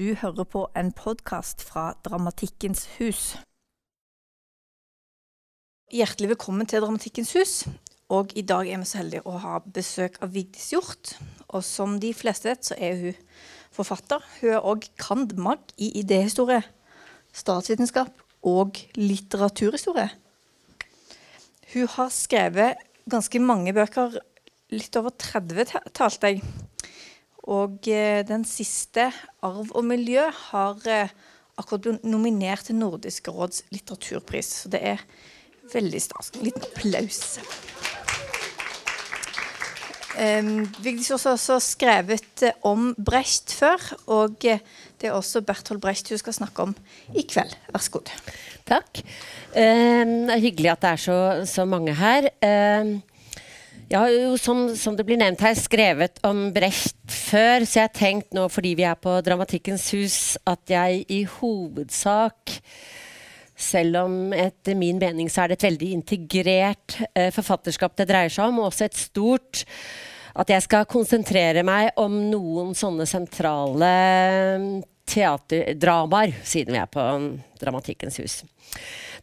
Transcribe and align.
Du 0.00 0.14
hører 0.16 0.46
på 0.48 0.60
en 0.80 0.94
podkast 0.96 1.60
fra 1.60 1.90
Dramatikkens 2.06 2.86
hus. 2.94 3.34
Hjertelig 5.92 6.30
velkommen 6.30 6.64
til 6.70 6.80
Dramatikkens 6.80 7.32
hus. 7.36 7.52
Og 8.08 8.32
i 8.32 8.40
dag 8.48 8.70
er 8.70 8.80
vi 8.80 8.88
så 8.88 9.02
heldige 9.02 9.26
å 9.28 9.34
ha 9.42 9.58
besøk 9.60 10.16
av 10.24 10.32
Vigdis 10.32 10.70
Hjort. 10.72 11.10
Og 11.52 11.60
som 11.68 11.98
de 12.00 12.14
fleste 12.16 12.48
vet, 12.48 12.64
så 12.64 12.78
er 12.80 12.96
hun 13.02 13.20
forfatter. 13.76 14.24
Hun 14.38 14.54
er 14.54 14.70
òg 14.72 14.88
cand.mag. 14.96 15.68
i 15.76 15.90
idéhistorie, 16.00 16.62
statsvitenskap 17.36 18.24
og 18.40 18.80
litteraturhistorie. 18.96 20.08
Hun 21.74 21.92
har 21.98 22.08
skrevet 22.08 22.80
ganske 23.04 23.44
mange 23.52 23.76
bøker, 23.76 24.16
litt 24.72 24.96
over 24.96 25.12
30 25.12 25.92
talte 25.92 26.32
jeg. 26.32 26.44
Og 27.48 27.88
eh, 27.88 28.20
den 28.26 28.44
siste, 28.44 29.10
'Arv 29.42 29.70
og 29.72 29.84
miljø', 29.84 30.30
har 30.52 30.76
eh, 30.86 31.12
akkurat 31.56 31.84
blitt 31.84 32.04
nominert 32.04 32.66
til 32.68 32.76
Nordisk 32.76 33.28
råds 33.28 33.64
litteraturpris. 33.72 34.52
Så 34.64 34.72
det 34.72 34.82
er 34.94 35.04
veldig 35.72 36.02
stas. 36.02 36.32
En 36.34 36.44
liten 36.44 36.64
applaus. 36.68 37.38
Um, 40.20 40.66
Vigdis 40.82 41.08
har 41.08 41.32
også 41.32 41.56
skrevet 41.62 42.42
uh, 42.42 42.50
om 42.66 42.90
Brecht 42.98 43.54
før, 43.56 43.78
og 44.10 44.42
uh, 44.44 44.58
det 45.00 45.08
er 45.08 45.14
også 45.16 45.40
Berthold 45.46 45.80
Brecht 45.80 46.10
hun 46.10 46.18
skal 46.20 46.34
snakke 46.36 46.66
om 46.66 46.74
i 47.14 47.22
kveld. 47.22 47.54
Vær 47.70 47.84
så 47.84 47.94
god. 47.94 48.10
Takk. 48.68 49.00
Uh, 49.54 50.34
hyggelig 50.42 50.74
at 50.74 50.82
det 50.82 50.90
er 50.90 51.00
så, 51.06 51.20
så 51.48 51.64
mange 51.64 51.94
her. 51.96 52.28
Jeg 53.90 53.98
har 53.98 54.12
jo, 54.14 54.34
som, 54.38 54.68
som, 54.78 54.94
det 54.94 55.02
blir 55.06 55.18
nevnt 55.18 55.42
her, 55.42 55.56
skrevet 55.58 56.20
om 56.26 56.48
Brecht 56.54 56.94
før, 57.10 57.64
så 57.66 57.80
jeg 57.80 57.88
har 57.88 57.96
tenkt 57.96 58.36
nå, 58.36 58.46
fordi 58.52 58.76
vi 58.78 58.86
er 58.86 58.94
på 58.94 59.16
Dramatikkens 59.26 59.88
hus, 59.96 60.18
at 60.46 60.70
jeg 60.70 61.04
i 61.10 61.24
hovedsak 61.40 62.54
selv 63.60 63.98
om 64.04 64.14
etter 64.32 64.78
min 64.78 65.00
mening 65.00 65.28
så 65.28 65.42
er 65.42 65.50
det 65.50 65.58
et 65.58 65.66
veldig 65.68 65.90
integrert 65.98 66.96
eh, 67.12 67.28
forfatterskap 67.34 67.98
det 67.98 68.06
dreier 68.08 68.32
seg 68.32 68.48
om, 68.48 68.62
og 68.62 68.70
også 68.70 68.86
et 68.86 68.96
stort 68.96 69.66
At 70.40 70.48
jeg 70.48 70.62
skal 70.62 70.86
konsentrere 70.88 71.64
meg 71.66 71.90
om 71.98 72.14
noen 72.30 72.70
sånne 72.78 73.04
sentrale 73.10 73.90
mm, 74.62 74.68
teaterdramaer, 75.10 76.36
siden 76.46 76.76
vi 76.76 76.78
er 76.78 76.86
på 76.88 77.06
Dramatikkens 77.58 78.20
hus. 78.22 78.36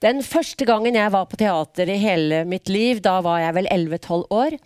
Den 0.04 0.22
første 0.26 0.66
gangen 0.68 0.98
jeg 0.98 1.14
var 1.14 1.26
på 1.30 1.40
teater 1.40 1.90
i 1.90 2.00
hele 2.02 2.44
mitt 2.50 2.70
liv, 2.70 3.02
da 3.02 3.18
var 3.26 3.42
jeg 3.42 3.56
vel 3.58 3.70
11-12 3.74 4.26
år. 4.38 4.58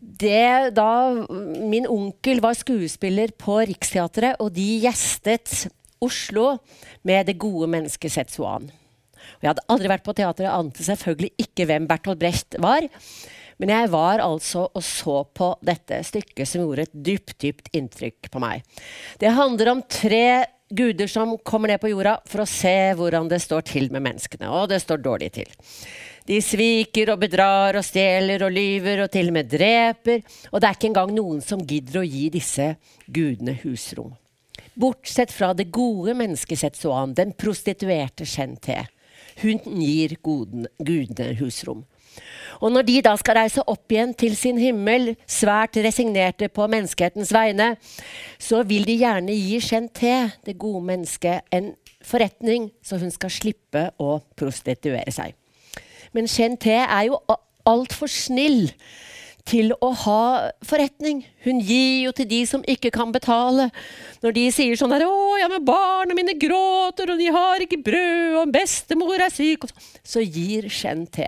Det, 0.00 0.72
da 0.74 0.90
min 1.70 1.86
onkel 1.86 2.40
var 2.42 2.56
skuespiller 2.56 3.34
på 3.38 3.60
Riksteatret, 3.68 4.40
og 4.40 4.54
de 4.56 4.66
gjestet 4.86 5.68
Oslo 6.00 6.54
med 7.06 7.28
det 7.28 7.36
gode 7.40 7.68
mennesket 7.70 8.14
Setsuan. 8.14 8.70
Og 8.70 9.44
jeg 9.44 9.52
hadde 9.52 9.66
aldri 9.72 9.90
vært 9.92 10.06
på 10.06 10.16
teater 10.16 10.48
og 10.48 10.54
ante 10.64 10.86
selvfølgelig 10.86 11.34
ikke 11.44 11.66
hvem 11.68 11.86
Bertolt 11.90 12.20
Brecht 12.20 12.56
var. 12.64 12.88
Men 13.60 13.72
jeg 13.74 13.90
var 13.92 14.22
altså 14.24 14.64
og 14.72 14.84
så 14.84 15.18
på 15.36 15.50
dette 15.60 16.00
stykket 16.08 16.48
som 16.48 16.64
gjorde 16.64 16.86
et 16.88 16.94
dypt, 16.96 17.36
dypt 17.44 17.68
inntrykk 17.76 18.30
på 18.32 18.40
meg. 18.40 18.64
Det 19.20 19.34
handler 19.36 19.74
om 19.74 19.84
tre 19.84 20.48
guder 20.70 21.06
som 21.10 21.36
kommer 21.38 21.68
ned 21.68 21.80
på 21.82 21.90
jorda 21.90 22.16
for 22.30 22.44
å 22.44 22.48
se 22.48 22.92
hvordan 22.98 23.28
det 23.30 23.40
står 23.42 23.66
til 23.68 23.90
med 23.92 24.04
menneskene. 24.06 24.48
Og 24.50 24.70
det 24.70 24.80
står 24.84 25.02
dårlig 25.02 25.32
til. 25.34 25.50
De 26.28 26.38
sviker 26.44 27.10
og 27.10 27.22
bedrar 27.24 27.78
og 27.80 27.84
stjeler 27.86 28.44
og 28.46 28.54
lyver 28.54 29.04
og 29.04 29.10
til 29.12 29.32
og 29.32 29.36
med 29.38 29.50
dreper. 29.50 30.22
Og 30.52 30.60
det 30.60 30.68
er 30.68 30.78
ikke 30.78 30.90
engang 30.92 31.14
noen 31.16 31.42
som 31.44 31.64
gidder 31.66 32.02
å 32.02 32.06
gi 32.06 32.28
disse 32.32 32.72
gudene 33.10 33.56
husrom. 33.64 34.14
Bortsett 34.80 35.32
fra 35.34 35.50
det 35.56 35.70
gode 35.74 36.14
mennesket 36.16 36.60
Setsuan, 36.62 37.16
den 37.18 37.34
prostituerte 37.36 38.24
Shen-Te. 38.28 38.84
Hun 39.42 39.58
gir 39.80 40.14
gudene 40.22 41.32
husrom. 41.40 41.82
Og 42.60 42.72
når 42.72 42.86
de 42.88 42.96
da 43.04 43.14
skal 43.20 43.38
reise 43.40 43.64
opp 43.66 43.92
igjen 43.92 44.14
til 44.14 44.36
sin 44.36 44.58
himmel, 44.60 45.14
svært 45.26 45.78
resignerte 45.80 46.50
på 46.52 46.66
menneskehetens 46.70 47.32
vegne, 47.34 47.74
så 48.38 48.62
vil 48.68 48.86
de 48.88 48.98
gjerne 49.00 49.36
gi 49.36 49.60
Shen-Te, 49.64 50.16
det 50.46 50.58
gode 50.60 50.84
mennesket, 50.92 51.46
en 51.52 51.74
forretning, 52.04 52.70
så 52.82 52.98
hun 53.00 53.12
skal 53.12 53.32
slippe 53.32 53.88
å 54.00 54.18
prostituere 54.36 55.12
seg. 55.14 55.36
Men 56.16 56.28
Shen-Te 56.28 56.82
er 56.82 57.06
jo 57.10 57.20
altfor 57.68 58.10
snill 58.10 58.68
til 59.48 59.72
å 59.82 59.90
ha 60.04 60.22
forretning. 60.66 61.22
Hun 61.44 61.60
gir 61.64 62.06
jo 62.06 62.12
til 62.16 62.28
de 62.30 62.40
som 62.48 62.64
ikke 62.68 62.92
kan 62.94 63.12
betale. 63.14 63.70
Når 64.24 64.36
de 64.36 64.46
sier 64.54 64.76
sånn 64.76 64.92
her 64.92 65.04
'Å, 65.06 65.38
ja, 65.40 65.48
men 65.48 65.64
barna 65.64 66.14
mine 66.14 66.36
gråter, 66.38 67.10
og 67.10 67.18
de 67.18 67.30
har 67.32 67.60
ikke 67.60 67.82
brød, 67.82 68.36
og 68.42 68.52
bestemor 68.52 69.20
er 69.20 69.30
syk', 69.30 69.70
så 70.04 70.20
gir 70.20 70.68
Shen 70.68 71.06
te. 71.06 71.26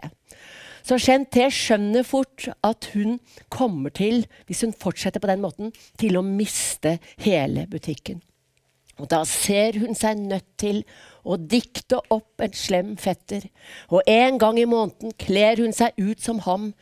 Så 0.83 0.99
Shen 0.99 1.29
te 1.31 1.47
skjønner 1.53 2.07
fort 2.07 2.49
at 2.67 2.91
hun 2.97 3.21
kommer 3.53 3.95
til, 3.95 4.27
hvis 4.49 4.65
hun 4.67 4.75
fortsetter 4.75 5.23
på 5.23 5.31
den 5.31 5.43
måten, 5.45 5.73
til 5.99 6.19
å 6.19 6.27
miste 6.27 6.99
hele 7.23 7.69
butikken. 7.71 8.21
Og 9.01 9.09
da 9.11 9.23
ser 9.27 9.79
hun 9.81 9.97
seg 9.97 10.21
nødt 10.21 10.49
til 10.61 10.83
å 11.25 11.39
dikte 11.39 12.01
opp 12.13 12.43
en 12.45 12.55
slem 12.57 12.95
fetter. 13.01 13.47
Og 13.91 14.03
en 14.11 14.39
gang 14.43 14.59
i 14.61 14.69
måneden 14.69 15.15
kler 15.19 15.63
hun 15.63 15.75
seg 15.75 15.97
ut 15.99 16.23
som 16.23 16.43
ham 16.47 16.73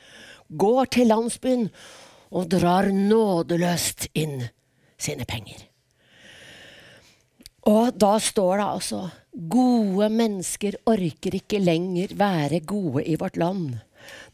går 0.50 0.90
til 0.96 1.10
landsbyen 1.12 1.68
og 2.34 2.48
drar 2.50 2.90
nådeløst 2.94 4.10
inn 4.18 4.40
sine 5.00 5.26
penger. 5.28 5.66
Og 7.70 7.92
da 8.00 8.16
står 8.22 8.56
det 8.56 8.66
altså 8.66 9.00
Gode 9.30 10.08
mennesker 10.10 10.74
orker 10.90 11.36
ikke 11.38 11.60
lenger 11.62 12.16
være 12.18 12.64
gode 12.66 13.04
i 13.06 13.14
vårt 13.14 13.36
land. 13.38 13.76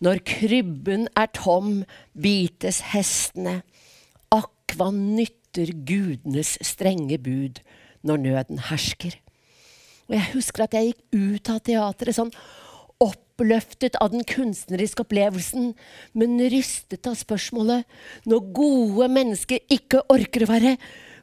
Når 0.04 0.22
krybben 0.28 1.08
er 1.16 1.30
tom, 1.36 1.84
bites 2.12 2.82
hestene. 2.92 3.60
Akk, 4.34 4.76
hva 4.76 4.90
nytter 4.94 5.72
gudenes 5.88 6.56
strenge 6.64 7.18
bud 7.22 7.62
når 8.06 8.22
nøden 8.24 8.62
hersker? 8.68 9.16
Og 10.06 10.14
jeg 10.14 10.30
husker 10.34 10.66
at 10.66 10.76
jeg 10.76 10.92
gikk 10.92 11.18
ut 11.18 11.50
av 11.50 11.62
teatret 11.66 12.16
sånn 12.18 12.32
oppløftet 13.02 13.98
av 14.00 14.12
den 14.14 14.24
kunstneriske 14.28 15.04
opplevelsen, 15.04 15.74
men 16.16 16.38
rystet 16.52 17.08
av 17.08 17.18
spørsmålet 17.18 17.84
når 18.28 18.46
gode 18.56 19.10
mennesker 19.12 19.60
ikke 19.72 20.04
orker 20.12 20.46
å 20.46 20.50
være 20.52 20.76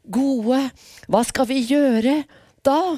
gode, 0.03 0.59
hva 1.07 1.23
skal 1.25 1.47
vi 1.49 1.63
gjøre 1.63 2.19
da? 2.65 2.97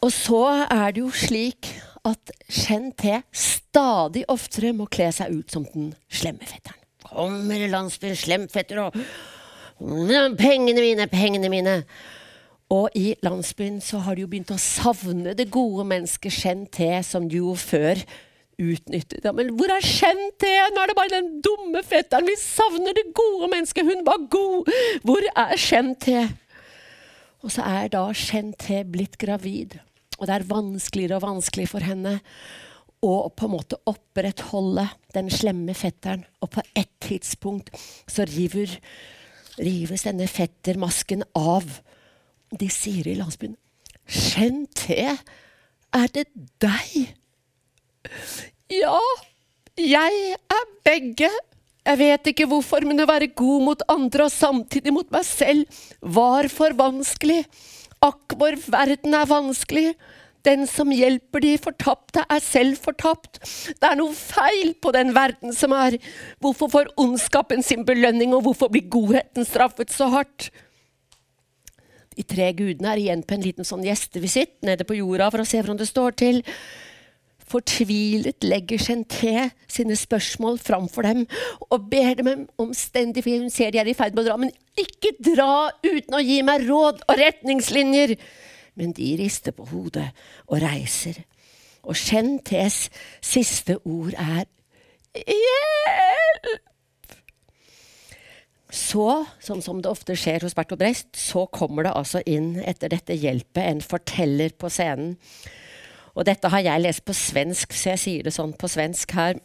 Og 0.00 0.12
så 0.14 0.42
er 0.64 0.94
det 0.94 1.02
jo 1.02 1.10
slik 1.10 1.72
at 2.06 2.34
Chen 2.48 2.90
Te 2.98 3.20
stadig 3.34 4.24
oftere 4.32 4.72
må 4.76 4.88
kle 4.90 5.10
seg 5.14 5.34
ut 5.34 5.52
som 5.52 5.66
den 5.72 5.92
slemme 6.08 6.46
fetteren. 6.46 6.80
Kommer 7.06 7.66
landsbyen 7.70 8.16
slemfetter 8.18 8.80
og 8.82 8.96
Pengene 9.76 10.80
mine, 10.80 11.04
pengene 11.12 11.50
mine! 11.52 11.80
Og 12.72 12.88
i 12.98 13.14
landsbyen 13.22 13.76
så 13.84 14.00
har 14.02 14.16
de 14.16 14.24
jo 14.24 14.30
begynt 14.30 14.50
å 14.50 14.58
savne 14.58 15.36
det 15.38 15.50
gode 15.54 15.84
mennesket 15.86 16.34
Chen 16.34 16.64
Te, 16.72 16.88
som 17.06 17.28
de 17.30 17.38
jo 17.38 17.52
før 17.54 18.00
utnyttet. 18.58 19.20
Ja, 19.22 19.34
men 19.36 19.52
hvor 19.58 19.70
er 19.70 19.84
Chen 19.84 20.32
Te? 20.40 20.50
Nå 20.72 20.82
er 20.82 20.90
det 20.90 20.96
bare 20.98 21.12
den 21.12 21.28
dumme 21.44 21.84
fetteren. 21.86 22.26
Vi 22.26 22.34
savner 22.40 22.96
det 22.96 23.12
gode 23.14 23.52
mennesket. 23.52 23.86
Hun 23.86 24.02
var 24.08 24.24
god. 24.32 24.72
Hvor 25.06 25.28
er 25.36 25.54
Chen 25.60 25.92
Te? 26.02 26.24
Og 27.44 27.52
så 27.54 27.62
er 27.68 27.92
da 27.92 28.08
Chen 28.16 28.50
Te 28.58 28.80
blitt 28.88 29.20
gravid. 29.22 29.76
Og 30.16 30.28
det 30.28 30.36
er 30.36 30.48
vanskeligere 30.48 31.18
og 31.18 31.26
vanskelig 31.26 31.68
for 31.72 31.84
henne 31.84 32.18
å 33.04 33.28
på 33.28 33.46
en 33.46 33.52
måte 33.52 33.78
opprettholde 33.88 34.86
den 35.14 35.28
slemme 35.32 35.74
fetteren. 35.76 36.24
Og 36.40 36.54
på 36.56 36.64
et 36.78 36.90
tidspunkt 37.04 37.72
så 38.08 38.26
river, 38.30 38.72
rives 39.60 40.06
denne 40.08 40.28
fettermasken 40.30 41.26
av 41.36 41.68
de 42.56 42.68
sier 42.70 43.08
i 43.10 43.16
landsbyen 43.18 43.56
Shen-Te, 44.06 45.16
er 45.96 46.12
det 46.14 46.28
deg? 46.62 46.92
Ja, 48.70 49.00
jeg 49.74 50.36
er 50.36 50.68
begge. 50.86 51.30
Jeg 51.86 51.98
vet 52.00 52.30
ikke 52.30 52.46
hvorfor, 52.50 52.86
men 52.86 53.02
å 53.02 53.08
være 53.08 53.32
god 53.34 53.64
mot 53.66 53.82
andre 53.90 54.26
og 54.26 54.34
samtidig 54.34 54.94
mot 54.94 55.10
meg 55.14 55.26
selv 55.26 55.82
var 56.02 56.46
for 56.50 56.74
vanskelig. 56.78 57.44
Akk, 58.04 58.36
vår 58.38 58.58
verden 58.68 59.16
er 59.16 59.28
vanskelig. 59.30 59.90
Den 60.46 60.66
som 60.70 60.92
hjelper 60.94 61.42
de 61.42 61.56
fortapte, 61.58 62.22
er 62.30 62.42
selv 62.44 62.78
fortapt. 62.78 63.40
Det 63.80 63.88
er 63.88 63.98
noe 63.98 64.14
feil 64.14 64.76
på 64.78 64.92
den 64.94 65.10
verden 65.16 65.54
som 65.56 65.74
er. 65.74 65.96
Hvorfor 66.42 66.70
får 66.70 66.92
ondskapen 67.02 67.64
sin 67.66 67.82
belønning, 67.88 68.34
og 68.36 68.46
hvorfor 68.46 68.70
blir 68.70 68.86
godheten 68.92 69.48
straffet 69.48 69.90
så 69.94 70.10
hardt? 70.12 70.50
De 72.16 72.24
tre 72.24 72.52
gudene 72.56 72.94
er 72.94 73.02
igjen 73.02 73.24
på 73.26 73.36
en 73.36 73.44
liten 73.44 73.66
sånn 73.66 73.84
gjestevisitt 73.84 74.62
nede 74.64 74.86
på 74.88 74.96
jorda 74.96 75.28
for 75.32 75.42
å 75.42 75.48
se 75.48 75.58
hvordan 75.60 75.80
det 75.82 75.90
står 75.90 76.14
til. 76.16 76.44
Fortvilet 77.46 78.44
legger 78.46 78.80
Genté 78.82 79.50
sine 79.70 79.96
spørsmål 79.98 80.58
framfor 80.62 81.06
dem 81.06 81.24
og 81.70 81.88
ber 81.90 82.14
dem 82.18 82.46
omstendig, 82.58 83.24
for 83.24 83.38
hun 83.38 83.50
ser 83.52 83.70
de 83.70 83.80
er 83.82 83.90
i 83.90 83.96
ferd 83.96 84.16
med 84.16 84.24
å 84.24 84.28
dra, 84.30 84.38
men 84.40 84.52
ikke 84.78 85.14
dra 85.20 85.70
uten 85.86 86.18
å 86.18 86.24
gi 86.24 86.40
meg 86.46 86.66
råd 86.68 87.04
og 87.06 87.18
retningslinjer. 87.20 88.16
Men 88.76 88.92
de 88.96 89.14
rister 89.20 89.56
på 89.56 89.68
hodet 89.70 90.10
og 90.50 90.60
reiser. 90.64 91.22
Og 91.86 91.96
Gentés 91.96 92.86
siste 93.24 93.78
ord 93.86 94.16
er 94.18 94.44
hjelp! 95.16 96.64
Så, 98.76 99.06
sånn 99.40 99.62
som 99.62 99.78
det 99.80 99.88
ofte 99.88 100.16
skjer 100.18 100.42
hos 100.44 100.56
Bertolt 100.56 100.80
Brecht, 100.82 101.12
så 101.16 101.46
kommer 101.48 101.86
det 101.86 101.94
altså 101.96 102.20
inn 102.28 102.56
etter 102.66 102.90
dette 102.92 103.14
hjelpet 103.16 103.62
en 103.62 103.80
forteller 103.80 104.52
på 104.58 104.68
scenen 104.72 105.14
og 106.16 106.24
dette 106.24 106.48
har 106.48 106.64
jeg 106.64 106.82
lest 106.82 107.04
på 107.04 107.14
svensk, 107.16 107.76
så 107.76 107.92
jeg 107.92 108.02
sier 108.02 108.26
det 108.26 108.32
sånn 108.34 108.54
på 108.56 108.70
svensk 108.72 109.12
her. 109.18 109.36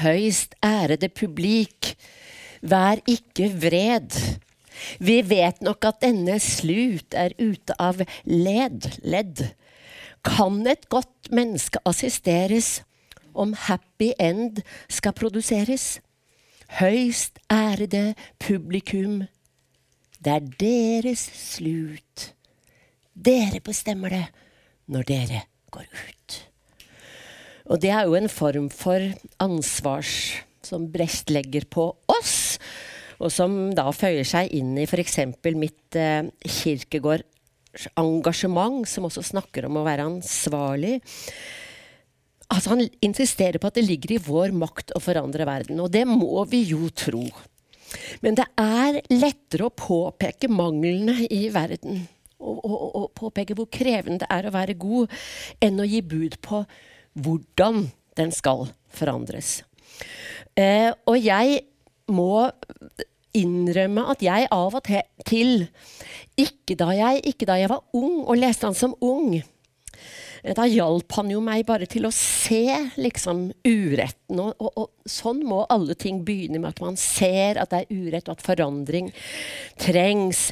Høyst 0.00 0.56
ærede 0.64 1.10
publik, 1.12 1.92
vær 2.64 3.02
ikke 3.08 3.50
vred. 3.52 4.16
Vi 5.04 5.20
vet 5.28 5.60
nok 5.64 5.84
at 5.90 6.00
denne 6.06 6.38
slut 6.40 7.16
er 7.16 7.34
ute 7.36 7.76
av 7.82 8.00
led, 8.24 8.88
ledd. 9.04 9.44
Kan 10.24 10.62
et 10.66 10.88
godt 10.88 11.28
menneske 11.34 11.82
assisteres 11.88 12.78
om 13.36 13.52
happy 13.68 14.14
end 14.18 14.62
skal 14.88 15.16
produseres? 15.18 15.98
Høyst 16.80 17.40
ærede 17.52 18.14
publikum, 18.40 19.22
det 20.24 20.32
er 20.32 20.48
deres 20.60 21.28
slut. 21.36 22.32
Dere 23.12 23.60
bestemmer 23.64 24.16
det 24.16 24.26
når 24.88 25.08
dere 25.08 25.44
går 25.74 25.88
ut. 25.88 26.38
Og 27.68 27.76
det 27.82 27.90
er 27.92 28.06
jo 28.08 28.14
en 28.16 28.30
form 28.32 28.70
for 28.72 29.02
ansvars 29.42 30.40
som 30.64 30.86
Brecht 30.92 31.30
legger 31.32 31.64
på 31.70 31.96
oss, 32.10 32.58
og 33.18 33.32
som 33.34 33.74
da 33.76 33.90
føyer 33.94 34.24
seg 34.26 34.48
inn 34.54 34.78
i 34.78 34.86
f.eks. 34.86 35.18
mitt 35.58 35.96
eh, 35.98 36.22
kirkegårdsengasjement, 36.44 38.88
som 38.88 39.04
også 39.08 39.22
snakker 39.32 39.64
om 39.68 39.76
å 39.80 39.84
være 39.86 40.04
ansvarlig. 40.08 40.94
Altså 42.48 42.68
Han 42.72 42.82
insisterer 43.04 43.58
på 43.60 43.68
at 43.68 43.76
det 43.76 43.88
ligger 43.88 44.10
i 44.14 44.24
vår 44.24 44.50
makt 44.56 44.92
å 44.96 45.04
forandre 45.04 45.44
verden, 45.48 45.80
og 45.84 45.88
det 45.92 46.04
må 46.08 46.44
vi 46.48 46.60
jo 46.70 46.88
tro. 46.96 47.24
Men 48.24 48.32
det 48.36 48.48
er 48.60 49.00
lettere 49.12 49.64
å 49.68 49.74
påpeke 49.74 50.48
manglene 50.52 51.26
i 51.32 51.48
verden 51.52 52.08
og, 52.38 52.58
og, 52.64 52.84
og, 52.96 53.08
påpeke 53.18 53.56
hvor 53.58 53.68
krevende 53.72 54.22
det 54.22 54.30
er 54.30 54.48
å 54.48 54.54
være 54.54 54.78
god, 54.78 55.14
enn 55.64 55.80
å 55.82 55.88
gi 55.88 56.02
bud 56.06 56.38
på 56.44 56.62
hvordan 57.18 57.88
den 58.18 58.34
skal 58.34 58.68
forandres. 58.94 59.62
Eh, 60.58 60.90
og 61.06 61.18
jeg 61.18 61.60
må 62.14 62.48
innrømme 63.36 64.06
at 64.10 64.22
jeg 64.24 64.48
av 64.54 64.78
og 64.78 64.90
til, 65.28 65.68
ikke 66.38 66.76
da 66.78 66.90
jeg, 66.96 67.22
ikke 67.32 67.48
da 67.48 67.58
jeg 67.60 67.70
var 67.70 67.84
ung 67.96 68.24
og 68.24 68.38
leste 68.38 68.66
han 68.66 68.78
som 68.78 68.96
ung, 69.04 69.38
da 70.42 70.66
hjalp 70.68 71.12
han 71.18 71.30
jo 71.32 71.40
meg 71.44 71.64
bare 71.68 71.88
til 71.90 72.06
å 72.08 72.12
se 72.14 72.64
liksom 73.00 73.48
uretten. 73.66 74.38
Og, 74.38 74.54
og, 74.58 74.70
og, 74.74 74.90
sånn 75.08 75.42
må 75.46 75.64
alle 75.72 75.96
ting 75.98 76.22
begynne 76.26 76.60
med 76.62 76.70
at 76.74 76.82
man 76.84 76.98
ser 77.00 77.60
at 77.60 77.72
det 77.72 77.84
er 77.84 77.92
urett, 77.94 78.28
og 78.28 78.38
at 78.38 78.46
forandring 78.46 79.10
trengs. 79.80 80.48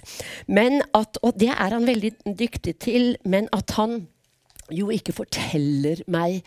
Men 0.49 0.81
at, 0.97 1.21
og 1.23 1.38
det 1.38 1.53
er 1.55 1.77
han 1.77 1.88
veldig 1.88 2.15
dyktig 2.27 2.79
til, 2.83 3.12
men 3.29 3.50
at 3.56 3.77
han 3.79 4.05
jo 4.75 4.91
ikke 4.91 5.15
forteller 5.15 6.03
meg 6.11 6.43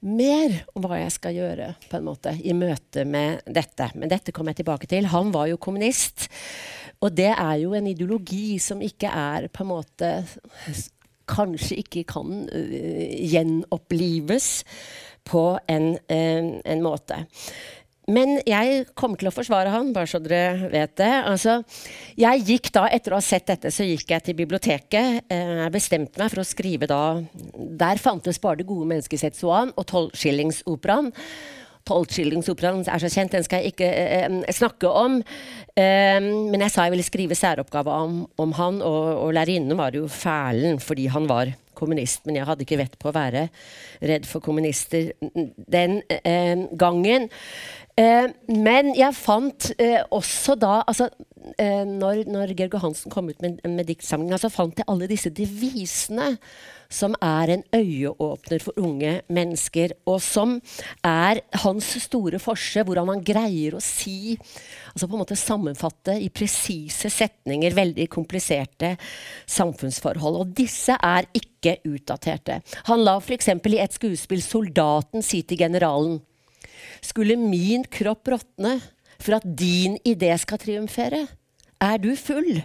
mer 0.00 0.62
om 0.74 0.86
hva 0.88 1.02
jeg 1.02 1.12
skal 1.12 1.36
gjøre 1.36 1.66
på 1.90 1.98
en 1.98 2.06
måte, 2.06 2.32
i 2.40 2.54
møte 2.56 3.04
med 3.04 3.44
dette. 3.46 3.90
Men 3.94 4.10
dette 4.10 4.32
kommer 4.32 4.54
jeg 4.54 4.62
tilbake 4.62 4.88
til. 4.90 5.10
Han 5.12 5.32
var 5.34 5.50
jo 5.50 5.60
kommunist. 5.60 6.30
Og 7.04 7.12
det 7.16 7.30
er 7.32 7.56
jo 7.62 7.74
en 7.76 7.88
ideologi 7.88 8.58
som 8.60 8.80
ikke 8.84 9.12
er 9.12 9.48
på 9.52 9.64
en 9.64 9.70
måte 9.70 10.10
kanskje 11.30 11.80
ikke 11.84 12.06
kan 12.10 12.46
uh, 12.50 12.78
gjenopplives 13.30 14.52
på 15.28 15.44
en, 15.70 15.92
uh, 16.10 16.56
en, 16.64 16.82
måte. 16.84 17.24
Men 18.10 18.38
jeg 18.48 18.86
kommer 18.98 19.20
til 19.20 19.30
å 19.30 19.34
forsvare 19.34 19.70
han, 19.70 19.92
bare 19.94 20.08
så 20.10 20.18
dere 20.22 20.70
vet 20.72 20.96
det. 20.98 21.12
Altså, 21.30 21.60
jeg 22.18 22.44
gikk 22.48 22.72
da, 22.74 22.86
Etter 22.90 23.14
å 23.14 23.20
ha 23.20 23.24
sett 23.24 23.46
dette, 23.50 23.70
så 23.70 23.86
gikk 23.86 24.10
jeg 24.10 24.26
til 24.26 24.38
biblioteket. 24.40 25.28
Eh, 25.30 25.52
jeg 25.60 25.74
bestemte 25.74 26.18
meg 26.18 26.32
for 26.32 26.42
å 26.42 26.48
skrive 26.48 26.88
da 26.90 27.20
Der 27.54 28.00
fantes 28.02 28.40
bare 28.42 28.62
Det 28.62 28.66
gode 28.66 28.88
mennesket 28.90 29.22
Setsuan 29.22 29.70
og 29.76 29.86
Tolvskillingsoperaen. 29.92 31.12
Tolvskillingsoperaen 31.88 32.84
er 32.86 33.02
så 33.02 33.10
kjent, 33.12 33.32
den 33.34 33.46
skal 33.46 33.62
jeg 33.62 33.74
ikke 33.74 33.88
eh, 33.88 34.36
snakke 34.54 34.90
om. 34.90 35.18
Eh, 35.74 36.20
men 36.20 36.66
jeg 36.66 36.74
sa 36.74 36.86
jeg 36.86 36.96
ville 36.96 37.06
skrive 37.06 37.38
særoppgave 37.38 37.96
om, 38.04 38.22
om 38.40 38.54
han, 38.58 38.82
og, 38.82 39.08
og 39.24 39.34
lærerinnen 39.36 39.78
var 39.78 39.96
jo 39.96 40.06
fælen 40.10 40.80
fordi 40.82 41.08
han 41.12 41.28
var 41.30 41.54
kommunist. 41.80 42.26
Men 42.26 42.40
jeg 42.40 42.48
hadde 42.48 42.66
ikke 42.66 42.80
vett 42.80 42.98
på 43.00 43.10
å 43.10 43.16
være 43.16 43.48
redd 44.04 44.28
for 44.28 44.44
kommunister 44.44 45.12
den 45.70 46.00
eh, 46.20 46.66
gangen. 46.78 47.30
Eh, 48.00 48.28
men 48.48 48.92
jeg 48.96 49.16
fant 49.18 49.70
eh, 49.80 50.00
også 50.14 50.56
da 50.60 50.80
altså, 50.86 51.10
eh, 51.58 51.84
Når, 51.86 52.24
når 52.30 52.54
Georg 52.58 52.80
Hansen 52.82 53.12
kom 53.12 53.30
ut 53.30 53.40
med, 53.42 53.60
med 53.64 53.88
diktsamlinga, 53.88 54.38
så 54.38 54.50
fant 54.52 54.78
jeg 54.78 54.88
alle 54.90 55.08
disse 55.10 55.32
devisene 55.34 56.36
som 56.90 57.14
er 57.22 57.52
en 57.54 57.62
øyeåpner 57.74 58.62
for 58.62 58.78
unge 58.82 59.20
mennesker, 59.30 59.94
og 60.10 60.18
som 60.22 60.56
er 61.06 61.40
hans 61.62 61.92
store 62.02 62.40
forse, 62.42 62.82
hvordan 62.82 63.12
han 63.12 63.22
greier 63.24 63.76
å 63.78 63.82
si 63.84 64.34
altså 64.90 65.06
på 65.06 65.14
en 65.14 65.22
måte 65.22 65.38
Sammenfatte 65.38 66.16
i 66.18 66.28
presise 66.34 67.10
setninger 67.12 67.74
veldig 67.76 68.08
kompliserte 68.12 68.96
samfunnsforhold. 69.48 70.40
Og 70.42 70.54
disse 70.56 70.96
er 70.96 71.28
ikke 71.36 71.78
utdaterte. 71.88 72.60
Han 72.90 73.04
la 73.06 73.16
f.eks. 73.22 73.52
i 73.54 73.80
et 73.80 73.96
skuespill 73.96 74.42
soldaten 74.44 75.24
si 75.24 75.42
til 75.46 75.60
generalen 75.60 76.18
Skulle 77.04 77.36
min 77.38 77.84
kropp 77.84 78.28
råtne 78.28 78.78
for 79.20 79.38
at 79.38 79.44
din 79.44 79.98
idé 80.06 80.32
skal 80.40 80.60
triumfere? 80.60 81.26
Er 81.80 81.98
du 81.98 82.12
full? 82.16 82.60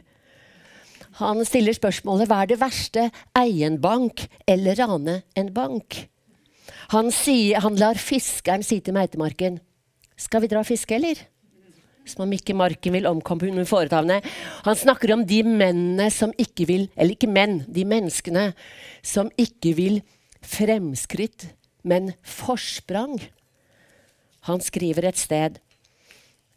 Han 1.21 1.45
stiller 1.47 1.75
spørsmålet 1.75 2.27
hva 2.27 2.41
er 2.43 2.51
det 2.51 2.59
verste, 2.59 3.07
eie 3.39 3.67
en 3.67 3.79
bank 3.79 4.25
eller 4.47 4.75
rane 4.81 5.21
en 5.39 5.53
bank? 5.55 6.01
Han, 6.91 7.11
sier, 7.13 7.61
han 7.63 7.79
lar 7.79 7.99
fiskeren 8.01 8.65
si 8.65 8.81
til 8.83 8.95
meitemarken 8.97 9.61
skal 10.15 10.43
vi 10.43 10.49
dra 10.51 10.61
og 10.63 10.67
fiske, 10.67 10.95
eller? 10.95 11.19
Som 12.07 12.23
om 12.25 12.33
ikke 12.35 12.55
marken 12.55 12.93
vil 12.95 13.07
omkomme 13.09 13.65
foretavene. 13.67 14.21
Han 14.63 14.77
snakker 14.77 15.11
om 15.15 15.25
de 15.27 15.41
mennene 15.43 16.07
som 16.13 16.31
ikke 16.37 16.67
vil 16.69 16.83
Eller 16.95 17.15
ikke 17.15 17.31
menn, 17.31 17.63
de 17.67 17.83
menneskene 17.83 18.51
som 19.03 19.31
ikke 19.37 19.73
vil 19.75 20.01
fremskritt, 20.45 21.49
men 21.83 22.13
forsprang. 22.21 23.17
Han 24.45 24.61
skriver 24.61 25.09
et 25.09 25.17
sted 25.17 25.59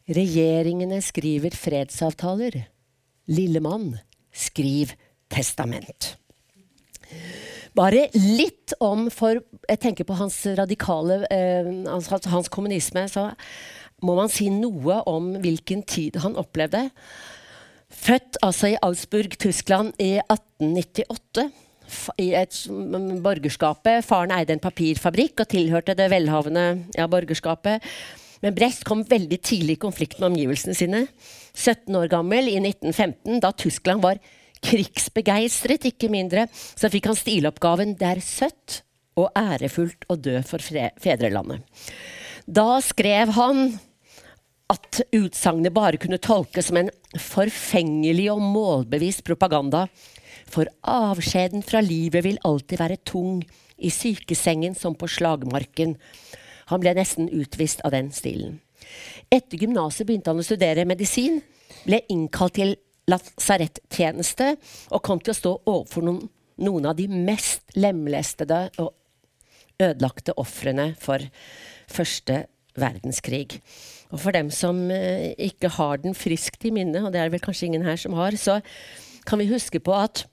Regjeringene 0.09 1.03
skriver 1.05 1.53
fredsavtaler. 1.53 2.63
Lille 3.29 3.61
mann 3.61 3.93
skriv 4.33 4.95
testament. 5.29 6.15
Bare 7.77 8.09
litt 8.17 8.75
om 8.85 9.07
For 9.13 9.39
jeg 9.69 9.81
tenker 9.81 10.07
på 10.09 10.17
hans 10.19 10.37
radikale 10.59 11.23
eh, 11.33 11.69
hans, 11.89 12.09
hans, 12.09 12.49
kommunisme. 12.53 13.05
Så 13.11 13.29
må 14.05 14.17
man 14.19 14.33
si 14.33 14.49
noe 14.53 15.03
om 15.11 15.35
hvilken 15.43 15.85
tid 15.89 16.19
han 16.25 16.39
opplevde. 16.41 16.89
Født 17.89 18.39
altså 18.45 18.73
i 18.73 18.79
Augsburg, 18.85 19.37
Tyskland 19.41 19.97
i 20.01 20.17
1898 20.21 21.49
i 22.21 22.31
et 22.37 22.57
borgerskapet. 23.25 24.05
Faren 24.05 24.33
eide 24.37 24.57
en 24.57 24.63
papirfabrikk 24.63 25.45
og 25.45 25.53
tilhørte 25.53 25.97
det 25.99 26.11
velhavende 26.13 26.67
ja, 26.97 27.09
borgerskapet. 27.09 27.85
Men 28.45 28.55
Brecht 28.55 28.85
kom 28.87 29.05
veldig 29.07 29.39
tidlig 29.43 29.79
i 29.79 29.83
konflikt 29.83 30.19
med 30.19 30.33
omgivelsene 30.33 30.77
sine. 30.79 31.07
17 31.55 31.97
år 31.99 32.11
gammel 32.13 32.51
i 32.51 32.59
1915, 32.61 33.41
da 33.43 33.53
Tyskland 33.53 34.05
var 34.05 34.21
krigsbegeistret, 34.65 35.87
ikke 35.91 36.11
mindre, 36.11 36.47
så 36.53 36.91
fikk 36.91 37.11
han 37.11 37.19
stiloppgaven 37.19 37.97
'Det 37.99 38.09
er 38.09 38.21
søtt 38.21 38.83
og 39.19 39.31
ærefullt 39.37 40.07
å 40.11 40.17
dø 40.17 40.43
for 40.43 40.59
fedrelandet'. 40.59 41.63
Da 42.47 42.81
skrev 42.81 43.35
han 43.37 43.79
at 44.69 45.01
utsagnet 45.17 45.73
bare 45.73 45.97
kunne 46.01 46.21
tolkes 46.21 46.69
som 46.69 46.77
en 46.77 46.91
forfengelig 47.17 48.29
og 48.33 48.43
målbevisst 48.45 49.25
propaganda. 49.25 49.87
For 50.49 50.69
avskjeden 50.83 51.65
fra 51.65 51.81
livet 51.81 52.25
vil 52.25 52.41
alltid 52.45 52.79
være 52.79 53.01
tung, 53.05 53.43
i 53.79 53.91
sykesengen 53.95 54.75
som 54.75 54.97
på 54.99 55.07
slagmarken. 55.07 55.93
Han 56.71 56.83
ble 56.83 56.95
nesten 56.97 57.31
utvist 57.33 57.83
av 57.87 57.95
den 57.97 58.11
stilen. 58.15 58.59
Etter 59.33 59.61
gymnaset 59.61 60.07
begynte 60.09 60.33
han 60.33 60.41
å 60.41 60.47
studere 60.47 60.87
medisin, 60.89 61.41
ble 61.85 62.03
innkalt 62.13 62.57
til 62.59 62.77
lasarettjeneste 63.09 64.55
og 64.93 65.03
kom 65.05 65.21
til 65.23 65.33
å 65.33 65.39
stå 65.39 65.55
overfor 65.65 66.05
noen, 66.05 66.23
noen 66.61 66.89
av 66.91 66.97
de 66.99 67.07
mest 67.09 67.77
lemlestede 67.79 68.67
og 68.83 68.93
ødelagte 69.79 70.35
ofrene 70.41 70.91
for 71.01 71.23
første 71.89 72.45
verdenskrig. 72.79 73.61
Og 74.13 74.21
for 74.23 74.35
dem 74.35 74.51
som 74.55 74.89
eh, 74.95 75.35
ikke 75.49 75.71
har 75.77 76.01
den 76.03 76.17
friskt 76.17 76.65
i 76.67 76.73
minne, 76.75 77.03
og 77.05 77.13
det 77.15 77.23
er 77.23 77.33
vel 77.33 77.43
kanskje 77.43 77.69
ingen 77.69 77.87
her 77.87 77.99
som 78.01 78.17
har, 78.19 78.37
så 78.41 78.59
kan 79.29 79.41
vi 79.41 79.51
huske 79.51 79.81
på 79.85 79.95
at 79.95 80.25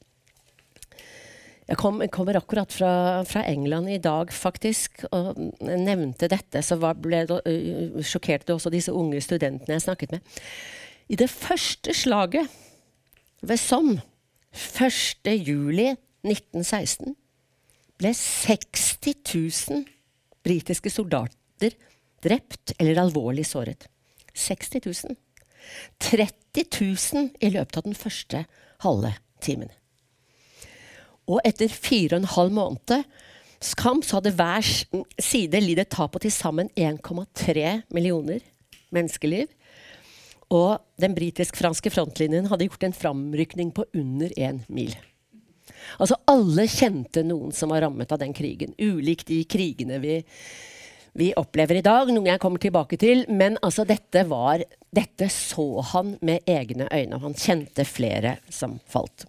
jeg, 1.66 1.78
kom, 1.82 1.98
jeg 2.04 2.12
kommer 2.14 2.38
akkurat 2.38 2.72
fra, 2.74 2.92
fra, 3.26 3.42
England 3.50 3.90
i 3.90 4.02
dag, 4.02 4.30
faktisk, 4.34 5.06
og 5.16 5.40
nevnte 5.66 6.30
dette. 6.30 6.62
Så 6.62 6.78
var, 6.82 6.98
ble 7.02 7.24
uh, 7.26 8.02
sjokkerte 8.06 8.52
det 8.52 8.58
også 8.58 8.74
disse 8.74 8.94
unge 8.94 9.22
studentene 9.24 9.80
jeg 9.80 9.86
snakket 9.88 10.14
med. 10.14 10.36
I 11.10 11.18
det 11.18 11.30
første 11.30 11.94
slaget 11.94 12.50
ved 13.46 13.62
Somme, 13.62 14.02
1. 14.56 15.28
juli 15.46 15.90
1916, 16.26 17.16
ble 18.00 18.12
60 18.14 19.12
000 19.34 19.84
britiske 20.46 20.92
soldater 20.94 21.76
drept 22.26 22.76
eller 22.80 23.02
alvorlig 23.02 23.46
såret. 23.48 23.88
60 24.36 24.82
000. 24.86 25.18
30 26.00 26.66
000 26.82 27.32
i 27.42 27.50
løpet 27.54 27.80
av 27.80 27.88
den 27.88 27.98
første 27.98 28.46
halve 28.86 29.16
timen. 29.42 29.72
Og 31.26 31.42
etter 31.48 31.72
fire 31.72 32.16
og 32.16 32.22
en 32.22 32.34
halv 32.36 32.54
måned 32.54 33.08
kamp 33.80 34.06
så 34.06 34.20
hadde 34.20 34.36
hver 34.38 34.68
side 35.22 35.62
lidd 35.64 35.80
et 35.82 35.90
tap 35.90 36.14
på 36.14 36.22
til 36.22 36.34
sammen 36.34 36.70
1,3 36.78 37.82
millioner 37.96 38.44
menneskeliv. 38.94 39.50
Og 40.54 40.78
den 41.02 41.16
britisk-franske 41.18 41.90
frontlinjen 41.90 42.50
hadde 42.52 42.68
gjort 42.68 42.86
en 42.86 42.94
framrykning 42.94 43.74
på 43.74 43.88
under 43.98 44.30
én 44.38 44.62
mil. 44.70 44.94
Altså 45.98 46.20
Alle 46.30 46.68
kjente 46.70 47.24
noen 47.26 47.54
som 47.56 47.74
var 47.74 47.82
rammet 47.88 48.12
av 48.14 48.22
den 48.22 48.36
krigen. 48.38 48.76
Ulikt 48.78 49.32
de 49.32 49.42
krigene 49.50 49.98
vi 50.04 50.20
vi 51.18 51.30
opplever 51.40 51.80
i 51.80 51.84
dag, 51.84 52.10
noe 52.12 52.28
jeg 52.28 52.40
kommer 52.44 52.60
tilbake 52.60 52.98
til. 53.00 53.24
Men 53.32 53.56
altså, 53.64 53.86
dette 53.88 54.26
var 54.28 54.64
Dette 54.96 55.28
så 55.28 55.82
han 55.92 56.14
med 56.24 56.46
egne 56.48 56.86
øyne. 56.88 57.18
Han 57.20 57.34
kjente 57.36 57.84
flere 57.84 58.38
som 58.48 58.78
falt. 58.88 59.26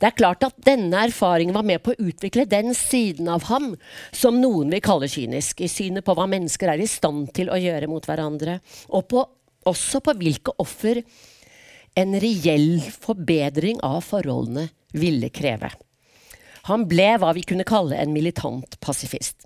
Det 0.00 0.08
er 0.08 0.16
klart 0.16 0.46
at 0.46 0.56
denne 0.64 1.02
erfaringen 1.10 1.52
var 1.52 1.66
med 1.68 1.82
på 1.84 1.92
å 1.92 2.06
utvikle 2.08 2.46
den 2.48 2.72
siden 2.72 3.28
av 3.28 3.44
ham 3.50 3.74
som 4.16 4.40
noen 4.40 4.72
vil 4.72 4.80
kalle 4.84 5.10
kynisk, 5.12 5.60
i 5.60 5.68
synet 5.68 6.06
på 6.06 6.16
hva 6.16 6.24
mennesker 6.30 6.72
er 6.72 6.80
i 6.80 6.88
stand 6.88 7.34
til 7.36 7.52
å 7.52 7.60
gjøre 7.60 7.90
mot 7.92 8.08
hverandre, 8.08 8.62
og 8.96 9.04
på, 9.12 9.26
også 9.68 10.00
på 10.08 10.16
hvilke 10.22 10.56
offer 10.64 11.02
en 12.00 12.16
reell 12.24 12.80
forbedring 13.04 13.84
av 13.84 14.00
forholdene 14.08 14.70
ville 14.96 15.28
kreve. 15.36 15.68
Han 16.70 16.88
ble 16.88 17.10
hva 17.20 17.36
vi 17.36 17.44
kunne 17.44 17.68
kalle 17.68 18.00
en 18.00 18.16
militant 18.16 18.80
pasifist. 18.80 19.44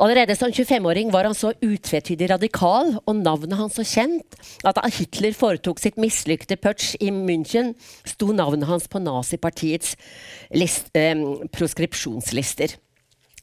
Allerede 0.00 0.32
som 0.36 0.48
25-åring 0.48 1.10
var 1.12 1.26
han 1.28 1.36
så 1.36 1.50
utvetydig 1.60 2.30
radikal 2.30 2.94
og 3.04 3.18
navnet 3.18 3.58
hans 3.58 3.74
så 3.76 3.84
kjent 3.84 4.36
at 4.64 4.78
da 4.78 4.88
Hitler 4.88 5.34
foretok 5.36 5.82
sitt 5.82 5.98
mislykkede 6.00 6.56
putsch 6.56 6.94
i 7.04 7.10
München, 7.12 7.74
sto 8.08 8.30
navnet 8.32 8.64
hans 8.70 8.88
på 8.88 9.02
nazipartiets 9.04 9.98
eh, 10.56 11.20
proskripsjonslister. 11.52 12.78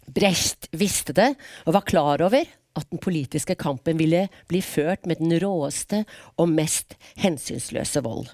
Brecht 0.09 0.65
visste 0.73 1.13
det 1.13 1.29
og 1.67 1.77
var 1.77 1.85
klar 1.85 2.25
over 2.25 2.49
at 2.77 2.89
den 2.89 3.01
politiske 3.05 3.53
kampen 3.59 4.01
ville 4.01 4.25
bli 4.49 4.63
ført 4.65 5.05
med 5.05 5.21
den 5.21 5.37
råeste 5.43 6.05
og 6.41 6.49
mest 6.57 6.97
hensynsløse 7.21 8.01
vold. 8.01 8.33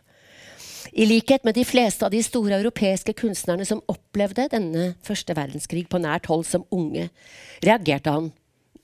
I 0.93 1.05
likhet 1.09 1.43
med 1.43 1.55
de 1.57 1.63
fleste 1.65 2.05
av 2.05 2.13
de 2.13 2.19
store 2.21 2.59
europeiske 2.59 3.15
kunstnerne 3.17 3.65
som 3.65 3.81
opplevde 3.89 4.45
denne 4.51 4.91
første 5.01 5.33
verdenskrig 5.33 5.87
på 5.89 6.01
nært 6.01 6.29
hold 6.29 6.45
som 6.45 6.67
unge, 6.73 7.07
reagerte 7.65 8.13
han 8.13 8.29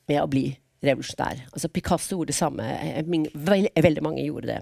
med 0.10 0.22
å 0.24 0.30
bli 0.32 0.48
revolusjonær. 0.82 1.44
Altså 1.54 1.70
Picasso 1.70 2.16
gjorde 2.16 2.32
det 2.32 2.40
samme. 2.40 2.66
Veldig 3.06 4.06
mange 4.06 4.26
gjorde 4.26 4.56
det. 4.56 4.60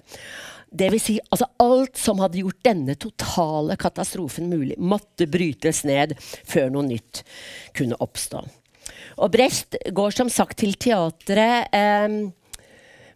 Det 0.68 0.90
vil 0.92 1.00
si, 1.00 1.16
altså 1.32 1.48
alt 1.64 1.96
som 1.96 2.20
hadde 2.20 2.42
gjort 2.42 2.60
denne 2.68 2.98
totale 3.00 3.78
katastrofen 3.80 4.50
mulig, 4.52 4.76
måtte 4.76 5.30
brytes 5.32 5.86
ned 5.88 6.18
før 6.20 6.74
noe 6.74 6.90
nytt 6.90 7.24
kunne 7.78 8.00
oppstå. 8.04 8.44
Og 9.24 9.32
Brecht 9.32 9.78
går 9.96 10.16
som 10.16 10.28
sagt 10.32 10.60
til 10.60 10.76
teatret 10.76 11.72
eh, 11.72 12.18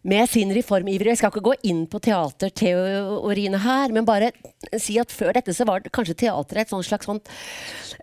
med 0.08 0.30
sin 0.30 0.52
reformiver. 0.56 1.12
Jeg 1.12 1.20
skal 1.20 1.32
ikke 1.32 1.46
gå 1.46 1.56
inn 1.70 1.84
på 1.90 2.02
teaterteoriene 2.02 3.60
her, 3.62 3.94
men 3.94 4.08
bare 4.08 4.32
si 4.82 4.98
at 5.02 5.14
før 5.14 5.36
dette 5.38 5.54
så 5.54 5.66
var 5.68 5.86
kanskje 5.94 6.18
teateret 6.26 6.72
et 6.72 6.88
slags 6.88 7.08
sånt 7.10 7.30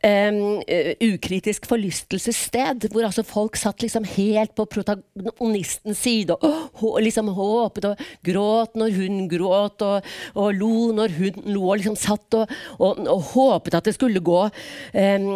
um, 0.03 0.61
ukritisk 1.05 1.67
forlystelsessted, 1.71 2.89
hvor 2.93 3.07
altså 3.09 3.25
folk 3.27 3.59
satt 3.59 3.83
liksom 3.83 4.07
helt 4.15 4.55
på 4.59 4.67
protagonistens 4.71 6.03
side 6.03 6.37
og, 6.37 6.71
og 6.83 7.01
liksom 7.03 7.33
håpet 7.35 7.91
og 7.91 8.05
gråt 8.27 8.79
når 8.79 8.95
hun 8.99 9.21
gråt, 9.31 9.83
og, 9.87 10.07
og 10.39 10.55
lo 10.59 10.91
når 10.95 11.17
hun 11.19 11.43
lo, 11.49 11.65
og 11.73 11.81
liksom 11.81 11.99
satt 11.99 12.39
og, 12.39 12.55
og 12.79 13.33
håpet 13.33 13.79
at 13.79 13.91
det 13.91 13.97
skulle 13.99 14.23
gå 14.23 14.45
um, 14.47 15.29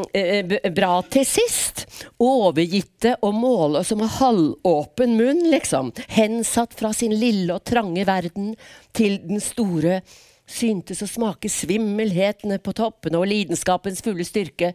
bra 0.74 0.94
til 1.10 1.26
sist. 1.26 1.86
Overgitte 2.22 3.16
og 3.22 3.34
målløse 3.34 3.96
med 3.98 4.10
halvåpen 4.18 5.16
munn, 5.18 5.42
liksom. 5.50 5.90
Hens 6.12 6.51
hensatt 6.52 6.74
fra 6.76 6.92
sin 6.92 7.14
lille 7.16 7.54
og 7.54 7.64
trange 7.64 8.04
verden 8.04 8.52
til 8.92 9.18
den 9.24 9.40
store, 9.40 10.02
syntes 10.46 11.00
å 11.02 11.08
smake 11.08 11.48
svimmelhetene 11.48 12.58
på 12.60 12.74
toppene 12.76 13.16
og 13.16 13.26
lidenskapens 13.30 14.02
fulle 14.04 14.24
styrke, 14.24 14.74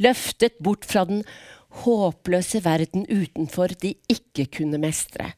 løftet 0.00 0.56
bort 0.64 0.84
fra 0.88 1.04
den 1.04 1.22
håpløse 1.84 2.62
verden 2.64 3.04
utenfor 3.10 3.74
de 3.82 3.94
ikke 4.08 4.46
kunne 4.60 4.80
mestre. 4.80 5.34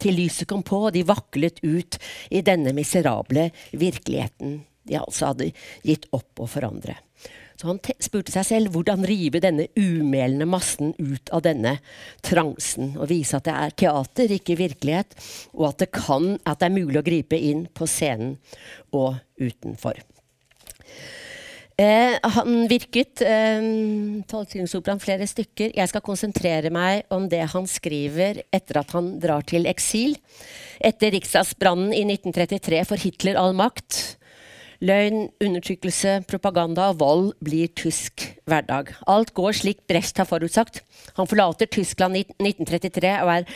Til 0.00 0.16
lyset 0.16 0.48
kom 0.48 0.62
på, 0.64 0.86
og 0.88 0.94
de 0.94 1.04
vaklet 1.04 1.60
ut 1.60 1.98
i 2.30 2.40
denne 2.40 2.72
miserable 2.72 3.50
virkeligheten 3.76 4.62
de 4.88 4.96
altså 4.96 5.34
hadde 5.34 5.50
gitt 5.84 6.08
opp 6.16 6.40
å 6.40 6.48
forandre. 6.48 6.96
Så 7.60 7.68
han 7.68 7.80
spurte 8.00 8.32
seg 8.32 8.46
selv 8.48 8.72
hvordan 8.72 9.04
rive 9.04 9.42
denne 9.44 9.66
umelende 9.76 10.46
massen 10.48 10.94
ut 10.96 11.28
av 11.28 11.42
denne 11.44 11.74
transen 12.24 12.94
og 12.94 13.10
vise 13.10 13.36
at 13.36 13.44
det 13.44 13.52
er 13.52 13.74
teater, 13.82 14.32
ikke 14.32 14.56
virkelighet, 14.56 15.12
og 15.52 15.66
at 15.68 15.82
det, 15.82 15.90
kan, 15.92 16.38
at 16.48 16.62
det 16.62 16.70
er 16.70 16.78
mulig 16.78 17.02
å 17.02 17.04
gripe 17.04 17.36
inn 17.36 17.66
på 17.76 17.84
scenen 17.90 18.38
og 18.96 19.18
utenfor. 19.36 20.00
Eh, 21.80 22.16
han 22.36 22.64
virket 22.68 23.20
eh, 23.24 24.96
flere 25.04 25.28
stykker. 25.28 25.76
Jeg 25.76 25.92
skal 25.92 26.04
konsentrere 26.04 26.72
meg 26.72 27.04
om 27.12 27.28
det 27.28 27.44
han 27.52 27.68
skriver 27.68 28.40
etter 28.52 28.80
at 28.80 28.96
han 28.96 29.18
drar 29.20 29.44
til 29.44 29.68
eksil. 29.68 30.16
Etter 30.80 31.12
riksdagsbrannen 31.12 31.92
i 31.92 32.06
1933 32.08 32.84
får 32.88 33.04
Hitler 33.04 33.40
all 33.40 33.52
makt. 33.52 34.19
Løgn, 34.80 35.26
undertrykkelse, 35.44 36.22
propaganda 36.24 36.86
og 36.88 37.00
vold 37.02 37.26
blir 37.44 37.68
tysk 37.76 38.24
hverdag. 38.48 38.94
Alt 39.12 39.34
går 39.36 39.58
slik 39.58 39.82
Brecht 39.90 40.16
har 40.16 40.28
forutsagt. 40.28 40.80
Han 41.18 41.28
forlater 41.28 41.68
Tyskland 41.68 42.16
i 42.16 42.24
1933 42.24 43.10
og 43.20 43.32
er 43.34 43.50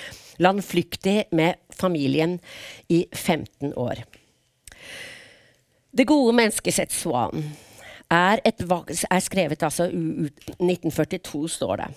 landflyktig 0.44 1.16
med 1.32 1.56
familien 1.72 2.36
i 2.92 3.06
15 3.08 3.72
år. 3.72 4.04
Det 5.96 6.06
gode 6.10 6.36
mennesket 6.36 6.76
sett 6.76 6.92
Swan 6.92 7.46
er, 8.12 8.40
et, 8.44 8.60
er 8.60 9.24
skrevet 9.24 9.64
altså 9.64 9.88
i 9.88 10.28
1942, 10.28 11.48
står 11.56 11.80
det. 11.80 11.90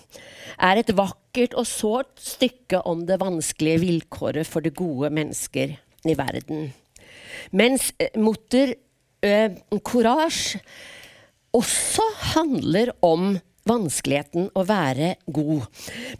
Er 0.56 0.80
et 0.80 0.96
vakkert 0.96 1.54
og 1.58 1.68
sårt 1.68 2.14
stykke 2.16 2.80
om 2.88 3.04
det 3.06 3.20
vanskelige 3.20 3.82
vilkåret 3.84 4.48
for 4.48 4.64
det 4.64 4.76
gode 4.78 5.10
mennesker 5.12 5.76
i 6.08 6.16
verden. 6.16 6.70
Mens 7.52 7.92
eh, 8.00 8.14
Mutter 8.16 8.72
courage 9.84 10.60
også 11.56 12.04
handler 12.34 12.92
om 13.02 13.38
vanskeligheten 13.68 14.48
å 14.56 14.64
være 14.68 15.14
god. 15.34 15.66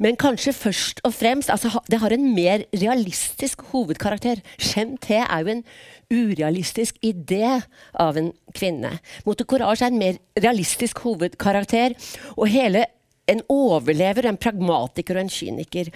Men 0.03 0.19
kanskje 0.21 0.55
først 0.57 1.01
og 1.07 1.15
fremst 1.17 1.53
altså, 1.53 1.81
Det 1.89 2.01
har 2.03 2.13
en 2.13 2.27
mer 2.35 2.65
realistisk 2.75 3.63
hovedkarakter. 3.73 4.43
Shem-T 4.59 5.15
er 5.23 5.45
jo 5.45 5.55
en 5.55 5.65
urealistisk 6.13 6.97
idé 7.05 7.61
av 7.95 8.17
en 8.21 8.33
kvinne. 8.57 8.95
Mote 9.27 9.47
Courage 9.49 9.85
er 9.85 9.93
en 9.93 10.01
mer 10.01 10.21
realistisk 10.37 11.03
hovedkarakter. 11.05 11.97
Og 12.37 12.49
hele 12.53 12.87
en 13.29 13.43
overlever, 13.53 14.29
en 14.29 14.41
pragmatiker 14.41 15.19
og 15.19 15.27
en 15.27 15.33
kyniker. 15.33 15.91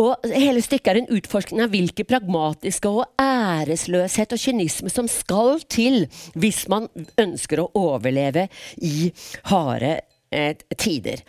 Og 0.00 0.30
hele 0.32 0.62
stykket 0.64 0.92
er 0.92 0.98
en 1.02 1.10
utforskning 1.18 1.60
av 1.64 1.72
hvilke 1.74 2.06
pragmatiske 2.08 2.88
og 2.88 3.04
æresløshet 3.20 4.32
og 4.32 4.40
kynisme 4.40 4.92
som 4.92 5.08
skal 5.10 5.60
til 5.68 6.06
hvis 6.40 6.66
man 6.72 6.88
ønsker 7.20 7.60
å 7.60 7.70
overleve 7.76 8.48
i 8.80 9.10
harde 9.50 10.00
eh, 10.32 10.54
tider. 10.78 11.20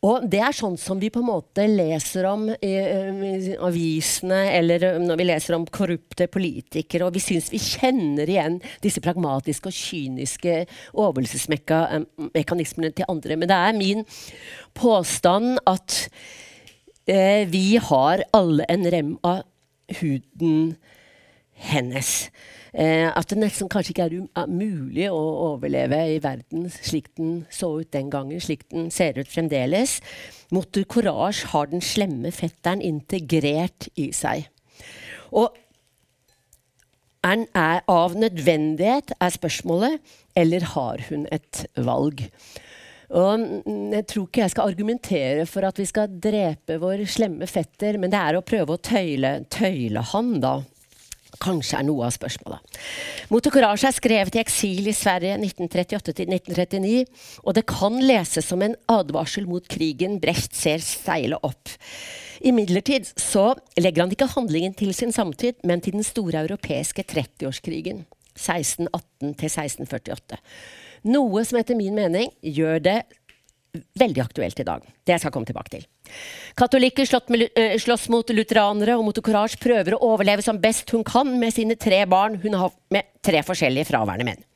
Og 0.00 0.24
det 0.32 0.40
er 0.40 0.54
sånn 0.56 0.78
som 0.80 0.96
vi 1.00 1.10
på 1.12 1.20
en 1.20 1.28
måte 1.28 1.66
leser 1.68 2.24
om 2.30 2.46
i, 2.48 2.72
i 2.72 3.56
avisene, 3.60 4.38
eller 4.56 4.96
når 5.02 5.16
vi 5.20 5.26
leser 5.28 5.54
om 5.58 5.66
korrupte 5.68 6.24
politikere, 6.32 7.04
og 7.04 7.12
vi 7.16 7.20
syns 7.20 7.52
vi 7.52 7.60
kjenner 7.60 8.24
igjen 8.24 8.56
disse 8.80 9.00
pragmatiske 9.04 9.68
og 9.68 9.76
kyniske 9.76 10.54
overlevelsesmekanismene 10.96 12.92
til 12.96 13.04
andre. 13.12 13.36
Men 13.36 13.48
det 13.52 13.58
er 13.60 13.76
min 13.76 14.00
påstand 14.80 15.60
at 15.68 16.08
eh, 17.10 17.44
vi 17.50 17.76
har 17.82 18.24
alle 18.36 18.66
en 18.70 18.86
rem 18.94 19.12
av 19.26 19.42
huden 20.00 20.76
hennes. 21.70 22.30
Eh, 22.72 23.08
at 23.10 23.30
det 23.30 23.40
nesten 23.40 23.68
kanskje 23.70 23.94
ikke 23.94 24.06
er 24.06 24.50
mulig 24.50 25.08
å 25.10 25.18
overleve 25.50 25.98
i 26.14 26.20
verden 26.22 26.68
slik 26.70 27.10
den 27.18 27.44
så 27.50 27.72
ut 27.80 27.90
den 27.92 28.12
gangen, 28.12 28.40
slik 28.40 28.68
den 28.70 28.90
ser 28.94 29.18
ut 29.18 29.30
fremdeles. 29.30 29.98
Motor 30.54 30.86
Courage 30.86 31.50
har 31.50 31.70
den 31.70 31.82
slemme 31.82 32.30
fetteren 32.34 32.82
integrert 32.82 33.90
i 33.98 34.10
seg. 34.14 34.46
Og 35.34 35.50
er, 37.26 37.44
er 37.52 37.82
av 37.90 38.14
nødvendighet, 38.16 39.12
er 39.20 39.34
spørsmålet, 39.34 39.98
eller 40.38 40.64
har 40.72 41.02
hun 41.10 41.26
et 41.34 41.66
valg? 41.76 42.22
Og 43.10 43.46
jeg 43.66 44.06
tror 44.06 44.26
ikke 44.28 44.44
jeg 44.44 44.52
skal 44.52 44.70
argumentere 44.70 45.46
for 45.50 45.66
at 45.66 45.78
vi 45.80 45.86
skal 45.88 46.12
drepe 46.22 46.76
vår 46.78 47.02
slemme 47.10 47.48
fetter, 47.50 47.98
men 47.98 48.12
det 48.12 48.20
er 48.20 48.38
å 48.38 48.44
prøve 48.46 48.76
å 48.76 48.82
tøyle, 48.82 49.40
tøyle 49.50 50.04
han, 50.12 50.36
da 50.42 50.60
kanskje 51.40 51.78
er 51.78 51.86
noe 51.86 52.06
av 52.08 52.14
spørsmålet. 52.14 52.78
Motor 53.30 53.54
Courage 53.54 53.86
er 53.88 53.96
skrevet 53.96 54.36
i 54.36 54.42
eksil 54.42 54.88
i 54.90 54.94
Sverige 54.96 55.36
1938-1939, 55.38 57.04
og 57.44 57.56
det 57.56 57.66
kan 57.70 57.98
leses 58.02 58.48
som 58.50 58.62
en 58.66 58.76
advarsel 58.90 59.46
mot 59.50 59.66
krigen 59.70 60.18
Brecht 60.22 60.56
ser 60.58 60.82
seile 60.84 61.38
opp. 61.46 61.70
Imidlertid 62.40 63.10
så 63.20 63.50
legger 63.78 64.06
han 64.06 64.14
ikke 64.14 64.30
handlingen 64.34 64.74
til 64.76 64.94
sin 64.96 65.12
samtid, 65.14 65.60
men 65.66 65.82
til 65.84 65.98
den 65.98 66.06
store 66.06 66.44
europeiske 66.46 67.04
30-årskrigen. 67.08 68.06
1618 68.40 69.34
1648. 69.34 70.38
Noe 71.08 71.44
som 71.48 71.60
etter 71.60 71.78
min 71.78 71.96
mening 71.96 72.32
gjør 72.44 72.82
det 72.84 72.98
veldig 74.00 74.22
aktuelt 74.24 74.60
i 74.60 74.66
dag. 74.66 74.84
Det 75.06 75.14
jeg 75.14 75.22
skal 75.22 75.32
komme 75.34 75.48
tilbake 75.48 75.72
til. 75.76 75.86
Katolikker 76.58 77.06
eh, 77.06 77.78
slåss 77.78 78.08
mot 78.10 78.30
lutheranere, 78.34 78.96
og 78.98 79.06
Motor 79.06 79.24
Courage 79.26 79.60
prøver 79.62 79.94
å 79.94 80.02
overleve 80.12 80.44
som 80.44 80.58
best 80.60 80.90
hun 80.90 81.06
kan 81.06 81.30
med 81.38 81.54
sine 81.54 81.78
tre 81.78 82.02
barn 82.10 82.40
hun 82.42 82.58
har 82.58 82.72
med 82.90 83.12
tre 83.22 83.42
forskjellige 83.46 83.90
fraværende 83.92 84.26
menn. 84.32 84.46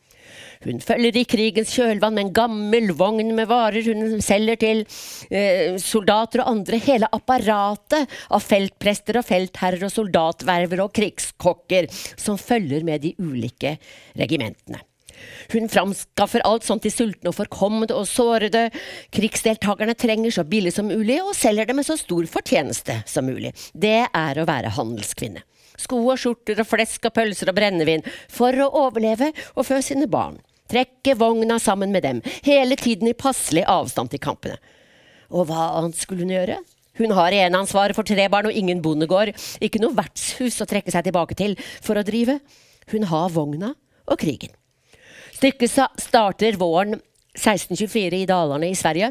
Hun 0.65 0.81
følger 0.81 1.19
i 1.19 1.27
krigens 1.29 1.75
kjølvann 1.77 2.15
med 2.17 2.25
en 2.25 2.33
gammel 2.37 2.95
vogn 2.97 3.35
med 3.37 3.51
varer 3.51 3.85
hun 3.85 4.23
selger 4.25 4.57
til 4.63 4.81
eh, 5.29 5.77
soldater 5.83 6.41
og 6.41 6.51
andre. 6.55 6.81
Hele 6.85 7.11
apparatet 7.13 8.09
av 8.31 8.45
feltprester 8.45 9.21
og 9.21 9.29
feltherrer 9.29 9.85
og 9.85 9.93
soldatverver 9.93 10.87
og 10.87 10.95
krigskokker 10.97 11.91
som 11.93 12.41
følger 12.41 12.87
med 12.87 13.05
de 13.05 13.15
ulike 13.21 13.77
regimentene. 14.17 14.81
Hun 15.53 15.69
framskaffer 15.71 16.45
alt 16.47 16.67
sånt 16.67 16.85
til 16.87 16.93
sultne 16.95 17.31
og 17.31 17.37
forkommede 17.37 17.97
og 17.97 18.09
sårede 18.09 18.67
krigsdeltakerne 19.15 19.97
trenger 19.99 20.35
så 20.35 20.45
billig 20.49 20.75
som 20.77 20.89
mulig, 20.91 21.21
og 21.23 21.37
selger 21.37 21.69
det 21.69 21.77
med 21.77 21.87
så 21.87 21.99
stor 22.01 22.27
fortjeneste 22.31 23.01
som 23.11 23.29
mulig. 23.29 23.55
Det 23.73 24.07
er 24.07 24.41
å 24.41 24.49
være 24.49 24.73
handelskvinne. 24.77 25.45
Sko 25.81 25.99
og 26.07 26.21
skjorter 26.23 26.61
og 26.63 26.69
flesk 26.71 27.09
og 27.09 27.15
pølser 27.17 27.51
og 27.51 27.57
brennevin 27.57 28.05
for 28.31 28.55
å 28.63 28.71
overleve 28.87 29.33
og 29.55 29.67
fø 29.67 29.81
sine 29.83 30.07
barn. 30.11 30.39
Trekke 30.71 31.17
vogna 31.21 31.59
sammen 31.61 31.93
med 31.93 32.07
dem, 32.07 32.23
hele 32.47 32.79
tiden 32.81 33.11
i 33.11 33.17
passelig 33.19 33.67
avstand 33.69 34.15
til 34.15 34.23
kampene. 34.23 34.57
Og 35.35 35.49
hva 35.51 35.75
annet 35.81 35.99
skulle 35.99 36.25
hun 36.25 36.33
gjøre? 36.33 36.61
Hun 36.95 37.11
har 37.19 37.35
eneansvaret 37.35 37.97
for 37.97 38.07
tre 38.07 38.29
barn 38.31 38.49
og 38.49 38.55
ingen 38.55 38.81
bondegård, 38.83 39.33
ikke 39.59 39.81
noe 39.83 39.97
vertshus 39.97 40.61
å 40.63 40.69
trekke 40.71 40.95
seg 40.95 41.09
tilbake 41.09 41.37
til 41.39 41.57
for 41.83 41.99
å 41.99 42.07
drive. 42.07 42.39
Hun 42.95 43.09
har 43.11 43.33
vogna 43.35 43.73
og 44.07 44.21
krigen. 44.21 44.55
Stykket 45.45 45.75
starter 46.01 46.57
våren 46.57 46.95
1624 47.37 48.17
i 48.17 48.25
Dalarne 48.25 48.71
i 48.73 48.77
Sverige. 48.79 49.11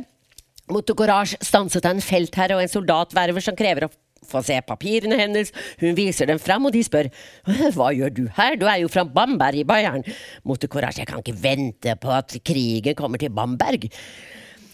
Mot 0.73 0.93
Courage 0.97 1.37
stanset 1.45 1.85
en 1.85 1.99
feltherre 2.01 2.55
og 2.57 2.63
en 2.63 2.71
soldatverver 2.71 3.43
som 3.45 3.53
krever 3.53 3.85
å 3.85 3.89
få 4.25 4.41
se 4.41 4.57
papirene 4.65 5.19
hennes. 5.19 5.51
Hun 5.77 5.93
viser 5.93 6.31
dem 6.31 6.39
fram, 6.41 6.65
og 6.65 6.73
de 6.73 6.81
spør 6.87 7.11
hva 7.75 7.91
gjør 7.93 8.15
du 8.17 8.23
her, 8.39 8.57
du 8.57 8.65
er 8.65 8.79
jo 8.81 8.89
fra 8.89 9.03
Bamberg 9.05 9.61
i 9.61 9.67
Bayern. 9.69 10.01
Mot 10.41 10.57
jeg 10.57 11.05
kan 11.05 11.21
ikke 11.21 11.37
vente 11.37 11.93
på 12.01 12.15
at 12.17 12.33
krigen 12.41 12.97
kommer 12.97 13.21
til 13.21 13.29
Bamberg. 13.29 13.85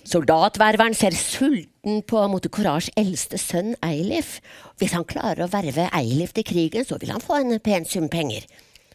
Soldatververen 0.08 0.96
ser 0.96 1.12
sulten 1.12 2.06
på 2.08 2.24
Mote 2.32 2.48
eldste 2.96 3.36
sønn 3.36 3.76
Eilif. 3.84 4.40
Hvis 4.80 4.96
han 4.96 5.04
klarer 5.04 5.44
å 5.44 5.52
verve 5.52 5.92
Eilif 5.92 6.32
til 6.32 6.48
krigen, 6.48 6.88
så 6.88 6.96
vil 7.04 7.12
han 7.12 7.20
få 7.20 7.44
en 7.44 7.60
pen 7.60 7.84
sum 7.84 8.08
penger. 8.08 8.48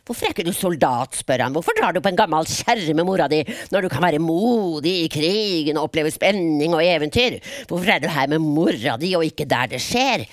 Hvorfor 0.05 0.27
er 0.27 0.35
ikke 0.35 0.45
du 0.45 0.53
soldat, 0.53 1.15
spør 1.17 1.47
han. 1.47 1.55
Hvorfor 1.57 1.73
drar 1.79 1.95
du 1.97 2.03
på 2.05 2.11
en 2.11 2.19
gammel 2.19 2.45
kjerre 2.45 2.93
med 2.93 3.07
mora 3.09 3.25
di, 3.33 3.39
når 3.73 3.87
du 3.87 3.89
kan 3.89 4.05
være 4.05 4.21
modig 4.21 4.93
i 5.07 5.07
krigen 5.09 5.79
og 5.81 5.87
oppleve 5.89 6.13
spenning 6.13 6.77
og 6.77 6.85
eventyr? 6.85 7.39
Hvorfor 7.71 7.95
er 7.95 8.03
du 8.03 8.11
her 8.13 8.29
med 8.29 8.45
mora 8.45 8.99
di 9.01 9.15
og 9.17 9.25
ikke 9.25 9.49
der 9.49 9.73
det 9.73 9.81
skjer? 9.81 10.27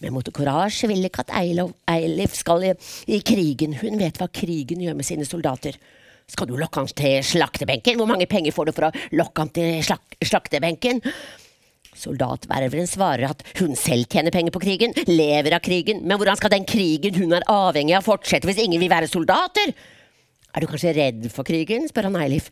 Men 0.00 0.16
mot 0.16 0.32
korasje 0.32 0.88
vil 0.88 1.04
ikke 1.04 1.26
at 1.26 1.34
Eilif 1.36 2.32
skal 2.40 2.64
i, 2.70 3.20
krigen. 3.20 3.76
Hun 3.76 4.00
vet 4.00 4.16
hva 4.20 4.30
krigen 4.32 4.80
gjør 4.80 4.96
med 4.96 5.04
sine 5.04 5.28
soldater. 5.28 5.76
Skal 6.24 6.48
du 6.48 6.56
lokke 6.56 6.80
han 6.80 6.88
til 6.88 7.20
slaktebenken? 7.20 8.00
Hvor 8.00 8.08
mange 8.08 8.26
penger 8.26 8.56
får 8.56 8.70
du 8.70 8.72
for 8.72 8.88
å 8.88 8.94
lokke 9.20 9.44
han 9.44 9.52
til 9.52 9.82
slak 9.84 10.16
slaktebenken? 10.24 11.04
Soldatververen 11.94 12.88
svarer 12.90 13.30
at 13.30 13.44
hun 13.60 13.76
selv 13.78 14.08
tjener 14.10 14.34
penger 14.34 14.54
på 14.54 14.62
krigen, 14.64 14.94
lever 15.08 15.56
av 15.56 15.62
krigen, 15.64 16.02
men 16.02 16.18
hvordan 16.18 16.38
skal 16.40 16.52
den 16.54 16.66
krigen 16.68 17.18
hun 17.20 17.34
er 17.36 17.46
avhengig 17.50 17.96
av 17.98 18.06
fortsette 18.06 18.48
hvis 18.50 18.62
ingen 18.64 18.82
vil 18.82 18.92
være 18.92 19.10
soldater? 19.10 19.74
Er 20.54 20.62
du 20.62 20.70
kanskje 20.70 20.94
redd 20.96 21.28
for 21.34 21.46
krigen? 21.46 21.88
spør 21.90 22.10
han 22.10 22.18
Eilif. 22.22 22.50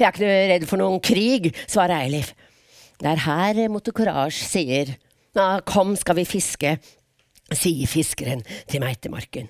Jeg 0.00 0.06
er 0.08 0.16
ikke 0.16 0.32
redd 0.54 0.66
for 0.68 0.80
noen 0.80 1.00
krig, 1.04 1.50
svarer 1.68 2.06
Eilif. 2.06 2.32
Det 3.00 3.08
er 3.08 3.24
her 3.24 3.62
Motte 3.72 3.92
Courage 3.96 4.44
sier, 4.44 4.96
kom 5.68 5.94
skal 5.96 6.18
vi 6.20 6.26
fiske, 6.28 6.74
sier 7.52 7.88
fiskeren 7.88 8.44
til 8.68 8.84
meitemarken. 8.84 9.48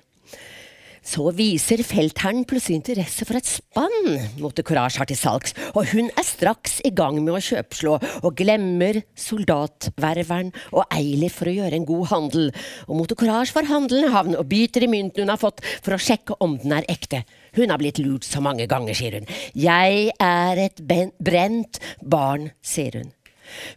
Så 1.01 1.31
viser 1.33 1.81
feltherren 1.81 2.43
plutselig 2.45 2.77
interesse 2.77 3.25
for 3.25 3.39
et 3.39 3.47
spann 3.49 4.19
Mote 4.37 4.61
Courage 4.61 5.01
har 5.01 5.07
til 5.09 5.17
salgs, 5.17 5.55
og 5.73 5.89
hun 5.95 6.11
er 6.13 6.25
straks 6.27 6.77
i 6.85 6.91
gang 6.93 7.17
med 7.23 7.33
å 7.33 7.41
kjøpslå, 7.41 7.95
og 8.21 8.35
glemmer 8.37 8.99
soldatververen 9.17 10.51
og 10.69 10.85
Eilif 10.93 11.39
for 11.39 11.49
å 11.49 11.55
gjøre 11.55 11.79
en 11.79 11.87
god 11.89 12.05
handel. 12.11 12.51
Og 12.85 12.99
Mote 12.99 13.17
Courage 13.17 13.55
får 13.55 13.69
handelen 13.71 14.13
havn 14.13 14.37
og 14.37 14.45
biter 14.51 14.85
i 14.85 14.91
mynten 14.91 15.25
hun 15.25 15.33
har 15.33 15.41
fått 15.41 15.65
for 15.81 15.97
å 15.97 16.01
sjekke 16.01 16.37
om 16.45 16.59
den 16.61 16.77
er 16.77 16.87
ekte. 16.91 17.23
Hun 17.57 17.73
har 17.73 17.81
blitt 17.81 17.99
lurt 17.99 18.27
så 18.27 18.43
mange 18.43 18.69
ganger, 18.69 18.93
sier 18.95 19.17
hun. 19.17 19.27
Jeg 19.57 20.13
er 20.21 20.63
et 20.67 20.85
brent 20.85 21.81
barn, 22.05 22.51
sier 22.61 23.01
hun. 23.01 23.11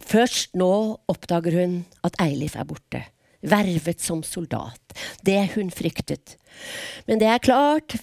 Først 0.04 0.52
nå 0.60 0.70
oppdager 1.10 1.56
hun 1.56 1.80
at 2.06 2.20
Eilif 2.22 2.54
er 2.60 2.68
borte 2.68 3.06
vervet 3.44 4.02
som 4.02 4.22
soldat. 4.26 4.96
Det 5.22 5.40
hun 5.54 5.70
fryktet. 5.74 6.36
Men 7.08 7.20
det 7.20 7.28
er 7.30 7.42
klart, 7.44 7.96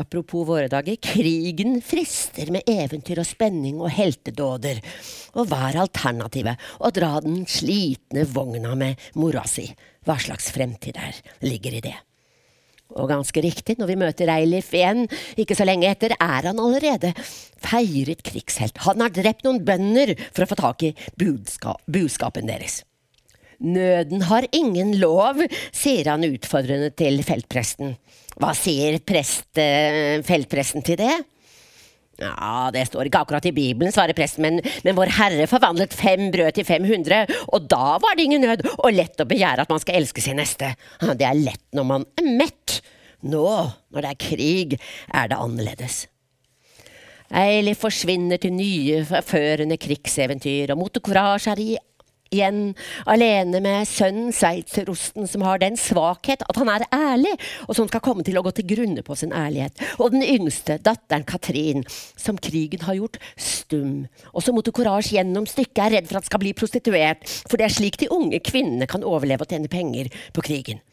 apropos 0.00 0.46
våre 0.48 0.68
dager, 0.72 0.98
krigen 1.02 1.80
frister 1.84 2.52
med 2.54 2.68
eventyr 2.70 3.22
og 3.22 3.28
spenning 3.28 3.80
og 3.82 3.92
heltedåder. 3.94 4.82
Og 5.36 5.48
hva 5.50 5.70
er 5.70 5.80
alternativet? 5.84 6.60
Å 6.80 6.92
dra 6.94 7.16
den 7.24 7.42
slitne 7.50 8.26
vogna 8.28 8.76
med 8.78 9.10
mora 9.18 9.46
si. 9.48 9.68
Hva 10.06 10.16
slags 10.20 10.52
fremtid 10.54 10.96
der 10.96 11.18
ligger 11.44 11.76
i 11.76 11.84
det? 11.90 11.98
Og 12.98 13.06
ganske 13.06 13.42
riktig, 13.44 13.76
når 13.78 13.86
vi 13.92 13.98
møter 14.00 14.30
Eilif 14.32 14.72
igjen, 14.74 15.04
ikke 15.38 15.54
så 15.54 15.66
lenge 15.68 15.86
etter, 15.86 16.16
er 16.18 16.48
han 16.50 16.58
allerede 16.58 17.12
feiret 17.62 18.24
krigshelt. 18.26 18.82
Han 18.86 19.04
har 19.04 19.14
drept 19.14 19.46
noen 19.46 19.62
bønder 19.62 20.16
for 20.32 20.42
å 20.42 20.50
få 20.50 20.58
tak 20.58 20.88
i 20.88 20.94
budskap, 21.20 21.84
budskapen 21.86 22.50
deres. 22.50 22.80
Nøden 23.60 24.24
har 24.30 24.46
ingen 24.56 24.94
lov, 25.00 25.42
sier 25.76 26.08
han 26.08 26.24
utfordrende 26.24 26.88
til 26.96 27.20
feltpresten. 27.26 27.92
Hva 28.40 28.54
sier 28.56 28.96
prest, 29.04 29.50
eh, 29.60 30.22
feltpresten 30.24 30.84
til 30.86 30.96
det? 31.00 31.12
Ja, 32.20 32.68
det 32.72 32.86
står 32.88 33.08
ikke 33.08 33.22
akkurat 33.24 33.46
i 33.48 33.52
Bibelen, 33.56 33.92
svarer 33.92 34.16
presten, 34.16 34.44
men, 34.44 34.60
men 34.84 34.96
Vår 34.96 35.12
Herre 35.16 35.46
forvandlet 35.48 35.96
fem 35.96 36.28
brød 36.32 36.52
til 36.58 36.66
500, 36.68 37.32
og 37.48 37.68
da 37.68 37.96
var 38.02 38.16
det 38.16 38.26
ingen 38.28 38.44
nød, 38.44 38.64
og 38.76 38.92
lett 38.92 39.20
å 39.20 39.28
begjære 39.28 39.64
at 39.64 39.72
man 39.72 39.80
skal 39.80 40.00
elske 40.00 40.24
sin 40.24 40.40
neste. 40.40 40.74
Det 41.00 41.26
er 41.26 41.40
lett 41.40 41.64
når 41.76 41.88
man 41.88 42.08
er 42.20 42.32
mett. 42.42 42.80
Nå, 43.24 43.46
når 43.92 44.04
det 44.04 44.10
er 44.10 44.20
krig, 44.20 44.76
er 45.12 45.32
det 45.32 45.40
annerledes. 45.40 46.02
Eilif 47.40 47.84
forsvinner 47.84 48.40
til 48.42 48.56
nye, 48.56 49.04
førende 49.06 49.78
krigseventyr, 49.80 50.72
og 50.74 50.80
Motocourage 50.80 51.52
er 51.52 51.60
i 51.62 51.70
igjen 52.30 52.74
alene 53.10 53.60
med 53.62 53.88
sønnen 53.90 54.30
sveitserosten, 54.34 55.26
som 55.30 55.44
har 55.46 55.60
den 55.62 55.78
svakhet 55.80 56.44
at 56.46 56.60
han 56.60 56.70
er 56.72 56.86
ærlig, 56.94 57.32
og 57.66 57.76
som 57.76 57.88
skal 57.90 58.02
komme 58.04 58.24
til 58.26 58.38
å 58.38 58.44
gå 58.46 58.54
til 58.56 58.68
grunne 58.70 59.04
på 59.06 59.16
sin 59.18 59.34
ærlighet. 59.34 59.78
Og 59.98 60.14
den 60.14 60.24
yngste, 60.26 60.78
datteren 60.82 61.26
Katrin, 61.28 61.84
som 62.18 62.38
krigen 62.38 62.86
har 62.86 62.98
gjort 62.98 63.20
stum, 63.36 64.06
og 64.32 64.44
som 64.44 64.56
mot 64.58 64.70
courage 64.74 65.14
gjennom 65.16 65.48
stykket 65.50 65.84
er 65.86 65.96
redd 65.98 66.10
for 66.10 66.20
at 66.20 66.30
skal 66.30 66.42
bli 66.42 66.54
prostituert, 66.56 67.26
for 67.50 67.58
det 67.58 67.66
er 67.66 67.74
slik 67.74 67.98
de 68.00 68.10
unge 68.14 68.42
kvinnene 68.46 68.88
kan 68.90 69.06
overleve 69.06 69.46
og 69.46 69.50
tjene 69.50 69.70
penger 69.70 70.12
på 70.36 70.46
krigen. 70.46 70.84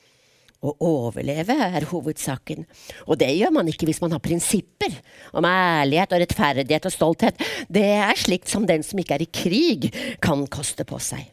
Å 0.58 0.72
overleve 0.82 1.54
er 1.54 1.86
hovedsaken, 1.92 2.64
og 3.06 3.20
det 3.22 3.30
gjør 3.38 3.52
man 3.54 3.68
ikke 3.70 3.86
hvis 3.86 4.00
man 4.02 4.16
har 4.16 4.22
prinsipper 4.26 4.96
om 5.38 5.46
ærlighet 5.46 6.16
og 6.16 6.24
rettferdighet 6.24 6.88
og 6.90 6.96
stolthet. 6.96 7.44
Det 7.70 7.86
er 7.94 8.18
slikt 8.18 8.50
som 8.50 8.66
den 8.66 8.86
som 8.86 8.98
ikke 8.98 9.20
er 9.20 9.26
i 9.28 9.30
krig, 9.30 9.92
kan 10.24 10.48
koste 10.50 10.88
på 10.88 10.98
seg. 11.04 11.28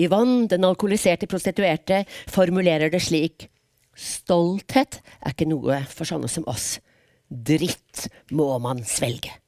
Yvonne, 0.00 0.46
den 0.48 0.64
alkoholiserte 0.64 1.28
prostituerte, 1.28 2.04
formulerer 2.32 2.92
det 2.92 3.02
slik. 3.04 3.50
Stolthet 3.92 5.02
er 5.20 5.34
ikke 5.34 5.50
noe 5.50 5.82
for 5.92 6.08
sånne 6.08 6.30
som 6.30 6.48
oss. 6.48 6.78
Dritt 7.28 8.08
må 8.32 8.54
man 8.62 8.80
svelge. 8.88 9.39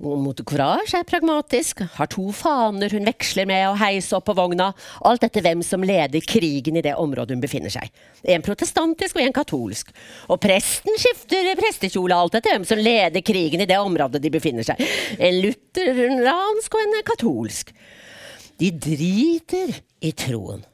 Motocourage 0.00 0.96
er 0.96 1.04
pragmatisk, 1.04 1.82
har 1.98 2.08
to 2.08 2.30
faner 2.32 2.88
hun 2.94 3.04
veksler 3.04 3.44
med 3.48 3.66
å 3.68 3.74
heise 3.76 4.14
opp 4.16 4.30
på 4.30 4.34
vogna, 4.38 4.70
alt 5.04 5.26
etter 5.26 5.44
hvem 5.44 5.60
som 5.66 5.84
leder 5.84 6.24
krigen 6.24 6.78
i 6.80 6.82
det 6.84 6.94
området 6.96 7.36
hun 7.36 7.42
befinner 7.42 7.72
seg. 7.72 7.90
En 8.24 8.40
protestantisk 8.44 9.18
og 9.18 9.26
en 9.26 9.36
katolsk. 9.36 9.92
Og 10.32 10.40
presten 10.40 10.96
skifter 10.96 11.52
prestekjole 11.60 12.16
alt 12.16 12.38
etter 12.38 12.56
hvem 12.56 12.64
som 12.70 12.80
leder 12.80 13.20
krigen 13.20 13.60
i 13.60 13.68
det 13.68 13.76
området 13.76 14.22
de 14.24 14.32
befinner 14.32 14.64
seg. 14.64 14.80
En 15.20 15.36
lutheransk 15.44 16.78
og 16.78 16.86
en 16.86 16.96
katolsk. 17.12 17.74
De 18.56 18.72
driter 18.72 19.76
i 20.00 20.14
troen. 20.16 20.64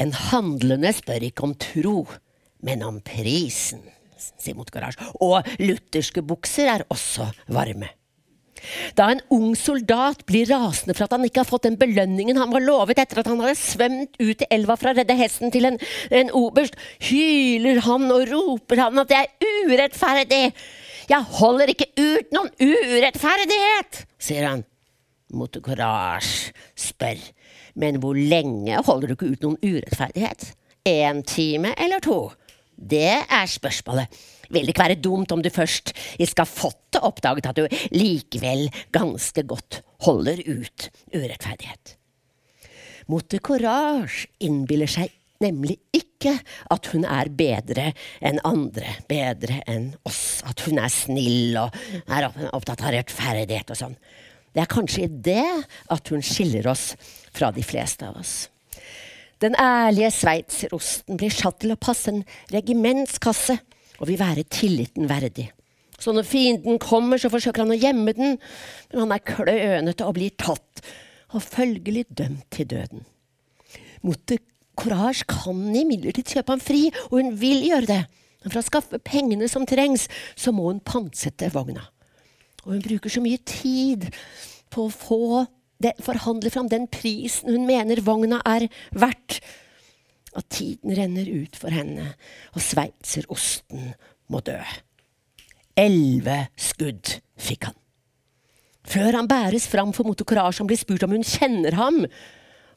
En 0.00 0.16
handlende 0.30 0.94
spør 0.96 1.28
ikke 1.28 1.48
om 1.50 1.56
tro, 1.60 1.98
men 2.64 2.80
om 2.86 3.04
prisen, 3.04 3.84
sier 4.16 4.56
Motocourage. 4.56 5.12
Og 5.20 5.44
lutherske 5.60 6.24
bukser 6.24 6.78
er 6.78 6.88
også 6.88 7.28
varme. 7.52 7.97
Da 8.98 9.10
en 9.12 9.22
ung 9.34 9.54
soldat 9.58 10.24
blir 10.28 10.48
rasende 10.50 10.96
for 10.96 11.06
at 11.06 11.14
han 11.16 11.26
ikke 11.26 11.42
har 11.42 11.48
fått 11.48 11.66
den 11.68 11.78
belønningen 11.80 12.40
han 12.40 12.52
var 12.54 12.64
lovet 12.64 13.00
etter 13.02 13.22
at 13.22 13.30
han 13.30 13.40
hadde 13.42 13.58
svømt 13.60 14.18
ut 14.20 14.44
i 14.44 14.50
elva 14.54 14.76
for 14.78 14.90
å 14.90 14.96
redde 14.98 15.16
hesten 15.18 15.52
til 15.54 15.68
en, 15.68 15.78
en 16.10 16.32
oberst, 16.36 16.78
hyler 17.08 17.82
han 17.86 18.08
og 18.14 18.26
roper 18.32 18.84
han 18.84 19.02
at 19.02 19.12
det 19.12 19.20
er 19.22 19.68
urettferdig. 19.68 20.42
Jeg 21.08 21.32
holder 21.38 21.72
ikke 21.72 21.88
ut 21.96 22.34
noen 22.36 22.50
urettferdighet, 22.60 24.02
sier 24.20 24.48
han. 24.50 24.66
Motocourage 25.32 26.54
spør, 26.78 27.20
men 27.76 28.00
hvor 28.00 28.16
lenge 28.16 28.80
holder 28.86 29.10
du 29.10 29.16
ikke 29.16 29.32
ut 29.34 29.44
noen 29.44 29.58
urettferdighet? 29.62 30.50
En 30.88 31.22
time 31.26 31.74
eller 31.76 32.00
to? 32.04 32.20
Det 32.78 33.18
er 33.20 33.48
spørsmålet. 33.50 34.12
Vil 34.48 34.64
det 34.64 34.72
ikke 34.72 34.86
være 34.86 35.02
dumt 35.04 35.32
om 35.34 35.42
du 35.44 35.50
først 35.52 35.92
i 36.18 36.26
skafottet 36.28 37.02
oppdaget 37.04 37.50
at 37.50 37.60
du 37.60 37.80
likevel 37.92 38.68
ganske 38.94 39.44
godt 39.48 39.82
holder 40.06 40.40
ut 40.46 40.88
urettferdighet? 41.12 41.94
Mote 43.08 43.40
Courage 43.40 44.28
innbiller 44.44 44.90
seg 44.90 45.12
nemlig 45.42 45.78
ikke 45.94 46.34
at 46.72 46.88
hun 46.92 47.04
er 47.06 47.30
bedre 47.32 47.92
enn 48.24 48.40
andre, 48.46 48.96
bedre 49.08 49.60
enn 49.70 49.92
oss, 50.08 50.40
at 50.48 50.64
hun 50.66 50.80
er 50.82 50.90
snill 50.92 51.58
og 51.60 51.76
er 52.10 52.28
opptatt 52.50 52.82
av 52.82 52.94
rettferdighet 52.96 53.72
og 53.72 53.78
sånn. 53.78 53.96
Det 54.52 54.64
er 54.64 54.70
kanskje 54.70 55.04
i 55.06 55.10
det 55.28 55.46
at 55.94 56.10
hun 56.10 56.24
skiller 56.24 56.66
oss 56.72 56.90
fra 57.36 57.52
de 57.54 57.62
fleste 57.62 58.08
av 58.08 58.18
oss. 58.18 58.48
Den 59.38 59.54
ærlige 59.54 60.10
sveitserosten 60.16 61.18
blir 61.20 61.30
satt 61.30 61.60
til 61.62 61.76
å 61.76 61.78
passe 61.78 62.10
en 62.10 62.24
regimentskasse 62.50 63.60
og 63.98 64.08
vil 64.10 64.20
være 64.20 64.46
tilliten 64.48 65.08
verdig. 65.10 65.48
Så 65.98 66.14
når 66.14 66.26
fienden 66.28 66.78
kommer, 66.78 67.18
så 67.18 67.30
forsøker 67.30 67.64
han 67.64 67.74
å 67.74 67.78
gjemme 67.78 68.14
den, 68.14 68.36
men 68.92 69.02
han 69.02 69.14
er 69.14 69.24
klønete 69.26 70.06
og 70.06 70.14
blir 70.18 70.34
tatt, 70.38 70.82
og 71.34 71.44
følgelig 71.44 72.06
dømt 72.16 72.46
til 72.54 72.68
døden. 72.70 73.02
Motte 74.06 74.38
Courage 74.78 75.26
kan 75.26 75.58
imidlertid 75.74 76.30
kjøpe 76.36 76.54
ham 76.54 76.62
fri, 76.62 76.84
og 77.10 77.18
hun 77.18 77.34
vil 77.40 77.64
gjøre 77.66 77.90
det. 77.90 78.02
Men 78.44 78.52
for 78.54 78.62
å 78.62 78.68
skaffe 78.68 79.00
pengene 79.02 79.48
som 79.50 79.66
trengs, 79.66 80.06
så 80.38 80.54
må 80.54 80.68
hun 80.70 80.78
pantsette 80.86 81.50
vogna. 81.50 81.82
Og 82.62 82.76
hun 82.76 82.84
bruker 82.84 83.10
så 83.10 83.22
mye 83.24 83.40
tid 83.42 84.06
på 84.70 84.86
å 84.86 84.92
forhandle 86.04 86.52
fram 86.54 86.70
den 86.70 86.86
prisen 86.90 87.50
hun 87.54 87.66
mener 87.66 88.02
vogna 88.04 88.38
er 88.46 88.68
verdt 88.94 89.40
at 90.38 90.48
tiden 90.54 90.94
renner 90.96 91.28
ut 91.28 91.58
for 91.58 91.74
henne, 91.74 92.12
og 92.54 92.62
sveitserosten 92.64 93.92
må 94.32 94.42
dø. 94.46 94.58
Elleve 95.78 96.48
skudd 96.58 97.18
fikk 97.38 97.68
han. 97.70 97.76
Før 98.88 99.18
han 99.18 99.28
bæres 99.28 99.68
fram 99.68 99.92
for 99.92 100.08
motocourage 100.08 100.62
han 100.62 100.68
blir 100.70 100.80
spurt 100.80 101.04
om 101.04 101.12
hun 101.12 101.26
kjenner 101.26 101.76
ham. 101.76 102.04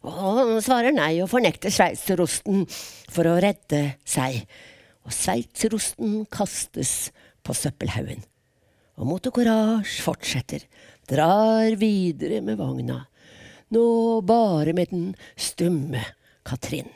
Og 0.02 0.17
han 0.17 0.56
svarer 0.63 0.93
nei 0.95 1.13
og 1.24 1.30
fornekter 1.32 1.71
sveitserosten 1.74 2.65
for 3.12 3.30
å 3.30 3.38
redde 3.41 3.95
seg. 4.04 4.41
Og 5.08 5.15
sveitserosten 5.15 6.26
kastes 6.34 7.12
på 7.45 7.56
søppelhaugen. 7.58 8.26
Og 9.00 9.08
motocourage 9.08 10.02
fortsetter, 10.04 10.65
drar 11.10 11.74
videre 11.80 12.41
med 12.45 12.60
vogna. 12.60 13.00
Nå 13.71 13.86
bare 14.28 14.76
med 14.78 14.91
den 14.91 15.13
stumme 15.39 16.04
Katrin. 16.45 16.91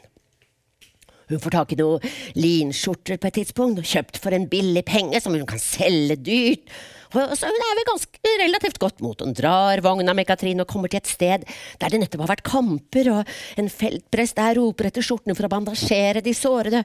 Hun 1.30 1.42
får 1.42 1.56
tak 1.56 1.74
i 1.74 1.80
noen 1.80 2.04
linskjorter 2.38 3.18
på 3.18 3.30
et 3.30 3.40
tidspunkt, 3.40 3.82
kjøpt 3.82 4.20
for 4.22 4.36
en 4.36 4.46
billig 4.50 4.86
penge 4.86 5.22
som 5.24 5.34
hun 5.34 5.48
kan 5.50 5.62
selge 5.62 6.20
dyrt. 6.22 6.70
Så 7.16 7.48
hun 7.48 7.64
er 7.64 7.78
vel 7.80 7.88
ganske 7.88 8.34
relativt 8.42 8.80
godt 8.82 9.02
mot. 9.04 9.22
Hun 9.24 9.36
drar 9.38 9.82
vogna 9.86 10.14
med 10.18 10.28
Katrin 10.28 10.62
og 10.62 10.70
kommer 10.70 10.92
til 10.92 11.00
et 11.00 11.10
sted 11.10 11.46
der 11.80 11.94
det 11.94 12.02
nettopp 12.02 12.26
har 12.26 12.34
vært 12.36 12.48
kamper, 12.48 13.12
og 13.14 13.36
en 13.62 13.72
feltprest 13.72 14.38
der 14.38 14.58
roper 14.60 14.90
etter 14.90 15.06
skjortene 15.06 15.38
for 15.38 15.48
å 15.48 15.54
bandasjere 15.54 16.24
de 16.26 16.36
sårede. 16.36 16.84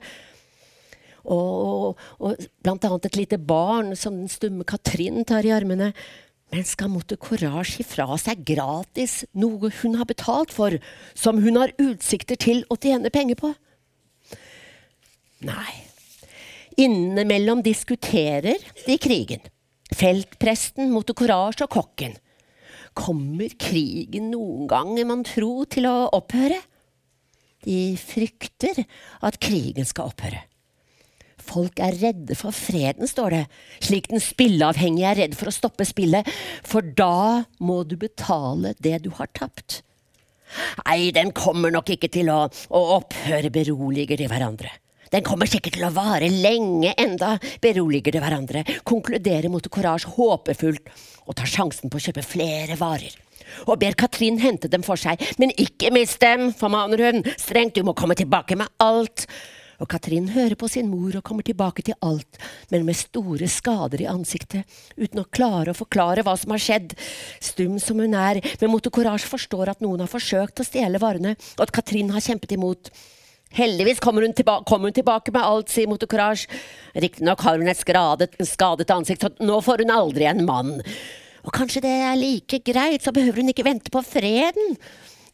Og, 1.20 1.98
og, 2.16 2.44
blant 2.64 2.85
annet 2.87 3.11
et 3.11 3.18
lite 3.18 3.38
barn 3.42 3.92
som 3.98 4.16
den 4.22 4.31
stumme 4.33 4.64
Katrin 4.68 5.24
tar 5.29 5.44
i 5.44 5.53
armene. 5.53 5.92
Men 6.50 6.66
skal 6.66 6.90
måtte 6.90 7.18
Courage 7.20 7.76
gi 7.79 7.85
fra 7.87 8.16
seg 8.18 8.40
gratis 8.46 9.20
noe 9.38 9.70
hun 9.83 9.98
har 10.00 10.09
betalt 10.09 10.55
for, 10.55 10.74
som 11.14 11.38
hun 11.42 11.61
har 11.61 11.74
utsikter 11.79 12.40
til 12.40 12.64
å 12.70 12.79
tjene 12.81 13.12
penger 13.14 13.38
på? 13.38 13.53
Nei. 15.46 15.76
Innimellom 16.81 17.62
diskuterer 17.64 18.61
de 18.87 18.96
krigen. 19.00 19.40
Feltpresten 19.90 20.92
mot 20.92 21.09
courage 21.16 21.64
og 21.64 21.72
kokken. 21.72 22.16
Kommer 22.96 23.53
krigen 23.61 24.31
noen 24.33 24.68
gang, 24.70 24.94
man 25.07 25.24
tro, 25.26 25.64
til 25.70 25.88
å 25.90 26.11
opphøre? 26.16 26.59
De 27.64 27.96
frykter 28.00 28.85
at 29.26 29.38
krigen 29.42 29.87
skal 29.88 30.11
opphøre. 30.12 30.44
Folk 31.40 31.81
er 31.83 31.96
redde 31.98 32.37
for 32.38 32.55
freden, 32.55 33.09
står 33.09 33.35
det, 33.35 33.44
slik 33.83 34.11
den 34.12 34.22
spilleavhengige 34.22 35.09
er 35.09 35.18
redd 35.22 35.37
for 35.38 35.50
å 35.50 35.55
stoppe 35.55 35.87
spillet, 35.88 36.29
for 36.66 36.85
da 36.85 37.46
må 37.64 37.81
du 37.88 37.96
betale 38.00 38.74
det 38.79 39.00
du 39.07 39.11
har 39.16 39.31
tapt. 39.35 39.81
Nei, 40.85 41.11
den 41.14 41.33
kommer 41.35 41.72
nok 41.72 41.92
ikke 41.94 42.11
til 42.12 42.31
å, 42.33 42.44
å 42.46 42.81
opphøre, 42.98 43.53
beroliger 43.55 44.20
de 44.20 44.29
hverandre. 44.31 44.72
Den 45.11 45.25
kommer 45.27 45.49
sikkert 45.51 45.75
til 45.75 45.87
å 45.88 45.94
vare 45.94 46.29
lenge 46.31 46.92
enda, 47.01 47.35
beroliger 47.62 48.14
de 48.14 48.23
hverandre, 48.23 48.62
konkluderer 48.87 49.51
mot 49.51 49.66
Courage 49.73 50.07
håpefullt 50.14 50.92
og 51.27 51.37
tar 51.38 51.51
sjansen 51.51 51.90
på 51.90 51.99
å 51.99 52.05
kjøpe 52.05 52.23
flere 52.27 52.79
varer. 52.79 53.16
Og 53.66 53.81
ber 53.83 53.96
Katrin 53.99 54.38
hente 54.38 54.70
dem 54.70 54.85
for 54.87 55.01
seg, 55.01 55.18
men 55.42 55.51
ikke 55.59 55.90
mist 55.94 56.20
dem, 56.23 56.53
formaner 56.55 57.03
hun 57.09 57.25
strengt, 57.35 57.75
du 57.75 57.87
må 57.87 57.96
komme 57.99 58.14
tilbake 58.18 58.59
med 58.59 58.70
alt. 58.83 59.27
Og 59.81 59.88
Katrin 59.90 60.29
hører 60.31 60.55
på 60.61 60.68
sin 60.70 60.90
mor 60.92 61.16
og 61.16 61.25
kommer 61.27 61.42
tilbake 61.42 61.83
til 61.83 61.96
alt, 62.05 62.38
men 62.70 62.85
med 62.87 62.99
store 63.01 63.49
skader 63.51 64.05
i 64.05 64.11
ansiktet, 64.12 64.68
uten 64.94 65.23
å 65.23 65.29
klare 65.33 65.73
å 65.73 65.79
forklare 65.79 66.23
hva 66.23 66.37
som 66.38 66.53
har 66.55 66.62
skjedd. 66.62 66.92
Stum 67.42 67.81
som 67.83 67.99
hun 67.99 68.14
er, 68.14 68.44
men 68.61 68.70
Moto 68.70 68.92
Courage 68.94 69.27
forstår 69.27 69.73
at 69.73 69.83
noen 69.83 70.05
har 70.05 70.12
forsøkt 70.12 70.61
å 70.61 70.68
stjele 70.68 71.01
varene, 71.03 71.35
og 71.57 71.64
at 71.66 71.75
Katrin 71.81 72.12
har 72.14 72.23
kjempet 72.23 72.55
imot. 72.55 72.92
Heldigvis 73.56 73.98
kommer 74.02 74.22
hun, 74.22 74.34
kom 74.66 74.84
hun, 74.86 74.94
tilbake 74.94 75.32
med 75.34 75.42
alt, 75.42 75.72
sier 75.72 75.90
Motocourage. 75.90 76.46
Riktignok 76.94 77.42
har 77.42 77.58
hun 77.58 77.70
et 77.70 77.80
skadet, 77.80 78.36
skadet 78.46 78.90
ansikt, 78.94 79.26
så 79.26 79.46
nå 79.46 79.58
får 79.64 79.82
hun 79.84 79.94
aldri 79.94 80.28
en 80.30 80.44
mann. 80.46 80.76
Og 81.42 81.54
kanskje 81.56 81.82
det 81.82 81.94
er 82.04 82.18
like 82.20 82.60
greit, 82.66 83.02
så 83.02 83.14
behøver 83.16 83.42
hun 83.42 83.50
ikke 83.50 83.66
vente 83.66 83.90
på 83.92 84.04
freden 84.06 84.76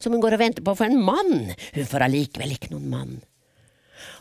som 0.01 0.13
hun 0.13 0.21
går 0.21 0.37
og 0.37 0.41
venter 0.41 0.65
på 0.65 0.75
for 0.77 0.89
en 0.89 1.01
mann. 1.01 1.51
Hun 1.75 1.89
får 1.89 2.05
allikevel 2.07 2.53
ikke 2.55 2.71
noen 2.73 2.89
mann. 2.91 3.13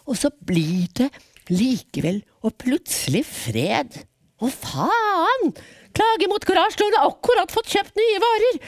Og 0.09 0.17
så 0.19 0.31
blir 0.49 0.89
det 0.97 1.11
likevel 1.53 2.23
og 2.45 2.57
plutselig 2.61 3.23
fred. 3.29 4.01
Å, 4.37 4.49
faen! 4.51 5.53
Klage 5.97 6.29
mot 6.29 6.45
Courage 6.45 6.81
hun 6.81 6.97
har 6.99 7.09
akkurat 7.09 7.53
fått 7.53 7.73
kjøpt 7.73 7.97
nye 7.97 8.21
varer! 8.23 8.59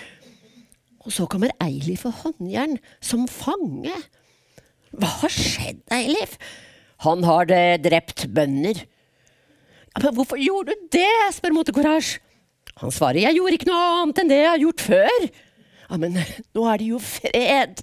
Og 1.05 1.15
så 1.15 1.25
kommer 1.31 1.53
Eilif 1.65 2.05
og 2.09 2.17
Håndjern 2.23 2.77
som 3.05 3.25
fange. 3.31 3.95
Hva 4.97 5.11
har 5.23 5.35
skjedd, 5.35 5.83
Eilif? 5.93 6.39
Han 7.05 7.27
har 7.27 7.49
det 7.51 7.83
drept 7.85 8.27
bønder. 8.35 8.81
Ja, 9.93 10.01
men 10.03 10.17
hvorfor 10.17 10.41
gjorde 10.41 10.75
du 10.75 10.89
det? 10.95 11.35
spør 11.37 11.55
Motecourage. 11.57 12.19
Han 12.79 12.95
svarer 12.95 13.25
jeg 13.25 13.39
gjorde 13.39 13.59
ikke 13.59 13.71
noe 13.71 13.87
annet 14.01 14.21
enn 14.23 14.31
det 14.31 14.41
jeg 14.41 14.51
har 14.53 14.65
gjort 14.65 14.85
før. 14.87 15.29
Ja, 15.89 15.99
men 16.01 16.19
nå 16.55 16.67
er 16.71 16.81
det 16.81 16.91
jo 16.93 17.01
fred. 17.03 17.83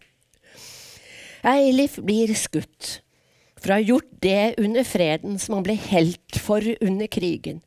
Eilif 1.45 1.99
blir 2.01 2.33
skutt 2.39 2.99
for 3.59 3.73
å 3.73 3.77
ha 3.79 3.83
gjort 3.83 4.09
det 4.23 4.55
under 4.61 4.85
freden 4.87 5.39
som 5.41 5.57
han 5.57 5.65
ble 5.65 5.75
helt 5.89 6.39
for 6.41 6.63
under 6.79 7.09
krigen. 7.11 7.61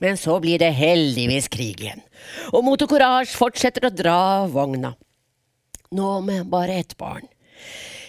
Men 0.00 0.16
så 0.16 0.38
blir 0.40 0.60
det 0.62 0.70
heldigvis 0.78 1.50
krig 1.52 1.82
igjen, 1.82 2.00
og 2.56 2.64
Motocourage 2.64 3.34
fortsetter 3.36 3.84
å 3.84 3.92
dra 3.92 4.46
vogna. 4.48 4.94
Nå 5.92 6.12
med 6.24 6.48
bare 6.48 6.78
ett 6.80 6.94
barn. 6.96 7.26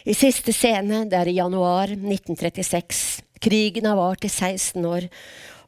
I 0.02 0.16
siste 0.18 0.50
scene, 0.50 1.04
det 1.06 1.14
er 1.14 1.30
i 1.30 1.38
januar 1.38 1.92
1936. 1.94 3.22
Krigen 3.42 3.86
har 3.86 4.00
vart 4.00 4.26
i 4.26 4.32
16 4.32 4.86
år, 4.86 5.06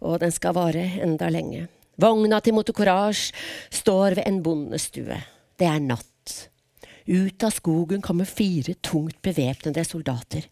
og 0.01 0.23
den 0.23 0.33
skal 0.33 0.55
vare 0.57 0.87
enda 1.05 1.29
lenge. 1.29 1.67
Vogna 2.01 2.39
til 2.41 2.55
Motocourage 2.57 3.29
står 3.69 4.17
ved 4.17 4.25
en 4.25 4.41
bondestue. 4.41 5.19
Det 5.53 5.69
er 5.69 5.85
natt. 5.85 6.33
Ut 7.05 7.45
av 7.45 7.53
skogen 7.53 8.01
kommer 8.01 8.25
fire 8.25 8.73
tungt 8.81 9.21
bevæpnede 9.21 9.85
soldater. 9.85 10.49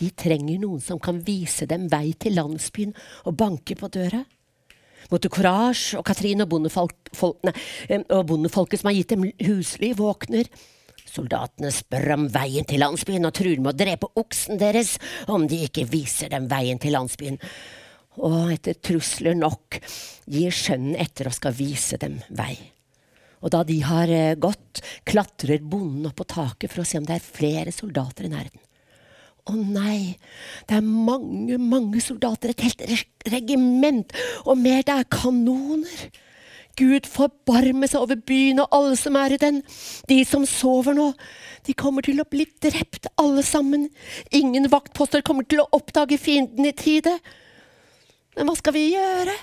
De 0.00 0.08
trenger 0.16 0.62
noen 0.62 0.80
som 0.80 1.00
kan 1.02 1.20
vise 1.20 1.68
dem 1.68 1.90
vei 1.92 2.14
til 2.16 2.38
landsbyen 2.38 2.96
og 3.28 3.36
banke 3.36 3.76
på 3.76 3.92
døra. 3.92 4.24
Motocourage 5.12 5.98
og 5.98 6.06
Katrin 6.08 6.46
folk, 6.70 7.12
og 7.20 8.26
bondefolket 8.26 8.80
som 8.80 8.88
har 8.88 8.96
gitt 8.96 9.12
dem 9.12 9.32
husly, 9.44 9.92
våkner. 9.92 10.48
Soldatene 11.10 11.72
spør 11.74 12.14
om 12.14 12.26
veien 12.30 12.66
til 12.68 12.82
landsbyen 12.82 13.26
og 13.26 13.34
truer 13.34 13.58
med 13.58 13.72
å 13.72 13.78
drepe 13.78 14.10
oksen 14.20 14.60
deres 14.60 14.94
om 15.30 15.48
de 15.50 15.64
ikke 15.66 15.88
viser 15.90 16.30
dem 16.30 16.46
veien 16.50 16.78
til 16.82 16.94
landsbyen. 16.94 17.40
Og 18.22 18.52
etter 18.54 18.78
trusler 18.78 19.38
nok 19.38 19.80
gir 20.30 20.54
skjønnen 20.54 20.98
etter 21.00 21.30
og 21.30 21.36
skal 21.36 21.56
vise 21.56 21.98
dem 22.00 22.20
vei. 22.28 22.54
Og 23.40 23.52
da 23.54 23.62
de 23.64 23.78
har 23.86 24.10
eh, 24.12 24.36
gått, 24.38 24.82
klatrer 25.08 25.62
bonden 25.64 26.10
opp 26.10 26.18
på 26.20 26.28
taket 26.28 26.72
for 26.72 26.82
å 26.82 26.88
se 26.88 27.00
om 27.00 27.06
det 27.08 27.16
er 27.16 27.30
flere 27.38 27.72
soldater 27.72 28.28
i 28.28 28.32
nærheten. 28.32 28.66
Å 29.48 29.56
nei, 29.56 30.18
det 30.68 30.76
er 30.76 30.84
mange, 30.84 31.56
mange 31.58 32.02
soldater, 32.04 32.52
et 32.52 32.66
helt 32.66 32.84
regiment, 33.32 34.12
og 34.44 34.60
mer, 34.60 34.84
det 34.86 34.98
er 35.00 35.08
kanoner. 35.10 36.10
Gud 36.80 37.06
forbarme 37.08 37.88
seg 37.90 38.00
over 38.00 38.20
byen 38.26 38.62
og 38.64 38.72
alle 38.76 38.96
som 38.96 39.18
er 39.20 39.34
i 39.36 39.40
den. 39.40 39.60
De 40.08 40.22
som 40.28 40.46
sover 40.48 40.96
nå, 40.96 41.10
de 41.68 41.76
kommer 41.76 42.06
til 42.06 42.22
å 42.22 42.28
bli 42.28 42.46
drept, 42.62 43.10
alle 43.20 43.44
sammen. 43.46 43.90
Ingen 44.32 44.70
vaktposter 44.72 45.24
kommer 45.26 45.44
til 45.48 45.62
å 45.62 45.68
oppdage 45.76 46.18
fienden 46.20 46.68
i 46.68 46.72
tide. 46.76 47.18
Men 48.38 48.48
hva 48.48 48.56
skal 48.56 48.76
vi 48.76 48.88
gjøre? 48.94 49.36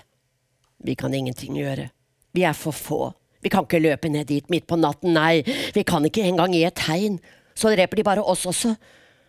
Vi 0.88 0.98
kan 0.98 1.14
ingenting 1.14 1.58
gjøre. 1.60 1.92
Vi 2.34 2.46
er 2.46 2.58
for 2.58 2.76
få. 2.76 3.02
Vi 3.42 3.52
kan 3.54 3.68
ikke 3.68 3.82
løpe 3.84 4.10
ned 4.10 4.28
dit 4.30 4.50
midt 4.50 4.66
på 4.68 4.80
natten, 4.80 5.14
nei, 5.14 5.44
vi 5.76 5.84
kan 5.88 6.06
ikke 6.06 6.26
engang 6.26 6.56
gi 6.56 6.66
et 6.68 6.78
tegn. 6.78 7.20
Så 7.58 7.72
dreper 7.74 8.00
de 8.00 8.06
bare 8.06 8.26
oss 8.26 8.46
også. 8.50 8.74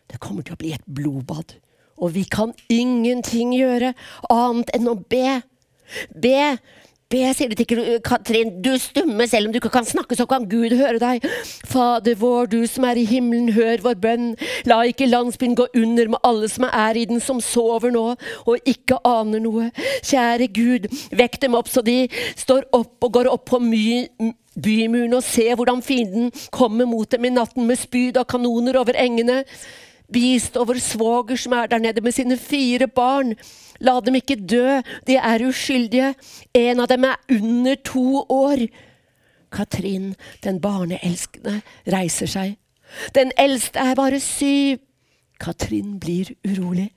Det 0.09 0.21
kommer 0.25 0.45
til 0.45 0.57
å 0.57 0.61
bli 0.61 0.73
et 0.77 0.85
blodbad. 0.85 1.55
Og 1.99 2.15
vi 2.15 2.25
kan 2.31 2.55
ingenting 2.73 3.53
gjøre 3.57 3.93
annet 4.33 4.73
enn 4.77 4.89
å 4.91 4.97
be. 4.97 5.41
Be 6.13 6.57
Be, 7.09 7.23
sier 7.33 7.49
du 7.49 7.55
til 7.57 7.79
Katrin, 8.05 8.51
du 8.61 8.75
stumme, 8.77 9.25
selv 9.25 9.49
om 9.49 9.53
du 9.53 9.57
ikke 9.57 9.71
kan 9.73 9.87
snakke, 9.89 10.13
så 10.13 10.27
kan 10.29 10.45
Gud 10.45 10.75
høre 10.77 10.99
deg. 11.01 11.23
Fader 11.65 12.19
vår, 12.21 12.51
du 12.53 12.67
som 12.69 12.85
er 12.85 12.99
i 13.01 13.07
himmelen, 13.09 13.47
hør 13.57 13.81
vår 13.81 13.95
bønn. 14.03 14.27
La 14.69 14.83
ikke 14.85 15.09
landsbyen 15.09 15.55
gå 15.57 15.65
under 15.73 16.11
med 16.13 16.21
alle 16.29 16.51
som 16.53 16.67
er 16.69 16.99
i 17.01 17.07
den, 17.09 17.23
som 17.25 17.41
sover 17.41 17.95
nå 17.95 18.03
og 18.13 18.69
ikke 18.69 18.99
aner 19.09 19.41
noe. 19.41 19.71
Kjære 20.05 20.51
Gud, 20.53 20.91
vekk 21.17 21.39
dem 21.47 21.57
opp 21.57 21.73
så 21.73 21.81
de 21.87 21.97
står 22.37 22.69
opp 22.77 23.09
og 23.09 23.15
går 23.17 23.31
opp 23.33 23.47
på 23.55 23.63
my 23.65 23.87
bymuren 24.61 25.17
og 25.17 25.25
ser 25.25 25.57
hvordan 25.57 25.81
fienden 25.87 26.29
kommer 26.53 26.85
mot 26.91 27.09
dem 27.09 27.25
i 27.25 27.33
natten 27.33 27.65
med 27.71 27.81
spyd 27.81 28.21
og 28.21 28.29
kanoner 28.35 28.77
over 28.83 29.01
engene. 29.01 29.47
Bistå 30.13 30.69
vår 30.69 30.85
svoger 30.85 31.41
som 31.41 31.57
er 31.57 31.73
der 31.73 31.81
nede 31.89 32.05
med 32.05 32.13
sine 32.13 32.37
fire 32.37 32.85
barn. 32.85 33.33
La 33.81 33.99
dem 34.01 34.19
ikke 34.19 34.37
dø, 34.37 34.81
de 35.07 35.17
er 35.17 35.45
uskyldige. 35.47 36.15
En 36.55 36.83
av 36.83 36.91
dem 36.91 37.07
er 37.07 37.17
under 37.39 37.79
to 37.87 38.25
år. 38.29 38.67
Katrin, 39.55 40.13
den 40.45 40.61
barneelskende, 40.61 41.61
reiser 41.87 42.29
seg. 42.29 42.59
Den 43.15 43.33
eldste 43.39 43.81
er 43.81 43.97
bare 43.99 44.21
syv. 44.21 44.83
Katrin 45.39 45.99
blir 46.03 46.33
urolig. 46.43 46.91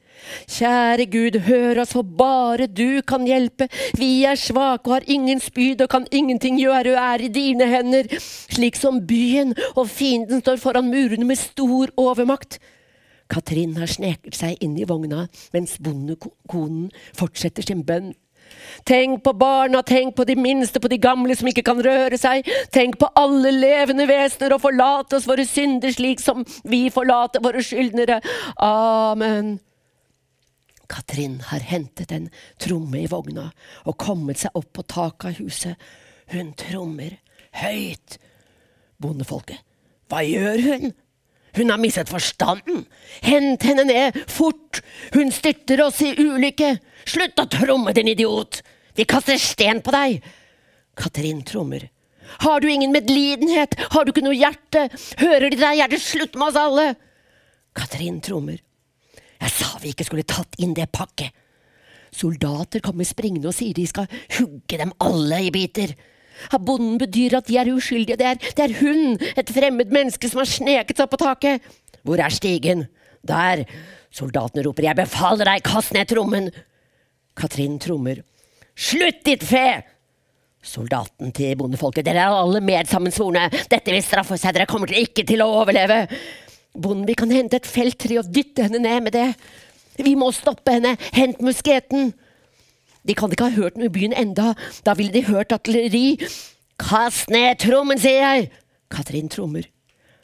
Kjære 0.50 1.06
Gud, 1.13 1.38
hør 1.46 1.82
oss, 1.84 1.94
for 1.94 2.06
bare 2.06 2.67
du 2.67 3.02
kan 3.08 3.26
hjelpe. 3.30 3.67
Vi 3.98 4.24
er 4.26 4.39
svake 4.39 4.89
og 4.89 4.96
har 4.98 5.08
ingen 5.08 5.39
spyd 5.41 5.84
og 5.86 5.91
kan 5.94 6.08
ingenting 6.12 6.58
gjøre 6.60 6.96
og 6.96 7.02
er 7.04 7.26
i 7.26 7.32
dine 7.34 7.70
hender. 7.70 8.10
Slik 8.20 8.80
som 8.80 9.02
byen 9.08 9.54
og 9.76 9.88
fienden 9.89 10.41
står 10.41 10.62
foran 10.62 10.89
murene 10.89 11.28
med 11.30 11.39
stor 11.39 11.94
overmakt. 12.02 12.58
Katrin 13.32 13.78
har 13.80 13.88
sneket 13.88 14.36
seg 14.36 14.60
inn 14.63 14.76
i 14.80 14.88
vogna 14.88 15.28
mens 15.54 15.78
bondekonen 15.84 16.89
fortsetter 17.17 17.65
sin 17.65 17.86
bønn. 17.88 18.12
Tenk 18.84 19.22
på 19.24 19.32
barna, 19.38 19.82
tenk 19.88 20.15
på 20.17 20.26
de 20.28 20.36
minste, 20.36 20.82
på 20.84 20.89
de 20.91 20.98
gamle 21.02 21.36
som 21.39 21.48
ikke 21.48 21.63
kan 21.65 21.80
røre 21.84 22.17
seg. 22.20 22.48
Tenk 22.74 22.98
på 23.00 23.08
alle 23.15 23.54
levende 23.56 24.08
vesener, 24.10 24.56
og 24.56 24.63
forlate 24.63 25.15
oss 25.17 25.28
våre 25.30 25.46
synder 25.48 25.94
slik 25.96 26.20
som 26.24 26.44
vi 26.67 26.88
forlater 26.94 27.44
våre 27.44 27.63
skyldnere. 27.63 28.20
Amen. 28.65 29.60
Katrin 30.91 31.39
har 31.48 31.63
hentet 31.63 32.12
en 32.12 32.28
tromme 32.60 33.00
i 33.00 33.08
vogna 33.08 33.48
og 33.88 34.00
kommet 34.02 34.41
seg 34.41 34.58
opp 34.60 34.74
på 34.76 34.84
taket 34.84 35.30
av 35.30 35.38
huset. 35.39 35.91
Hun 36.34 36.52
trommer 36.60 37.15
høyt. 37.62 38.17
Bondefolket, 39.02 39.63
hva 40.12 40.20
gjør 40.28 40.65
hun? 40.67 40.91
Hun 41.57 41.71
har 41.73 41.81
mistet 41.81 42.09
forstanden! 42.11 42.85
Hent 43.21 43.63
henne 43.67 43.85
ned, 43.87 44.19
fort! 44.31 44.81
Hun 45.15 45.31
styrter 45.35 45.83
oss 45.85 46.01
i 46.05 46.13
ulykke! 46.15 46.77
Slutt 47.05 47.41
å 47.41 47.47
tromme, 47.51 47.93
din 47.95 48.11
idiot! 48.13 48.61
Vi 48.95 49.07
kaster 49.09 49.39
sten 49.41 49.81
på 49.83 49.93
deg! 49.95 50.21
Katrin 50.97 51.43
trommer. 51.47 51.89
Har 52.45 52.61
du 52.63 52.71
ingen 52.71 52.91
medlidenhet? 52.91 53.75
Har 53.91 54.05
du 54.05 54.13
ikke 54.13 54.23
noe 54.23 54.37
hjerte? 54.37 54.87
Hører 55.19 55.49
de 55.51 55.59
deg, 55.59 55.83
er 55.83 55.91
det 55.91 55.99
slutt 56.03 56.37
med 56.39 56.51
oss 56.51 56.59
alle? 56.59 56.87
Katrin 57.75 58.19
trommer. 58.23 58.59
Jeg 59.41 59.53
sa 59.55 59.75
vi 59.81 59.91
ikke 59.91 60.05
skulle 60.07 60.27
tatt 60.27 60.59
inn 60.61 60.75
det 60.77 60.91
pakket. 60.93 61.33
Soldater 62.11 62.83
kommer 62.83 63.07
springende 63.07 63.49
og 63.49 63.55
sier 63.55 63.75
de 63.75 63.85
skal 63.87 64.09
hugge 64.37 64.79
dem 64.79 64.91
alle 65.03 65.39
i 65.47 65.51
biter. 65.53 65.93
Har 66.49 66.63
bonden 66.65 66.97
bedyr 67.01 67.38
at 67.39 67.47
de 67.47 67.60
er 67.62 67.71
uskyldige. 67.73 68.17
Det 68.17 68.27
er, 68.32 68.41
det 68.58 68.65
er 68.65 68.75
hun, 68.82 69.15
et 69.38 69.54
fremmed 69.54 69.93
menneske, 69.93 70.30
som 70.32 70.41
har 70.41 70.49
sneket 70.49 70.97
seg 70.97 71.06
opp 71.06 71.15
på 71.15 71.21
taket. 71.21 71.71
Hvor 72.08 72.21
er 72.21 72.34
stigen? 72.34 72.88
Der. 73.27 73.63
Soldatene 74.12 74.65
roper. 74.65 74.89
Jeg 74.89 74.97
befaler 74.97 75.47
deg, 75.47 75.63
kast 75.63 75.93
ned 75.95 76.10
trommen. 76.10 76.49
Katrin 77.38 77.77
trommer. 77.80 78.23
Slutt, 78.75 79.21
ditt 79.27 79.45
fe! 79.47 79.82
Soldaten 80.62 81.32
til 81.34 81.56
bondefolket. 81.58 82.06
Dere 82.06 82.27
er 82.27 82.38
alle 82.38 82.62
medsammensvorne. 82.62 83.47
Dette 83.71 83.93
vil 83.93 84.04
straffe 84.06 84.38
seg. 84.38 84.54
Dere 84.54 84.69
kommer 84.69 84.91
til 84.91 85.01
ikke 85.08 85.25
til 85.27 85.41
å 85.41 85.49
overleve. 85.62 86.04
Bonden, 86.77 87.08
vi 87.10 87.15
kan 87.17 87.32
hente 87.34 87.58
et 87.58 87.69
felttre 87.69 88.19
og 88.21 88.30
dytte 88.32 88.67
henne 88.67 88.82
ned 88.84 89.08
med 89.08 89.15
det. 89.15 89.30
Vi 89.97 90.13
må 90.19 90.30
stoppe 90.36 90.75
henne. 90.75 90.93
Hent 91.15 91.41
musketen. 91.43 92.12
De 93.07 93.15
kan 93.17 93.31
ikke 93.33 93.49
ha 93.49 93.57
hørt 93.57 93.77
noe 93.79 93.89
i 93.89 93.93
byen 93.93 94.15
enda. 94.17 94.53
Da 94.85 94.95
ville 94.97 95.13
de 95.13 95.25
hørt 95.29 95.53
artilleri. 95.55 96.17
Kast 96.81 97.29
ned 97.33 97.59
trommen, 97.61 97.99
sier 98.01 98.21
jeg! 98.21 98.49
Katrin 98.91 99.29
trommer. 99.31 99.67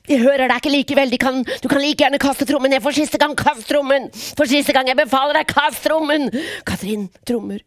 De 0.07 0.17
hører 0.21 0.47
deg 0.47 0.61
ikke 0.61 0.73
likevel. 0.73 1.11
De 1.11 1.19
kan, 1.21 1.41
du 1.43 1.67
kan 1.67 1.81
like 1.83 1.99
gjerne 2.03 2.19
kaste 2.21 2.47
trommen 2.47 2.71
ned 2.71 2.83
for 2.83 2.95
siste 2.95 3.19
gang. 3.21 3.35
Kast 3.37 3.67
trommen! 3.69 4.09
For 4.37 4.49
siste 4.49 4.75
gang 4.75 4.89
jeg 4.89 4.99
befaler 4.99 5.41
deg, 5.41 5.49
kast 5.51 5.83
trommen! 5.87 6.29
Katrin 6.67 7.07
trommer. 7.27 7.63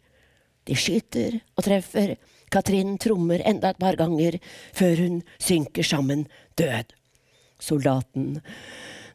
De 0.69 0.77
skyter 0.79 1.41
og 1.57 1.67
treffer. 1.67 2.17
Katrin 2.51 2.97
trommer 3.01 3.43
enda 3.47 3.71
et 3.71 3.81
par 3.81 3.99
ganger 3.99 4.41
før 4.77 5.05
hun 5.05 5.21
synker 5.39 5.87
sammen, 5.87 6.27
død. 6.59 6.97
Soldaten. 7.61 8.41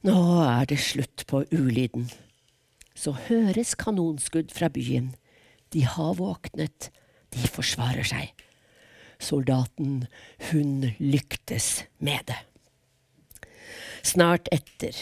Nå 0.06 0.16
er 0.46 0.70
det 0.70 0.80
slutt 0.80 1.26
på 1.28 1.44
ulyden. 1.52 2.08
Så 2.96 3.16
høres 3.28 3.74
kanonskudd 3.76 4.54
fra 4.56 4.70
byen. 4.72 5.16
De 5.76 5.82
har 5.84 6.14
våknet. 6.16 6.88
De 7.36 7.48
forsvarer 7.52 8.08
seg. 8.08 8.30
Soldaten, 9.20 10.06
hun 10.54 10.86
lyktes 11.04 11.84
med 12.00 12.24
det. 12.30 12.38
Snart 14.00 14.48
etter. 14.56 14.96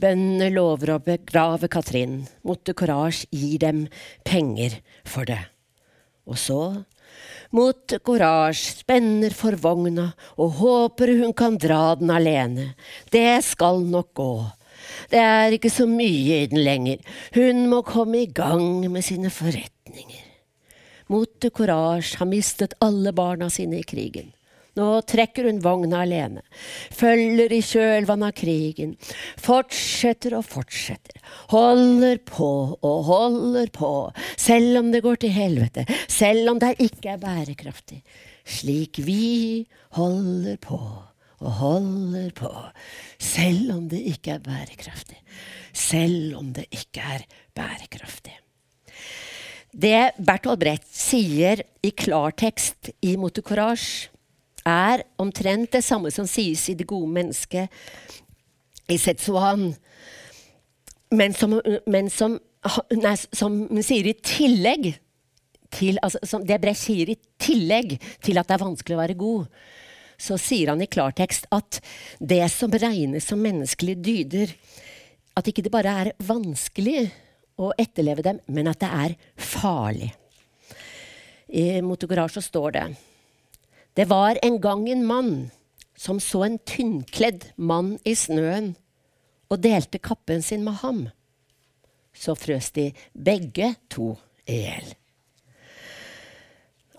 Bøndene 0.00 0.48
lover 0.50 0.96
å 0.96 0.98
begrave 1.06 1.70
Katrin. 1.70 2.24
Motte 2.42 2.74
Courage 2.74 3.28
gir 3.30 3.62
dem 3.62 3.84
penger 4.26 4.80
for 5.06 5.30
det. 5.30 5.44
Og 6.26 6.42
så 6.42 6.60
Mot 7.54 7.94
Courage 8.02 8.80
spenner 8.82 9.30
for 9.34 9.54
vogna 9.62 10.08
og 10.42 10.58
håper 10.58 11.14
hun 11.22 11.36
kan 11.38 11.54
dra 11.54 11.94
den 12.02 12.10
alene. 12.10 12.72
Det 13.14 13.44
skal 13.46 13.84
nok 13.86 14.10
gå. 14.18 14.32
Det 15.10 15.22
er 15.22 15.54
ikke 15.54 15.70
så 15.70 15.86
mye 15.86 16.42
i 16.42 16.46
den 16.50 16.64
lenger. 16.66 16.98
Hun 17.38 17.68
må 17.70 17.84
komme 17.86 18.24
i 18.24 18.32
gang 18.34 18.88
med 18.90 19.06
sine 19.06 19.30
forretninger. 19.30 19.79
Mote 21.10 21.50
Courage 21.50 22.20
har 22.20 22.28
mistet 22.30 22.76
alle 22.80 23.12
barna 23.12 23.50
sine 23.50 23.80
i 23.80 23.86
krigen. 23.86 24.30
Nå 24.78 25.00
trekker 25.02 25.48
hun 25.48 25.58
vogna 25.64 26.04
alene, 26.04 26.44
følger 26.94 27.50
i 27.52 27.58
kjølvannet 27.66 28.30
av 28.30 28.36
krigen, 28.38 28.92
fortsetter 29.42 30.36
og 30.38 30.46
fortsetter, 30.46 31.18
holder 31.50 32.20
på 32.22 32.50
og 32.78 33.00
holder 33.08 33.72
på, 33.74 33.90
selv 34.38 34.78
om 34.78 34.92
det 34.94 35.02
går 35.04 35.18
til 35.24 35.34
helvete, 35.34 35.84
selv 36.06 36.52
om 36.54 36.62
det 36.62 36.76
ikke 36.86 37.16
er 37.16 37.22
bærekraftig, 37.24 37.98
slik 38.46 39.02
vi 39.02 39.66
holder 39.98 40.60
på 40.62 40.78
og 41.40 41.52
holder 41.58 42.30
på, 42.36 42.52
selv 43.18 43.72
om 43.74 43.88
det 43.90 44.00
ikke 44.12 44.36
er 44.36 44.44
bærekraftig. 44.44 45.18
Selv 45.72 46.36
om 46.36 46.52
det 46.54 46.66
ikke 46.74 47.00
er 47.00 47.24
bærekraftig. 47.56 48.34
Det 49.70 50.12
Bertolt 50.18 50.58
Brecht 50.58 50.86
sier 50.90 51.62
i 51.86 51.92
klartekst 51.94 52.90
i 53.06 53.14
Motocourage, 53.20 54.10
er 54.66 55.04
omtrent 55.16 55.70
det 55.72 55.80
samme 55.86 56.10
som 56.12 56.26
sies 56.28 56.66
i 56.68 56.74
Det 56.76 56.84
gode 56.86 57.08
mennesket 57.08 57.70
i 58.90 58.98
Setsuan, 59.00 59.70
men 61.10 61.32
som, 61.34 61.56
men 61.86 62.10
som, 62.10 62.36
nei, 62.92 63.14
som 63.32 63.62
sier 63.80 64.10
i 64.10 64.16
tillegg 64.20 64.90
til, 65.70 65.98
altså, 66.02 66.42
Det 66.44 66.60
Brecht 66.60 66.82
sier 66.82 67.14
i 67.14 67.18
tillegg 67.40 67.96
til 68.20 68.42
at 68.42 68.50
det 68.50 68.58
er 68.58 68.66
vanskelig 68.66 68.98
å 68.98 69.02
være 69.04 69.18
god, 69.22 69.46
så 70.20 70.36
sier 70.36 70.74
han 70.74 70.82
i 70.82 70.90
klartekst 70.90 71.46
at 71.54 71.80
det 72.18 72.42
som 72.52 72.74
regnes 72.74 73.30
som 73.30 73.40
menneskelige 73.40 74.02
dyder, 74.02 74.54
at 75.38 75.46
ikke 75.48 75.64
det 75.64 75.72
bare 75.72 75.94
er 76.02 76.12
vanskelig 76.26 77.08
å 77.60 77.74
etterleve 77.78 78.24
dem, 78.24 78.40
men 78.48 78.70
at 78.70 78.80
det 78.82 78.90
er 78.90 79.16
farlig. 79.36 80.10
I 81.50 81.80
Motogarasje 81.82 82.42
står 82.46 82.76
det 82.76 82.84
Det 83.96 84.06
var 84.08 84.38
en 84.42 84.60
gang 84.62 84.86
en 84.88 85.06
mann 85.06 85.32
som 85.98 86.20
så 86.22 86.44
en 86.46 86.58
tynnkledd 86.64 87.50
mann 87.56 87.96
i 88.08 88.14
snøen 88.16 88.72
og 89.50 89.60
delte 89.60 89.98
kappen 89.98 90.42
sin 90.42 90.62
med 90.64 90.78
ham. 90.80 91.02
Så 92.14 92.36
frøs 92.38 92.70
de 92.76 92.90
begge 93.12 93.74
to 93.90 94.14
i 94.46 94.62
hjel. 94.62 94.94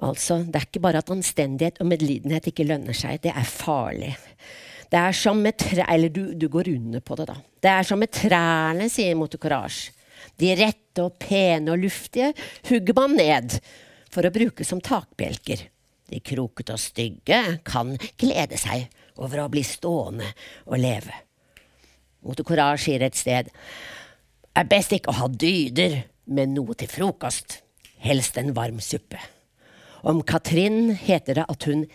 Altså, 0.02 0.40
det 0.42 0.58
er 0.58 0.66
ikke 0.66 0.82
bare 0.82 1.02
at 1.04 1.12
anstendighet 1.14 1.80
og 1.82 1.90
medlidenhet 1.92 2.50
ikke 2.50 2.66
lønner 2.66 2.96
seg. 2.98 3.22
Det 3.22 3.34
er 3.34 3.48
farlig. 3.48 4.14
Det 4.92 5.00
er 5.00 5.16
som 5.16 5.40
med 5.40 5.58
tre... 5.62 5.86
Eller 5.88 6.10
du, 6.10 6.34
du, 6.34 6.48
går 6.50 6.72
under 6.74 7.04
på 7.06 7.16
det, 7.20 7.28
da. 7.30 7.38
Det 7.62 7.72
er 7.72 7.88
som 7.88 8.02
med 8.02 8.12
trærne, 8.12 8.90
sier 8.92 9.16
Motocourage. 9.16 9.94
De 10.40 10.54
rette 10.58 11.04
og 11.04 11.18
pene 11.22 11.74
og 11.74 11.82
luftige 11.84 12.32
hugger 12.70 12.98
man 12.98 13.16
ned 13.20 13.58
for 14.12 14.28
å 14.28 14.34
bruke 14.34 14.66
som 14.68 14.82
takbjelker. 14.84 15.68
De 16.12 16.20
krokete 16.20 16.76
og 16.76 16.84
stygge 16.84 17.40
kan 17.68 17.94
glede 18.20 18.60
seg 18.60 18.90
over 19.22 19.44
å 19.44 19.52
bli 19.52 19.64
stående 19.66 20.28
og 20.68 20.80
leve. 20.82 21.14
Motocourage 22.22 22.84
sier 22.86 23.04
et 23.06 23.18
sted 23.18 23.50
er 24.52 24.68
best 24.68 24.92
ikke 24.94 25.14
å 25.14 25.20
ha 25.22 25.28
dyder, 25.32 26.02
men 26.28 26.56
noe 26.56 26.76
til 26.78 26.92
frokost. 26.92 27.62
Helst 28.02 28.38
en 28.42 28.52
varm 28.58 28.82
suppe. 28.84 29.20
Om 30.04 30.24
Katrin 30.26 30.96
heter 30.98 31.38
det 31.38 31.46
at 31.54 31.68
hun 31.70 31.86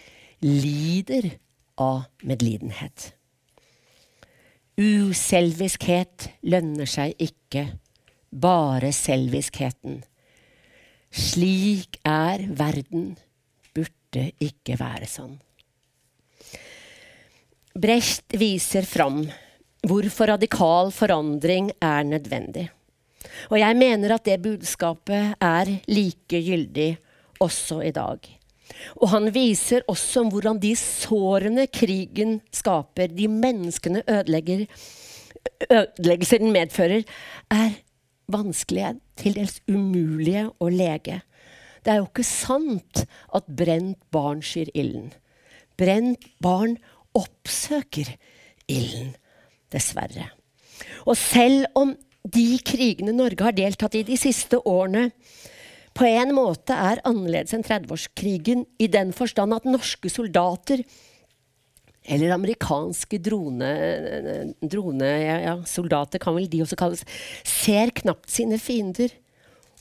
lider 0.45 1.33
av 1.83 2.07
medlidenhet. 2.23 3.11
Uselviskhet 4.77 6.29
lønner 6.47 6.89
seg 6.89 7.17
ikke, 7.23 7.67
bare 8.31 8.93
selviskheten. 8.95 10.01
Slik 11.11 12.01
er 12.05 12.45
verden, 12.59 13.15
burde 13.75 14.31
ikke 14.43 14.79
være 14.81 15.09
sånn. 15.09 15.37
Brecht 17.77 18.33
viser 18.41 18.87
fram 18.89 19.21
hvorfor 19.87 20.33
radikal 20.33 20.91
forandring 20.95 21.71
er 21.85 22.07
nødvendig. 22.09 22.67
Og 23.51 23.59
jeg 23.61 23.77
mener 23.79 24.17
at 24.17 24.25
det 24.27 24.41
budskapet 24.43 25.37
er 25.43 25.71
like 25.91 26.41
gyldig 26.41 26.95
også 27.43 27.83
i 27.85 27.93
dag. 27.95 28.19
Og 28.99 29.11
han 29.12 29.29
viser 29.35 29.85
også 29.91 30.25
hvordan 30.31 30.59
de 30.62 30.73
sårene 30.79 31.67
krigen 31.71 32.41
skaper, 32.55 33.12
de 33.12 33.29
menneskene 33.31 34.03
ødelegger, 34.09 34.67
ødeleggelser 35.71 36.43
den 36.43 36.55
medfører, 36.55 37.05
er 37.51 37.77
vanskelige, 38.33 38.97
til 39.17 39.37
dels 39.39 39.61
umulige 39.71 40.47
å 40.61 40.71
lege. 40.73 41.21
Det 41.85 41.93
er 41.93 42.01
jo 42.01 42.09
ikke 42.09 42.27
sant 42.27 43.05
at 43.35 43.47
brent 43.47 44.01
barn 44.15 44.43
skyr 44.45 44.73
ilden. 44.75 45.12
Brent 45.79 46.25
barn 46.43 46.77
oppsøker 47.17 48.11
ilden, 48.69 49.15
dessverre. 49.73 50.31
Og 51.07 51.17
selv 51.19 51.69
om 51.79 51.95
de 52.27 52.57
krigene 52.67 53.15
Norge 53.15 53.47
har 53.47 53.55
deltatt 53.57 53.95
i 53.95 54.05
de 54.07 54.19
siste 54.19 54.59
årene, 54.67 55.11
på 55.97 56.05
en 56.05 56.35
måte 56.37 56.77
er 56.77 57.01
annerledes 57.09 57.55
enn 57.57 57.65
30-årskrigen 57.65 58.67
i 58.83 58.89
den 58.93 59.15
forstand 59.17 59.55
at 59.57 59.69
norske 59.69 60.11
soldater 60.12 60.83
eller 62.07 62.35
amerikanske 62.35 63.19
drone, 63.23 63.71
drone 64.62 65.09
ja, 65.11 65.38
ja, 65.42 65.55
soldater 65.66 66.23
kan 66.23 66.37
vel 66.37 66.49
de 66.51 66.62
også 66.64 66.79
kalles, 66.79 67.03
ser 67.47 67.92
knapt 68.03 68.31
sine 68.31 68.61
fiender. 68.62 69.11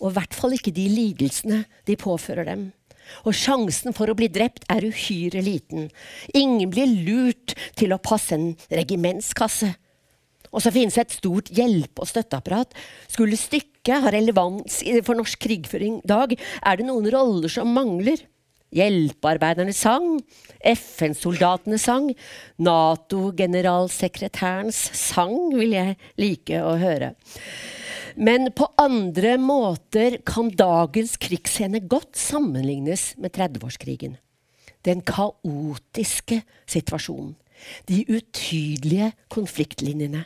Og 0.01 0.09
i 0.09 0.15
hvert 0.17 0.35
fall 0.35 0.55
ikke 0.57 0.73
de 0.75 0.89
lidelsene 0.91 1.61
de 1.87 1.95
påfører 1.99 2.49
dem. 2.49 2.67
Og 3.23 3.35
sjansen 3.37 3.93
for 3.95 4.09
å 4.09 4.17
bli 4.17 4.27
drept 4.33 4.65
er 4.71 4.85
uhyre 4.87 5.43
liten. 5.45 5.89
Ingen 6.33 6.71
blir 6.73 6.89
lurt 7.05 7.55
til 7.77 7.93
å 7.93 8.01
passe 8.01 8.35
en 8.35 8.53
regimentskasse. 8.73 9.71
Og 10.55 10.63
så 10.63 10.71
finnes 10.71 10.97
et 10.97 11.13
stort 11.13 11.51
hjelpe- 11.53 12.03
og 12.03 12.09
støtteapparat. 12.09 12.73
Skulle 13.11 13.39
stykket 13.39 14.05
ha 14.05 14.13
relevans 14.13 14.81
for 15.05 15.17
norsk 15.17 15.41
krigføring 15.43 15.99
i 15.99 16.09
dag, 16.09 16.33
er 16.35 16.79
det 16.79 16.87
noen 16.87 17.09
roller 17.13 17.51
som 17.51 17.73
mangler. 17.75 18.23
Hjelpearbeiderne 18.75 19.71
sang, 19.75 20.21
FN-soldatene 20.67 21.77
sang, 21.79 22.09
Nato-generalsekretærens 22.59 24.75
sang 24.99 25.55
vil 25.55 25.71
jeg 25.77 25.95
like 26.19 26.59
å 26.59 26.75
høre. 26.81 27.13
Men 28.15 28.51
på 28.55 28.67
andre 28.79 29.37
måter 29.39 30.17
kan 30.27 30.49
dagens 30.51 31.17
krigsscene 31.19 31.79
godt 31.87 32.17
sammenlignes 32.19 33.15
med 33.19 33.31
30-årskrigen. 33.35 34.15
Den 34.85 35.01
kaotiske 35.07 36.41
situasjonen. 36.69 37.35
De 37.87 38.05
utydelige 38.11 39.11
konfliktlinjene. 39.31 40.25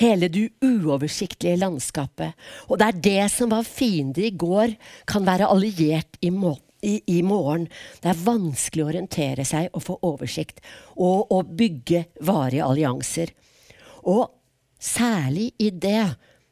Hele 0.00 0.28
det 0.32 0.48
uoversiktlige 0.64 1.60
landskapet. 1.60 2.32
Og 2.68 2.78
det 2.80 2.86
er 2.88 3.02
det 3.04 3.30
som 3.32 3.50
var 3.52 3.64
fiende 3.68 4.24
i 4.24 4.30
går, 4.32 4.68
kan 5.08 5.26
være 5.28 5.50
alliert 5.52 6.16
i, 6.24 6.30
må 6.32 6.56
i, 6.86 7.00
i 7.18 7.20
morgen. 7.26 7.66
Det 8.00 8.12
er 8.12 8.24
vanskelig 8.24 8.84
å 8.84 8.90
orientere 8.90 9.46
seg 9.48 9.70
og 9.76 9.84
få 9.84 9.98
oversikt. 10.08 10.60
Og 10.96 11.32
å 11.34 11.42
bygge 11.44 12.06
varige 12.26 12.66
allianser. 12.66 13.32
Og 14.08 14.26
særlig 14.80 15.50
i 15.60 15.70
det 15.70 16.04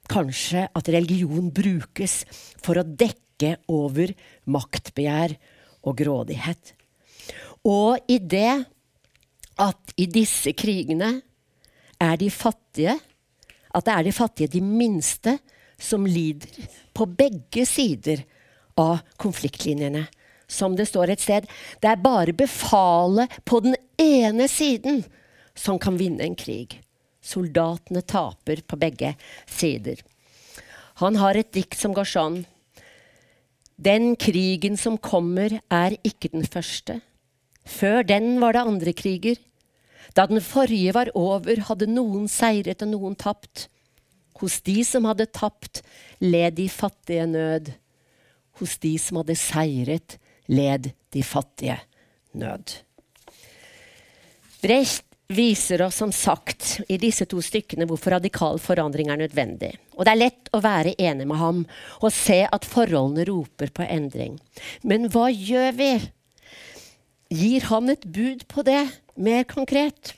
kanskje 0.08 0.66
at 0.76 0.90
religion 0.92 1.50
brukes 1.54 2.22
for 2.64 2.80
å 2.80 2.86
dekke 2.86 3.58
over 3.72 4.12
maktbegjær 4.50 5.36
og 5.86 5.98
grådighet. 6.00 6.74
Og 7.68 8.10
i 8.10 8.18
det 8.18 8.54
at 9.58 9.94
i 9.98 10.06
disse 10.10 10.54
krigene 10.56 11.16
er 11.98 12.18
de 12.20 12.30
fattige 12.30 12.94
at 13.74 13.84
det 13.86 13.94
er 13.94 14.06
de 14.06 14.14
fattige, 14.14 14.52
de 14.52 14.62
minste, 14.64 15.36
som 15.78 16.06
lider 16.08 16.66
på 16.96 17.06
begge 17.06 17.62
sider 17.68 18.24
av 18.78 19.04
konfliktlinjene. 19.20 20.08
Som 20.48 20.76
det 20.76 20.88
står 20.88 21.12
et 21.12 21.22
sted, 21.22 21.46
det 21.82 21.90
er 21.90 22.02
bare 22.02 22.32
befalet 22.32 23.32
på 23.44 23.60
den 23.64 23.76
ene 24.00 24.48
siden 24.48 25.02
som 25.58 25.78
kan 25.78 25.98
vinne 26.00 26.24
en 26.24 26.38
krig. 26.38 26.78
Soldatene 27.20 28.02
taper 28.02 28.62
på 28.64 28.78
begge 28.80 29.12
sider. 29.46 30.00
Han 31.02 31.18
har 31.20 31.36
et 31.36 31.52
dikt 31.54 31.76
som 31.78 31.92
går 31.94 32.08
sånn. 32.08 32.38
Den 33.78 34.14
krigen 34.18 34.78
som 34.80 34.96
kommer, 34.98 35.60
er 35.70 35.94
ikke 36.02 36.32
den 36.32 36.46
første. 36.48 36.98
Før 37.68 38.02
den 38.06 38.38
var 38.42 38.56
det 38.56 38.64
andre 38.66 38.94
kriger. 38.96 39.36
Da 40.16 40.24
den 40.26 40.40
forrige 40.42 40.94
var 40.96 41.12
over, 41.14 41.60
hadde 41.68 41.90
noen 41.90 42.26
seiret 42.32 42.82
og 42.82 42.90
noen 42.94 43.14
tapt. 43.18 43.68
Hos 44.40 44.58
de 44.66 44.80
som 44.86 45.06
hadde 45.06 45.28
tapt, 45.30 45.82
led 46.22 46.56
de 46.58 46.66
fattige 46.72 47.26
nød. 47.28 47.70
Hos 48.58 48.78
de 48.82 48.96
som 48.98 49.20
hadde 49.20 49.36
seiret, 49.38 50.18
led 50.48 50.90
de 51.14 51.22
fattige 51.24 51.78
nød. 52.36 52.74
Brecht 54.62 55.04
viser 55.28 55.82
oss 55.84 55.98
som 56.00 56.12
sagt 56.12 56.80
i 56.88 56.96
disse 57.00 57.26
to 57.28 57.40
stykkene 57.44 57.86
hvorfor 57.88 58.16
radikal 58.16 58.56
forandring 58.62 59.10
er 59.12 59.20
nødvendig. 59.20 59.74
Og 59.96 60.06
det 60.06 60.14
er 60.14 60.22
lett 60.22 60.52
å 60.56 60.62
være 60.64 60.94
enig 60.96 61.26
med 61.28 61.40
ham 61.40 61.64
og 62.00 62.14
se 62.16 62.40
at 62.48 62.68
forholdene 62.68 63.26
roper 63.28 63.72
på 63.74 63.84
endring. 63.84 64.38
Men 64.82 65.10
hva 65.12 65.28
gjør 65.28 65.76
vi? 65.76 65.92
Gir 67.28 67.68
han 67.68 67.92
et 67.92 68.06
bud 68.08 68.46
på 68.48 68.64
det, 68.64 68.86
mer 69.20 69.44
konkret? 69.44 70.14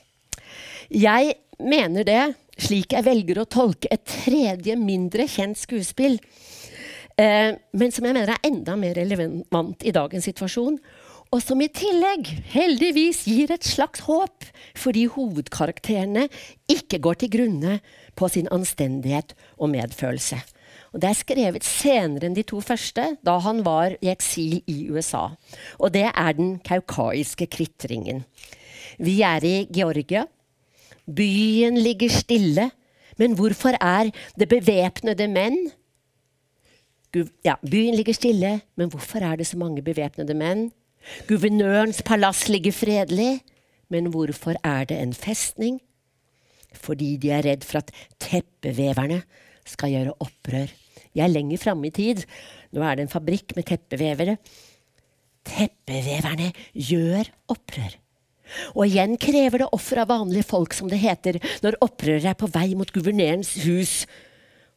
Jeg 0.87 1.35
mener 1.59 2.07
det, 2.07 2.21
slik 2.61 2.95
jeg 2.95 3.03
velger 3.03 3.41
å 3.41 3.49
tolke 3.51 3.91
et 3.91 4.05
tredje, 4.07 4.77
mindre 4.79 5.27
kjent 5.27 5.59
skuespill, 5.59 6.21
men 7.21 7.93
som 7.93 8.07
jeg 8.07 8.15
mener 8.15 8.33
er 8.33 8.47
enda 8.47 8.75
mer 8.79 8.95
relevant 8.97 9.83
i 9.85 9.93
dagens 9.93 10.25
situasjon 10.29 10.79
og 11.31 11.39
som 11.39 11.61
i 11.63 11.69
tillegg 11.71 12.27
heldigvis 12.51 13.21
gir 13.31 13.53
et 13.55 13.63
slags 13.63 14.03
håp, 14.03 14.43
fordi 14.75 15.05
hovedkarakterene 15.13 16.25
ikke 16.67 16.99
går 16.99 17.21
til 17.21 17.31
grunne 17.31 17.77
på 18.19 18.27
sin 18.33 18.49
anstendighet 18.51 19.31
og 19.55 19.71
medfølelse. 19.71 20.41
Og 20.91 20.99
Det 20.99 21.07
er 21.07 21.15
skrevet 21.15 21.63
senere 21.63 22.27
enn 22.27 22.35
de 22.35 22.43
to 22.43 22.59
første, 22.59 23.15
da 23.23 23.37
han 23.39 23.63
var 23.63 23.95
i 24.03 24.11
eksil 24.11 24.59
i 24.67 24.89
USA. 24.91 25.29
Og 25.79 25.93
det 25.95 26.09
er 26.11 26.31
den 26.35 26.59
kaukaiske 26.59 27.47
kritringen. 27.47 28.25
Vi 28.99 29.21
er 29.23 29.39
i 29.47 29.67
Georgia. 29.71 30.25
Byen 31.07 31.79
ligger 31.79 32.11
stille. 32.11 32.71
Men 33.17 33.35
hvorfor 33.39 33.77
er 33.79 34.11
det 34.35 34.49
bevæpnede 34.49 35.27
menn? 35.31 35.71
Ja, 37.43 37.57
byen 37.59 37.97
ligger 37.97 38.15
stille, 38.15 38.61
men 38.79 38.89
hvorfor 38.89 39.19
er 39.19 39.35
det 39.35 39.47
så 39.49 39.57
mange 39.59 39.83
bevæpnede 39.83 40.35
menn? 40.37 40.69
Guvernørens 41.27 41.99
palass 42.07 42.45
ligger 42.47 42.71
fredelig, 42.71 43.41
men 43.91 44.07
hvorfor 44.13 44.55
er 44.63 44.85
det 44.87 44.99
en 45.01 45.13
festning? 45.13 45.81
Fordi 46.71 47.17
de 47.19 47.33
er 47.35 47.43
redd 47.43 47.65
for 47.67 47.81
at 47.81 47.91
teppeveverne 48.21 49.21
skal 49.67 49.91
gjøre 49.91 50.15
opprør. 50.23 50.71
Jeg 51.11 51.25
er 51.25 51.33
lenger 51.33 51.59
framme 51.59 51.89
i 51.89 51.95
tid. 51.95 52.23
Nå 52.71 52.83
er 52.85 52.95
det 52.95 53.05
en 53.05 53.11
fabrikk 53.11 53.57
med 53.57 53.67
teppevevere. 53.67 54.37
Teppeveverne 55.51 56.53
gjør 56.71 57.27
opprør. 57.51 57.97
Og 58.75 58.85
igjen 58.87 59.17
krever 59.19 59.63
det 59.63 59.71
offer 59.75 60.01
av 60.03 60.11
vanlige 60.11 60.47
folk, 60.47 60.73
som 60.75 60.89
det 60.91 60.99
heter, 61.03 61.39
når 61.63 61.79
opprøret 61.83 62.31
er 62.31 62.39
på 62.39 62.49
vei 62.51 62.71
mot 62.79 62.91
guvernørens 62.91 63.57
hus. 63.65 63.93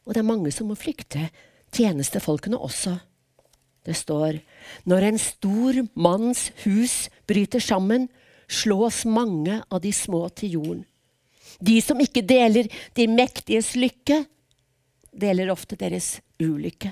Og 0.03 0.15
det 0.15 0.21
er 0.21 0.31
mange 0.35 0.51
som 0.51 0.67
må 0.67 0.77
flykte. 0.79 1.29
Tjenestefolkene 1.75 2.59
også. 2.59 2.95
Det 3.85 3.93
står 3.97 4.39
når 4.89 5.09
en 5.09 5.19
stor 5.21 5.81
manns 5.93 6.47
hus 6.63 7.05
bryter 7.29 7.61
sammen, 7.61 8.07
slås 8.49 9.03
mange 9.09 9.59
av 9.69 9.81
de 9.83 9.91
små 9.93 10.27
til 10.37 10.57
jorden. 10.57 10.83
De 11.61 11.77
som 11.81 11.99
ikke 12.01 12.25
deler 12.25 12.67
de 12.97 13.07
mektiges 13.09 13.73
lykke, 13.79 14.23
deler 15.15 15.51
ofte 15.53 15.77
deres 15.79 16.17
ulykke. 16.41 16.91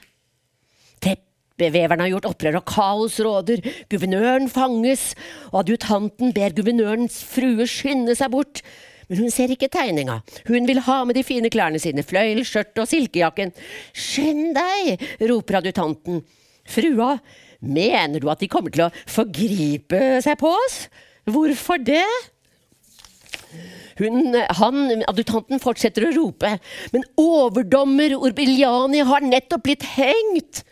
Teppeveverne 1.04 2.06
har 2.06 2.14
gjort 2.14 2.30
opprør, 2.32 2.60
og 2.62 2.70
kaos 2.70 3.20
råder. 3.24 3.64
Guvernøren 3.92 4.48
fanges, 4.52 5.12
og 5.52 5.64
adjutanten 5.66 6.32
ber 6.36 6.56
guvernørens 6.56 7.20
frue 7.28 7.68
skynde 7.70 8.16
seg 8.18 8.32
bort. 8.34 8.64
Men 9.10 9.24
hun 9.24 9.34
ser 9.34 9.52
ikke 9.54 9.72
tegninga. 9.72 10.20
Hun 10.48 10.68
vil 10.70 10.82
ha 10.86 11.00
med 11.08 11.18
de 11.18 11.26
fine 11.28 11.52
klærne 11.54 11.82
sine, 11.82 12.06
fløyel, 12.08 12.44
skjørt 12.48 12.84
og 12.84 12.90
silkejakken. 12.90 13.54
Skynd 13.92 14.54
deg, 14.58 15.08
roper 15.32 15.60
adjutanten. 15.62 16.22
Frua, 16.70 17.18
mener 17.64 18.24
du 18.24 18.30
at 18.32 18.44
de 18.44 18.52
kommer 18.52 18.74
til 18.74 18.88
å 18.88 18.92
forgripe 19.10 20.22
seg 20.24 20.40
på 20.40 20.52
oss? 20.52 20.86
Hvorfor 21.30 21.80
det? 21.84 22.06
Hun, 24.00 24.34
han, 24.58 24.80
adjutanten 25.06 25.62
fortsetter 25.62 26.08
å 26.08 26.14
rope, 26.16 26.56
men 26.96 27.04
overdommer 27.20 28.16
Orbiliani 28.18 29.04
har 29.06 29.26
nettopp 29.26 29.68
blitt 29.68 29.86
hengt. 29.94 30.64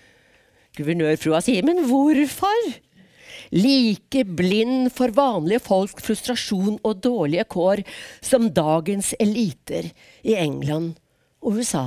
Guvernørfrua 0.80 1.42
sier, 1.46 1.66
men 1.68 1.84
hvorfor? 1.90 2.72
Like 3.52 4.24
blind 4.38 4.92
for 4.96 5.12
vanlige 5.16 5.64
folks 5.66 6.06
frustrasjon 6.06 6.78
og 6.88 7.02
dårlige 7.04 7.44
kår 7.52 7.84
som 8.24 8.48
dagens 8.56 9.12
eliter 9.20 9.90
i 10.24 10.38
England 10.40 10.94
og 11.42 11.60
USA 11.60 11.86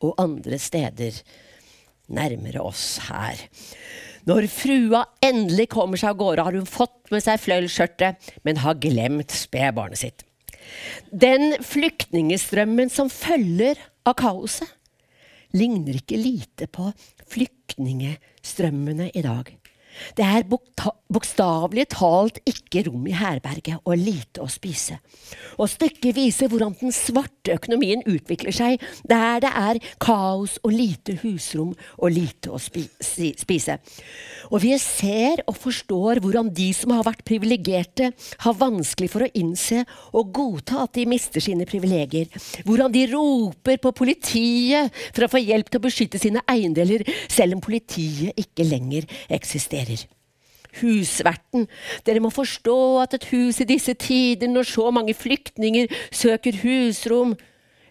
og 0.00 0.16
andre 0.20 0.58
steder 0.60 1.20
nærmere 2.12 2.62
oss 2.62 2.96
her. 3.08 3.40
Når 4.26 4.48
frua 4.50 5.02
endelig 5.22 5.68
kommer 5.74 6.00
seg 6.00 6.14
av 6.14 6.20
gårde, 6.20 6.46
har 6.46 6.56
hun 6.56 6.66
fått 6.66 7.12
med 7.14 7.22
seg 7.22 7.42
fløyelsskjørtet, 7.44 8.32
men 8.42 8.62
har 8.64 8.80
glemt 8.82 9.34
spedbarnet 9.34 10.00
sitt. 10.00 10.24
Den 11.10 11.54
flyktningestrømmen 11.62 12.90
som 12.90 13.10
følger 13.12 13.78
av 14.06 14.16
kaoset, 14.18 14.66
ligner 15.56 16.00
ikke 16.00 16.18
lite 16.18 16.66
på 16.68 16.88
flyktningestrømmene 17.30 19.12
i 19.14 19.22
dag. 19.24 19.52
Det 20.16 20.24
er 20.24 20.46
bokstavelig 20.48 21.86
talt 21.94 22.40
ikke 22.48 22.84
rom 22.88 23.06
i 23.08 23.14
herberget 23.16 23.82
og 23.84 23.98
lite 24.00 24.42
å 24.44 24.48
spise. 24.50 24.98
Og 25.56 25.70
stykket 25.70 26.16
viser 26.16 26.50
hvordan 26.50 26.74
den 26.80 26.94
svarte 26.94 27.54
økonomien 27.56 28.02
utvikler 28.06 28.54
seg 28.54 28.82
der 29.08 29.40
det 29.44 29.52
er 29.52 29.80
kaos 30.02 30.56
og 30.62 30.74
lite 30.74 31.16
husrom 31.22 31.72
og 31.96 32.12
lite 32.12 32.52
å 32.52 32.60
spise. 32.60 33.78
Og 34.50 34.58
vi 34.62 34.74
ser 34.82 35.42
og 35.46 35.56
forstår 35.58 36.20
hvordan 36.24 36.50
de 36.54 36.68
som 36.76 36.92
har 36.94 37.06
vært 37.06 37.24
privilegerte, 37.26 38.12
har 38.42 38.58
vanskelig 38.58 39.10
for 39.12 39.26
å 39.26 39.30
innse 39.38 39.82
og 40.16 40.32
godta 40.36 40.84
at 40.84 40.94
de 40.98 41.06
mister 41.08 41.42
sine 41.42 41.66
privilegier. 41.68 42.30
Hvordan 42.66 42.92
de 42.94 43.06
roper 43.12 43.80
på 43.82 43.94
politiet 43.96 44.92
for 45.12 45.26
å 45.26 45.30
få 45.32 45.42
hjelp 45.42 45.70
til 45.70 45.80
å 45.80 45.86
beskytte 45.86 46.20
sine 46.22 46.42
eiendeler, 46.50 47.06
selv 47.32 47.56
om 47.56 47.64
politiet 47.64 48.36
ikke 48.40 48.66
lenger 48.66 49.06
eksisterer 49.32 49.85
husverten. 50.80 51.66
Dere 52.06 52.22
må 52.22 52.30
forstå 52.34 52.78
at 53.02 53.16
et 53.16 53.28
hus 53.32 53.60
i 53.62 53.68
disse 53.68 53.94
tider, 54.00 54.50
når 54.50 54.68
så 54.68 54.90
mange 54.94 55.14
flyktninger 55.16 55.92
søker 56.14 56.58
husrom, 56.62 57.36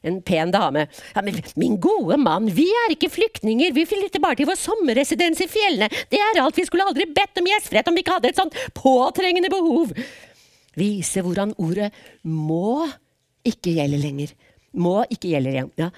en 0.06 0.20
pen 0.22 0.52
dame. 0.54 0.86
Ja, 1.16 1.24
men 1.26 1.39
min 1.58 1.80
gode 1.82 2.18
mann, 2.22 2.52
vi 2.54 2.68
er 2.84 2.93
ikke 2.93 3.10
flyktninger, 3.10 3.74
vi 3.74 3.88
flytter 3.89 4.22
bare 4.22 4.38
til 4.38 4.50
vår 4.50 4.60
sommerresidens 4.62 5.41
i 5.41 5.50
fjellene. 5.50 5.89
Det 6.12 6.22
er 6.22 6.41
alt, 6.41 6.58
vi 6.58 6.66
skulle 6.68 6.86
aldri 6.86 7.08
bedt 7.10 7.41
om 7.41 7.50
gjestfrihet 7.50 7.89
om 7.89 7.98
vi 7.98 8.06
ikke 8.06 8.18
hadde 8.20 8.30
et 8.30 8.41
sånt 8.41 8.60
påtrengende 8.78 9.50
behov. 9.50 9.96
Vise 10.78 11.24
hvordan 11.26 11.56
ordet 11.58 11.89
må 12.22 12.86
ikke 13.46 13.74
gjelder 13.80 14.02
lenger. 14.02 14.36
Må 14.76 15.00
ikke 15.08 15.32
gjelder 15.32 15.56
igjen. 15.56 15.72
Ja. 15.80 15.89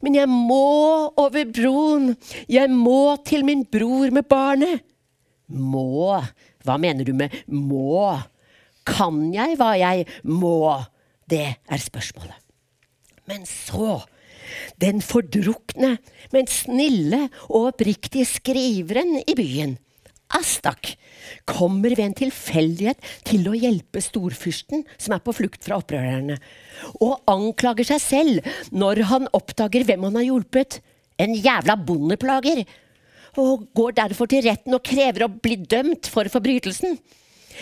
Men 0.00 0.16
jeg 0.20 0.30
må 0.30 1.10
over 1.18 1.48
broen, 1.50 2.12
jeg 2.48 2.70
må 2.70 3.18
til 3.26 3.44
min 3.44 3.66
bror 3.66 4.12
med 4.14 4.28
barnet. 4.30 4.86
Må, 5.50 6.20
hva 6.64 6.76
mener 6.80 7.06
du 7.06 7.14
med 7.16 7.34
må? 7.50 8.14
Kan 8.86 9.28
jeg 9.34 9.58
hva 9.60 9.74
jeg 9.78 10.06
må? 10.26 10.78
Det 11.30 11.46
er 11.46 11.82
spørsmålet. 11.82 12.38
Men 13.30 13.44
så 13.46 14.00
den 14.82 14.98
fordrukne, 15.04 15.96
men 16.34 16.48
snille 16.50 17.28
og 17.48 17.70
oppriktige 17.70 18.26
skriveren 18.26 19.20
i 19.22 19.36
byen, 19.38 19.76
Astak, 20.30 20.92
kommer 21.42 21.90
ved 21.90 22.04
en 22.04 22.14
tilfeldighet 22.14 23.00
til 23.26 23.48
å 23.50 23.56
hjelpe 23.58 24.02
storfyrsten 24.04 24.84
som 24.94 25.16
er 25.16 25.22
på 25.24 25.34
flukt 25.34 25.64
fra 25.66 25.80
opprørerne, 25.80 26.36
og 27.02 27.24
anklager 27.30 27.88
seg 27.88 28.02
selv 28.04 28.52
når 28.70 29.02
han 29.10 29.26
oppdager 29.34 29.86
hvem 29.88 30.06
han 30.06 30.20
har 30.20 30.28
hjulpet. 30.28 30.78
En 31.20 31.34
jævla 31.34 31.74
bondeplager! 31.76 32.62
Og 33.38 33.68
går 33.76 33.96
derfor 34.00 34.30
til 34.30 34.42
retten 34.46 34.74
og 34.74 34.82
krever 34.86 35.26
å 35.26 35.32
bli 35.32 35.60
dømt 35.70 36.08
for 36.10 36.26
forbrytelsen. 36.32 36.98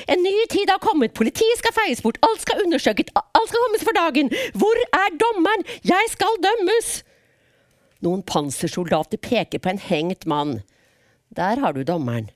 En 0.06 0.22
ny 0.22 0.34
tid 0.52 0.70
har 0.70 0.80
kommet, 0.82 1.16
politiet 1.16 1.58
skal 1.58 1.74
feies 1.74 2.02
bort, 2.04 2.20
alt 2.22 2.44
skal 2.44 2.62
undersøkes, 2.64 3.10
alt 3.16 3.50
skal 3.50 3.64
kommes 3.66 3.84
for 3.84 3.96
dagen. 3.96 4.32
Hvor 4.54 4.80
er 4.86 5.18
dommeren? 5.18 5.66
Jeg 5.82 6.10
skal 6.14 6.40
dømmes! 6.44 6.90
Noen 8.06 8.22
pansersoldater 8.22 9.18
peker 9.18 9.58
på 9.58 9.72
en 9.72 9.80
hengt 9.82 10.28
mann. 10.30 10.60
Der 11.34 11.58
har 11.58 11.74
du 11.74 11.82
dommeren. 11.82 12.30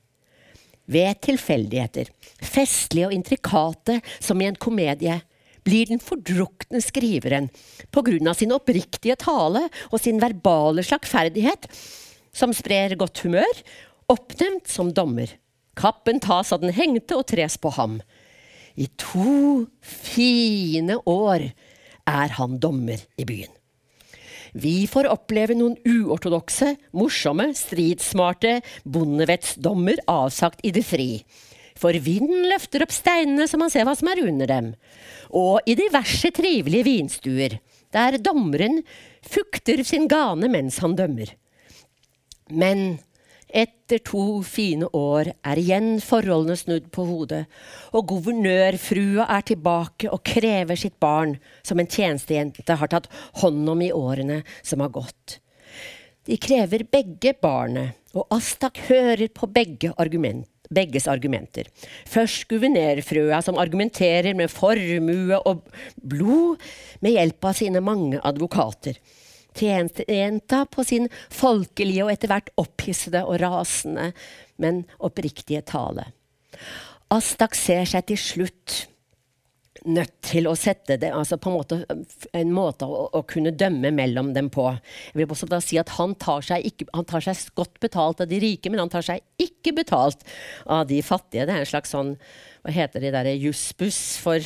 Ved 0.91 1.20
tilfeldigheter, 1.22 2.11
festlige 2.43 3.07
og 3.07 3.14
intrikate 3.14 4.01
som 4.18 4.41
i 4.43 4.49
en 4.51 4.59
komedie, 4.59 5.20
blir 5.62 5.87
den 5.87 6.03
fordrukne 6.03 6.80
skriveren, 6.83 7.47
på 7.95 8.03
grunn 8.03 8.26
av 8.26 8.35
sin 8.35 8.51
oppriktige 8.55 9.14
tale 9.20 9.68
og 9.93 10.01
sin 10.03 10.18
verbale 10.22 10.83
slagferdighet, 10.83 11.68
som 12.33 12.53
sprer 12.57 12.97
godt 13.01 13.22
humør, 13.26 13.62
oppnevnt 14.12 14.68
som 14.70 14.93
dommer. 14.93 15.30
Kappen 15.78 16.20
tas 16.20 16.53
av 16.53 16.61
den 16.64 16.74
hengte 16.76 17.16
og 17.16 17.26
tres 17.33 17.57
på 17.61 17.72
ham. 17.76 18.01
I 18.76 18.89
to 19.01 19.66
fine 19.85 20.99
år 21.09 21.51
er 22.09 22.37
han 22.39 22.59
dommer 22.61 23.01
i 23.20 23.26
byen. 23.28 23.53
Vi 24.53 24.85
får 24.91 25.09
oppleve 25.09 25.57
noen 25.57 25.78
uortodokse, 25.89 26.74
morsomme, 26.93 27.53
stridsmarte 27.57 28.59
bondevettsdommer 28.85 30.03
avsagt 30.12 30.61
i 30.64 30.72
det 30.76 30.85
fri. 30.85 31.22
For 31.80 31.97
vinden 32.05 32.51
løfter 32.51 32.85
opp 32.85 32.93
steinene 32.93 33.47
så 33.49 33.57
man 33.61 33.72
ser 33.72 33.87
hva 33.89 33.95
som 33.97 34.11
er 34.12 34.20
under 34.26 34.51
dem. 34.51 34.72
Og 35.33 35.64
i 35.64 35.76
diverse 35.78 36.28
trivelige 36.37 36.85
vinstuer, 36.85 37.57
der 37.93 38.18
dommeren 38.20 38.83
fukter 39.24 39.80
sin 39.89 40.05
gane 40.09 40.53
mens 40.53 40.83
han 40.85 40.99
dømmer. 41.01 41.33
Men 42.51 42.99
etter 43.53 44.01
to 44.01 44.40
fine 44.49 44.88
år 44.97 45.28
er 45.45 45.61
igjen 45.61 45.99
forholdene 46.01 46.57
snudd 46.57 46.88
på 46.95 47.05
hodet, 47.05 47.43
og 47.93 48.09
guvernørfrua 48.09 49.26
er 49.36 49.45
tilbake 49.51 50.09
og 50.09 50.22
krever 50.24 50.78
sitt 50.80 50.97
barn, 51.03 51.36
som 51.61 51.80
en 51.80 51.90
tjenestejente 51.90 52.78
har 52.80 52.93
tatt 52.93 53.11
hånd 53.43 53.68
om 53.68 53.84
i 53.84 53.93
årene 53.93 54.40
som 54.64 54.80
har 54.84 54.95
gått. 54.95 55.38
De 56.24 56.38
krever 56.40 56.86
begge 56.88 57.34
barnet, 57.43 57.99
og 58.16 58.28
Astak 58.32 58.80
hører 58.88 59.28
på 59.34 59.49
begge 59.53 59.93
argument, 60.01 60.47
begges 60.72 61.09
argumenter. 61.11 61.68
Først 62.09 62.47
guvernørfrua, 62.49 63.43
som 63.45 63.59
argumenterer 63.61 64.32
med 64.38 64.53
formue 64.53 65.40
og 65.45 65.66
blod 66.01 66.62
med 67.05 67.18
hjelp 67.18 67.51
av 67.51 67.59
sine 67.59 67.82
mange 67.84 68.22
advokater 68.24 68.97
tjenestejenta 69.59 70.65
på 70.73 70.85
sin 70.87 71.11
folkelige 71.33 72.07
og 72.07 72.15
etter 72.15 72.33
hvert 72.33 72.53
opphissede 72.61 73.25
og 73.27 73.41
rasende, 73.43 74.13
men 74.63 74.85
oppriktige 75.03 75.65
tale. 75.67 76.11
Astak 77.13 77.57
ser 77.59 77.85
seg 77.89 78.09
til 78.09 78.21
slutt 78.21 78.79
nødt 79.89 80.15
til 80.25 80.47
å 80.47 80.55
sette 80.59 80.97
det 81.01 81.11
altså 81.15 81.39
på 81.41 81.51
en 81.51 81.57
måte, 81.57 81.79
en 82.39 82.53
måte 82.55 82.87
å, 82.87 83.07
å, 83.11 83.23
kunne 83.29 83.55
dømme 83.59 83.91
mellom 83.95 84.33
dem 84.35 84.51
på. 84.53 84.69
Jeg 85.11 85.19
vil 85.19 85.35
også 85.35 85.49
da 85.51 85.59
si 85.65 85.79
at 85.81 85.91
han 85.97 86.15
tar, 86.21 86.45
ikke, 86.59 86.87
han 86.95 87.09
tar, 87.09 87.25
seg 87.25 87.51
godt 87.59 87.81
betalt 87.83 88.23
av 88.23 88.31
de 88.31 88.39
rike, 88.43 88.71
men 88.71 88.83
han 88.83 88.93
tar 88.93 89.07
seg 89.07 89.23
ikke 89.43 89.75
betalt 89.83 90.23
av 90.71 90.87
de 90.91 91.01
fattige. 91.05 91.49
Det 91.49 91.57
er 91.57 91.65
en 91.65 91.73
slags 91.75 91.95
sånn 91.95 92.17
Hva 92.63 92.75
heter 92.77 93.03
det 93.03 93.15
derre 93.15 93.35
jussbuss 93.35 94.21
for 94.23 94.39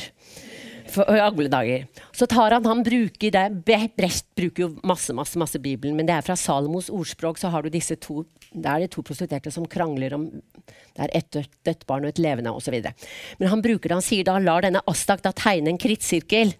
for, 0.91 1.07
alle 1.07 1.49
dager. 1.51 1.85
Så 2.15 2.27
tar 2.29 2.55
han, 2.55 2.65
han 2.65 2.83
bruker 2.85 3.33
det, 3.33 3.45
Brecht 3.67 4.27
bruker 4.37 4.65
jo 4.65 4.69
masse 4.87 5.13
masse, 5.15 5.37
masse 5.39 5.59
Bibelen, 5.61 5.97
men 5.97 6.07
det 6.07 6.15
er 6.15 6.25
fra 6.25 6.37
Salomos 6.39 6.91
ordspråk. 6.93 7.39
Så 7.41 7.51
har 7.53 7.65
du 7.65 7.71
disse 7.73 7.97
to 8.01 8.23
det 8.57 8.69
er 8.71 8.83
de 8.83 8.87
to 8.91 9.03
prostituerte 9.05 9.51
som 9.51 9.67
krangler 9.67 10.13
om 10.15 10.29
det 10.31 11.03
er 11.03 11.11
et 11.19 11.37
dødt 11.67 11.83
barn 11.89 12.05
og 12.07 12.13
et 12.13 12.21
levende 12.21 12.53
osv. 12.55 12.79
Men 13.37 13.51
han 13.51 13.61
bruker 13.63 13.89
det, 13.89 13.97
han 13.99 14.05
sier 14.05 14.25
da 14.27 14.37
lar 14.41 14.63
denne 14.65 14.81
Astak 14.89 15.21
da 15.25 15.33
tegne 15.35 15.73
en 15.73 15.81
krittsirkel. 15.81 16.55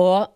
Og 0.00 0.28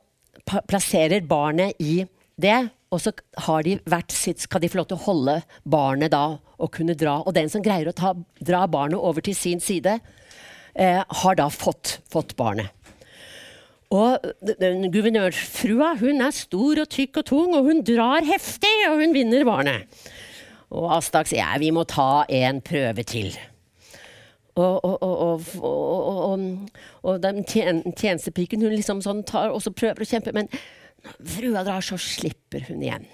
plasserer 0.71 1.27
barnet 1.29 1.79
i 1.83 2.03
det. 2.41 2.59
Og 2.89 3.03
så 3.05 3.13
har 3.45 3.67
de 3.67 3.77
hvert 3.85 4.15
sitt, 4.15 4.41
skal 4.41 4.63
de 4.63 4.71
få 4.73 4.81
lov 4.81 4.89
til 4.89 4.97
å 4.97 5.05
holde 5.05 5.35
barnet 5.69 6.15
da 6.15 6.39
og 6.59 6.73
kunne 6.75 6.97
dra. 6.99 7.19
Og 7.21 7.35
den 7.37 7.51
som 7.53 7.63
greier 7.63 7.91
å 7.91 7.97
ta, 7.97 8.15
dra 8.41 8.65
barnet 8.71 8.99
over 8.99 9.25
til 9.25 9.37
sin 9.37 9.61
side, 9.63 9.99
eh, 10.79 11.03
har 11.23 11.39
da 11.39 11.49
fått, 11.53 11.99
fått 12.11 12.37
barnet. 12.39 12.73
Og 13.89 14.21
Guvernørfrua 14.93 15.95
hun 16.03 16.21
er 16.21 16.35
stor 16.37 16.83
og 16.83 16.91
tykk 16.93 17.23
og 17.23 17.29
tung, 17.31 17.55
og 17.57 17.71
hun 17.71 17.85
drar 17.87 18.27
heftig, 18.29 18.75
og 18.91 19.01
hun 19.01 19.15
vinner 19.17 19.47
barnet. 19.49 20.01
Og 20.69 20.91
Astak 20.99 21.31
sier 21.31 21.41
ja, 21.41 21.55
vi 21.61 21.71
må 21.73 21.87
ta 21.89 22.27
en 22.29 22.61
prøve 22.65 23.05
til. 23.09 23.33
Og, 24.59 24.85
og, 24.85 25.47
og, 25.63 26.43
og 27.07 27.21
den 27.23 27.45
tjenestepiken 27.47 28.65
hun 28.67 28.75
liksom 28.75 29.01
sånn 29.05 29.23
tar, 29.25 29.55
og 29.55 29.63
så 29.65 29.73
prøver 29.73 30.05
å 30.05 30.09
kjempe, 30.11 30.35
men 30.37 30.51
frua 31.23 31.63
drar, 31.65 31.85
så 31.85 31.97
slipper 31.97 32.67
hun 32.69 32.83
igjen. 32.83 33.07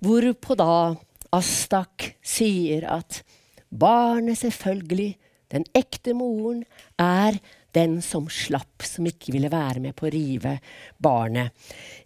Hvorpå 0.00 0.56
da 0.56 0.94
Astak 1.34 2.14
sier 2.24 2.86
at 2.92 3.20
barnet 3.68 4.40
selvfølgelig 4.40 5.16
den 5.52 5.66
ekte 5.76 6.14
moren 6.16 6.64
er 7.00 7.38
den 7.76 8.00
som 8.04 8.28
slapp, 8.32 8.84
som 8.84 9.06
ikke 9.08 9.32
ville 9.34 9.52
være 9.52 9.80
med 9.84 9.96
på 9.96 10.08
å 10.08 10.12
rive 10.12 10.58
barnet 11.00 11.52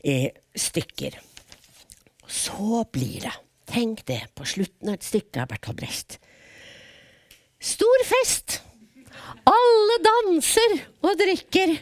i 0.07 0.29
stykker. 0.55 1.19
Så 2.27 2.85
blir 2.93 3.27
det, 3.27 3.35
tenk 3.71 4.05
det, 4.07 4.23
på 4.35 4.47
slutten 4.47 4.91
av 4.91 4.99
et 4.99 5.07
stykke 5.07 5.43
av 5.43 5.51
Bertolt 5.51 5.81
Brecht. 5.81 6.19
Stor 7.63 8.07
fest! 8.07 8.61
Alle 9.47 9.99
danser 10.03 10.81
og 11.07 11.19
drikker. 11.19 11.77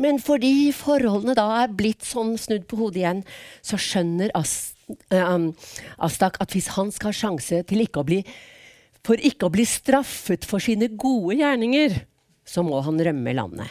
Men 0.00 0.20
fordi 0.22 0.70
forholdene 0.72 1.34
da 1.36 1.46
er 1.62 1.74
blitt 1.76 2.06
sånn 2.08 2.36
snudd 2.40 2.64
på 2.68 2.78
hodet 2.80 3.02
igjen, 3.02 3.20
så 3.60 3.76
skjønner 3.80 4.32
Astak 4.36 6.40
at 6.40 6.56
hvis 6.56 6.70
han 6.76 6.92
skal 6.94 7.12
ha 7.12 7.16
sjanse 7.16 7.60
til 7.68 7.84
ikke 7.84 8.00
å 8.00 8.08
bli 8.08 8.22
for 9.06 9.20
ikke 9.20 9.48
å 9.48 9.54
bli 9.54 9.64
straffet 9.68 10.46
for 10.48 10.62
sine 10.62 10.90
gode 11.00 11.38
gjerninger, 11.40 11.96
så 12.46 12.64
må 12.66 12.80
han 12.84 13.00
rømme 13.00 13.34
landet. 13.36 13.70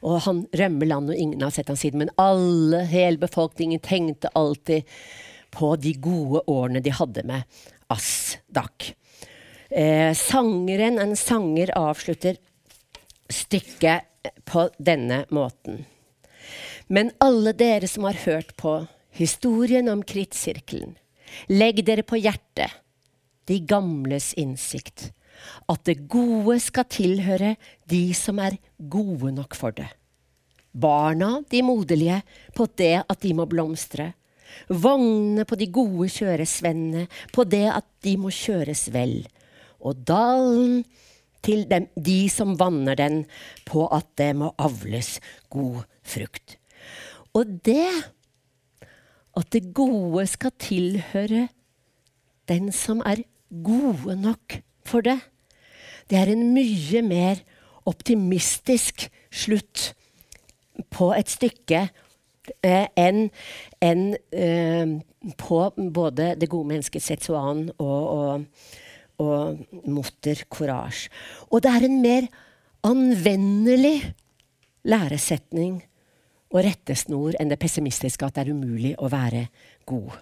Og 0.00 0.22
han 0.24 0.44
rømmer 0.56 0.88
landet, 0.88 1.16
og 1.16 1.22
ingen 1.22 1.42
har 1.44 1.52
sett 1.52 1.68
han 1.68 1.78
siden. 1.80 2.04
Men 2.04 2.12
alle, 2.20 2.84
hele 2.88 3.20
befolkningen, 3.20 3.82
tenkte 3.84 4.32
alltid 4.38 4.88
på 5.52 5.74
de 5.82 5.92
gode 6.00 6.44
årene 6.48 6.80
de 6.84 6.94
hadde 6.94 7.24
med 7.28 7.60
Asdak. 7.92 8.92
Eh, 9.70 10.14
sangeren, 10.16 10.98
en 10.98 11.16
sanger, 11.18 11.72
avslutter 11.76 12.38
stykket 13.30 14.30
på 14.48 14.68
denne 14.78 15.24
måten. 15.34 15.84
Men 16.90 17.12
alle 17.22 17.52
dere 17.54 17.88
som 17.88 18.08
har 18.08 18.18
hørt 18.24 18.56
på 18.58 18.80
historien 19.14 19.90
om 19.92 20.02
krittsirkelen, 20.06 20.96
legg 21.52 21.84
dere 21.86 22.02
på 22.06 22.18
hjertet 22.18 22.72
de 23.50 23.58
gamles 23.66 24.32
innsikt. 24.38 25.10
At 25.70 25.84
det 25.88 26.04
gode 26.10 26.58
skal 26.62 26.86
tilhøre 26.90 27.54
de 27.90 28.02
som 28.16 28.40
er 28.42 28.58
gode 28.78 29.32
nok 29.34 29.56
for 29.58 29.74
det. 29.74 29.88
Barna, 30.70 31.40
de 31.50 31.62
moderlige, 31.66 32.20
på 32.54 32.68
det 32.78 33.00
at 33.02 33.20
de 33.24 33.34
må 33.34 33.48
blomstre. 33.50 34.12
Vognene 34.70 35.46
på 35.48 35.58
de 35.58 35.66
gode 35.72 36.10
kjøresvennene, 36.12 37.06
på 37.34 37.46
det 37.48 37.66
at 37.72 37.86
de 38.06 38.16
må 38.20 38.30
kjøres 38.34 38.88
vel. 38.94 39.24
Og 39.80 40.04
dalen 40.06 40.84
til 41.42 41.64
dem, 41.70 41.88
de 41.96 42.28
som 42.30 42.54
vanner 42.60 42.98
den, 42.98 43.22
på 43.66 43.86
at 43.90 44.06
det 44.20 44.32
må 44.36 44.52
avles 44.60 45.16
god 45.50 45.82
frukt. 46.06 46.58
Og 47.34 47.58
det, 47.66 47.88
at 49.38 49.50
det 49.54 49.70
gode 49.74 50.26
skal 50.28 50.54
tilhøre 50.60 51.46
den 52.50 52.70
som 52.74 53.02
er 53.06 53.22
gode 53.50 54.16
nok 54.20 54.60
for 54.86 55.04
det. 55.04 55.18
Det 56.10 56.18
er 56.18 56.32
en 56.32 56.52
mye 56.54 57.02
mer 57.06 57.42
optimistisk 57.88 59.08
slutt 59.30 59.92
på 60.90 61.10
et 61.14 61.30
stykke 61.30 61.82
eh, 62.64 62.86
enn 62.98 63.28
en, 63.84 64.04
eh, 64.32 64.94
på 65.36 65.58
både 65.76 66.34
Det 66.40 66.48
gode 66.48 66.68
mennesket 66.68 67.02
Setsuan 67.02 67.68
og, 67.78 68.08
og, 68.08 68.44
og 69.18 69.84
Motter 69.86 70.44
Courage. 70.50 71.10
Og 71.50 71.62
det 71.62 71.70
er 71.70 71.86
en 71.86 72.00
mer 72.02 72.28
anvendelig 72.86 74.14
læresetning 74.88 75.82
og 76.50 76.64
rettesnor 76.64 77.36
enn 77.38 77.52
det 77.52 77.60
pessimistiske 77.60 78.26
at 78.26 78.38
det 78.38 78.46
er 78.46 78.54
umulig 78.56 78.94
å 78.98 79.10
være 79.12 79.46
god. 79.86 80.16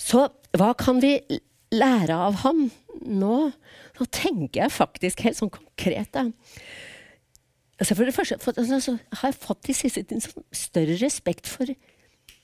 Så 0.00 0.26
hva 0.56 0.72
kan 0.78 0.98
vi 1.02 1.18
lære 1.74 2.16
av 2.16 2.40
ham 2.44 2.66
nå, 3.06 3.36
så 3.96 4.06
tenker 4.10 4.64
jeg 4.64 4.74
faktisk 4.74 5.22
helt 5.24 5.38
sånn 5.38 5.52
konkret. 5.52 6.16
Altså 7.80 7.96
for 7.96 8.04
det 8.04 8.16
første 8.16 8.40
for, 8.42 8.58
altså, 8.58 8.96
har 9.20 9.30
jeg 9.30 9.40
fått 9.40 9.70
i 9.70 9.76
siste 9.76 10.04
tiden 10.04 10.24
sånn 10.24 10.44
større 10.54 10.98
respekt 11.00 11.48
for, 11.48 11.70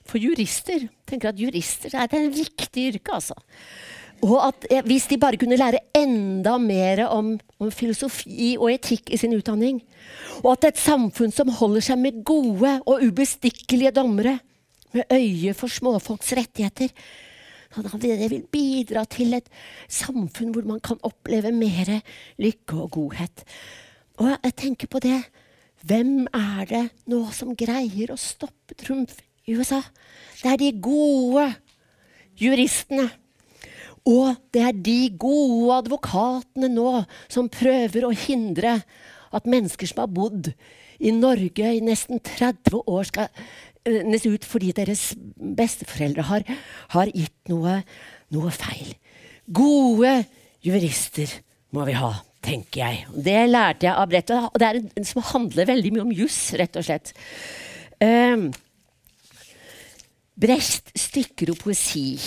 for 0.07 0.21
jurister. 0.21 0.87
tenker 1.05 1.33
at 1.33 1.39
Jurister 1.39 1.93
er 1.93 2.07
et 2.07 2.33
viktig 2.33 2.89
yrke, 2.93 3.19
altså. 3.19 3.37
Og 4.25 4.39
at 4.41 4.65
eh, 4.71 4.81
hvis 4.85 5.05
de 5.11 5.19
bare 5.21 5.37
kunne 5.37 5.59
lære 5.59 5.83
enda 5.95 6.55
mer 6.57 7.03
om, 7.05 7.35
om, 7.61 7.69
filosofi 7.69 8.55
og 8.57 8.71
etikk 8.71 9.11
i 9.13 9.19
sin 9.21 9.35
utdanning, 9.37 9.83
og 10.41 10.55
at 10.55 10.71
et 10.71 10.81
samfunn 10.81 11.33
som 11.33 11.53
holder 11.53 11.85
seg 11.85 12.01
med 12.01 12.23
gode 12.25 12.79
og 12.89 13.03
ubestikkelige 13.05 13.93
dommere, 13.93 14.39
med 14.95 15.11
øye 15.13 15.53
for 15.53 15.69
småfolks 15.69 16.31
rettigheter, 16.33 16.89
det 17.75 18.29
vil 18.31 18.45
bidra 18.51 19.05
til 19.05 19.33
et 19.37 19.49
samfunn 19.89 20.53
hvor 20.53 20.65
man 20.67 20.79
kan 20.79 20.99
oppleve 21.03 21.51
mer 21.51 21.99
lykke 22.37 22.75
og 22.75 22.91
godhet. 22.91 23.43
Og 24.17 24.33
jeg 24.43 24.55
tenker 24.55 24.87
på 24.87 24.99
det. 24.99 25.21
Hvem 25.85 26.27
er 26.33 26.65
det 26.65 26.85
nå 27.05 27.27
som 27.31 27.55
greier 27.55 28.11
å 28.11 28.17
stoppe 28.17 28.73
Trump 28.79 29.11
i 29.45 29.53
USA? 29.53 29.81
Det 30.41 30.51
er 30.51 30.57
de 30.57 30.71
gode 30.81 31.51
juristene. 32.37 33.09
Og 34.07 34.37
det 34.55 34.63
er 34.63 34.73
de 34.73 35.11
gode 35.19 35.75
advokatene 35.81 36.69
nå 36.71 37.03
som 37.27 37.51
prøver 37.51 38.07
å 38.07 38.15
hindre 38.15 38.79
at 39.35 39.49
mennesker 39.49 39.89
som 39.89 40.05
har 40.05 40.11
bodd 40.11 40.53
i 41.03 41.11
Norge 41.13 41.73
i 41.75 41.81
nesten 41.83 42.21
30 42.23 42.79
år, 42.87 43.03
skal 43.05 43.27
ut 43.87 44.45
fordi 44.47 44.73
deres 44.75 45.09
besteforeldre 45.35 46.25
har, 46.27 46.45
har 46.93 47.11
gitt 47.13 47.51
noe, 47.51 47.79
noe 48.35 48.53
feil. 48.55 48.93
Gode 49.47 50.13
jurister 50.65 51.31
må 51.75 51.85
vi 51.87 51.95
ha, 51.97 52.11
tenker 52.43 52.83
jeg. 52.83 53.05
Det 53.13 53.41
lærte 53.49 53.87
jeg 53.87 53.95
av 53.95 54.09
brettet, 54.11 54.47
og 54.51 54.59
det 54.59 54.69
er 54.69 54.81
en 54.83 55.07
som 55.07 55.25
handler 55.33 55.69
veldig 55.69 55.93
mye 55.95 56.07
om 56.07 56.15
juss, 56.15 56.39
rett 56.59 56.79
og 56.79 56.87
slett. 56.87 57.13
Um, 58.03 58.49
Brecht 60.37 60.91
stykker 60.93 61.49
og 61.49 61.63
poesi 61.63 62.19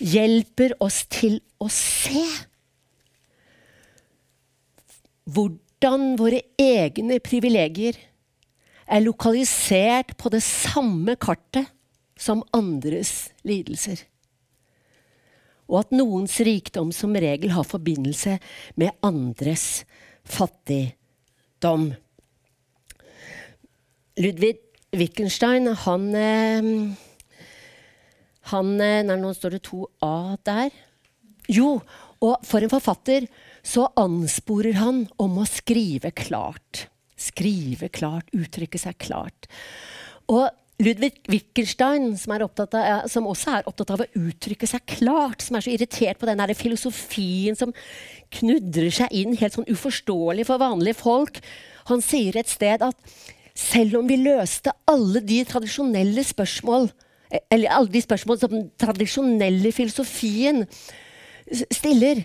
hjelper 0.00 0.72
oss 0.80 1.02
til 1.12 1.34
å 1.60 1.66
se 1.68 2.22
hvordan 5.28 6.14
våre 6.16 6.40
egne 6.56 7.18
privilegier 7.20 7.98
er 8.90 9.04
lokalisert 9.04 10.16
på 10.18 10.32
det 10.32 10.42
samme 10.44 11.14
kartet 11.20 11.70
som 12.20 12.42
andres 12.56 13.30
lidelser. 13.46 14.02
Og 15.70 15.84
at 15.84 15.94
noens 15.94 16.34
rikdom 16.42 16.90
som 16.94 17.14
regel 17.14 17.54
har 17.54 17.68
forbindelse 17.68 18.36
med 18.80 18.96
andres 19.06 19.84
fattigdom. 20.26 21.92
Ludvig 24.20 24.56
Wittgenstein, 24.90 25.70
han, 25.86 26.08
eh, 26.18 26.70
han 28.50 28.72
eh, 28.82 29.02
Nei, 29.06 29.16
nå 29.16 29.30
står 29.36 29.56
det 29.56 29.62
to 29.70 29.86
A 30.02 30.36
der. 30.44 30.74
Jo, 31.50 31.78
og 32.20 32.42
for 32.46 32.62
en 32.62 32.72
forfatter 32.72 33.28
så 33.62 33.86
ansporer 33.98 34.76
han 34.80 35.04
om 35.22 35.38
å 35.40 35.46
skrive 35.48 36.10
klart. 36.10 36.88
Skrive 37.20 37.90
klart, 37.92 38.30
uttrykke 38.36 38.80
seg 38.80 38.96
klart. 39.02 39.48
Og 40.30 40.48
Ludvig 40.80 41.12
Wittgenstein, 41.28 42.14
som, 42.16 42.32
av, 42.32 43.08
som, 43.12 43.26
også 43.28 43.58
er 43.58 43.66
opptatt 43.68 43.90
av 43.92 44.04
å 44.04 44.08
uttrykke 44.16 44.68
seg 44.68 44.86
klart, 44.88 45.44
som 45.44 45.58
er 45.58 45.66
så 45.66 45.74
irritert 45.74 46.20
på 46.20 46.28
den 46.28 46.40
der 46.40 46.54
filosofien 46.56 47.58
som 47.58 47.74
knudrer 48.38 48.88
seg 48.94 49.12
inn 49.12 49.36
helt 49.36 49.58
sånn 49.58 49.68
uforståelig 49.68 50.46
for 50.48 50.62
vanlige 50.62 50.96
folk, 51.02 51.42
han 51.90 52.00
sier 52.04 52.38
et 52.40 52.48
sted 52.48 52.80
at 52.86 53.20
selv 53.56 53.98
om 54.00 54.08
vi 54.08 54.16
løste 54.22 54.72
alle 54.88 55.20
de 55.26 55.42
tradisjonelle 55.48 56.24
spørsmål 56.24 56.88
eller 57.30 57.70
alle 57.70 57.92
de 57.92 58.02
spørsmål 58.02 58.40
som 58.40 58.54
den 58.54 58.68
tradisjonelle 58.80 59.70
filosofien 59.74 60.64
stiller, 61.70 62.24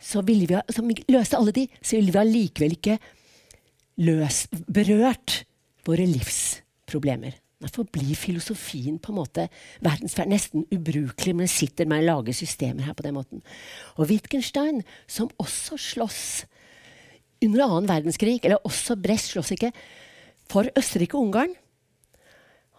så 0.00 0.22
ville 0.26 0.46
vi, 0.46 0.60
som 0.74 0.86
vi 0.88 1.00
løste 1.10 1.38
alle 1.38 1.54
de, 1.54 1.66
så 1.82 1.96
ville 1.96 2.14
vi 2.14 2.20
allikevel 2.20 2.76
ikke 2.76 2.98
løs, 4.00 4.46
berørt 4.50 5.42
våre 5.86 6.06
livsproblemer. 6.08 7.36
Derfor 7.60 7.84
blir 7.92 8.16
filosofien 8.16 8.96
på 9.02 9.12
en 9.12 9.18
måte 9.18 9.46
verdensferd 9.84 10.30
nesten 10.32 10.64
ubrukelig, 10.72 11.34
men 11.36 11.50
sitter 11.50 11.88
med 11.88 12.00
å 12.00 12.14
lage 12.14 12.34
systemer 12.36 12.86
her 12.88 12.96
på 12.96 13.04
den 13.04 13.18
måten. 13.18 13.42
Og 14.00 14.08
Wittgenstein, 14.08 14.80
som 15.04 15.28
også 15.40 15.76
slåss 15.76 16.22
under 17.44 17.66
annen 17.66 17.88
verdenskrig, 17.88 18.38
eller 18.44 18.64
også 18.64 18.96
Brest 19.00 19.34
slåss 19.34 19.52
ikke, 19.56 19.74
for 20.50 20.72
Østerrike 20.76 21.18
og 21.18 21.28
Ungarn, 21.28 21.52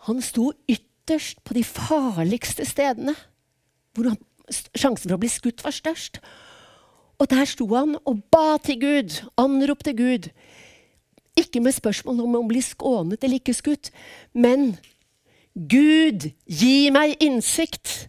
han 0.08 0.22
sto 0.26 0.50
ytterst 0.70 1.44
på 1.46 1.54
de 1.54 1.64
farligste 1.66 2.66
stedene, 2.66 3.14
hvor 3.94 4.10
han, 4.10 4.18
sjansen 4.50 5.06
for 5.06 5.20
å 5.20 5.22
bli 5.22 5.30
skutt 5.30 5.62
var 5.62 5.76
størst. 5.76 6.18
Og 7.22 7.30
der 7.30 7.46
sto 7.46 7.68
han 7.76 8.00
og 8.02 8.26
ba 8.34 8.58
til 8.66 8.82
Gud, 8.82 9.20
anropte 9.38 9.94
Gud. 9.94 10.32
Ikke 11.40 11.62
med 11.64 11.76
spørsmål 11.76 12.24
om 12.26 12.40
å 12.40 12.48
bli 12.50 12.62
skånet 12.66 13.24
eller 13.24 13.40
ikke 13.40 13.56
skutt, 13.56 13.92
men 14.34 14.74
Gud, 15.52 16.30
gi 16.48 16.92
meg 16.96 17.18
innsikt! 17.24 18.08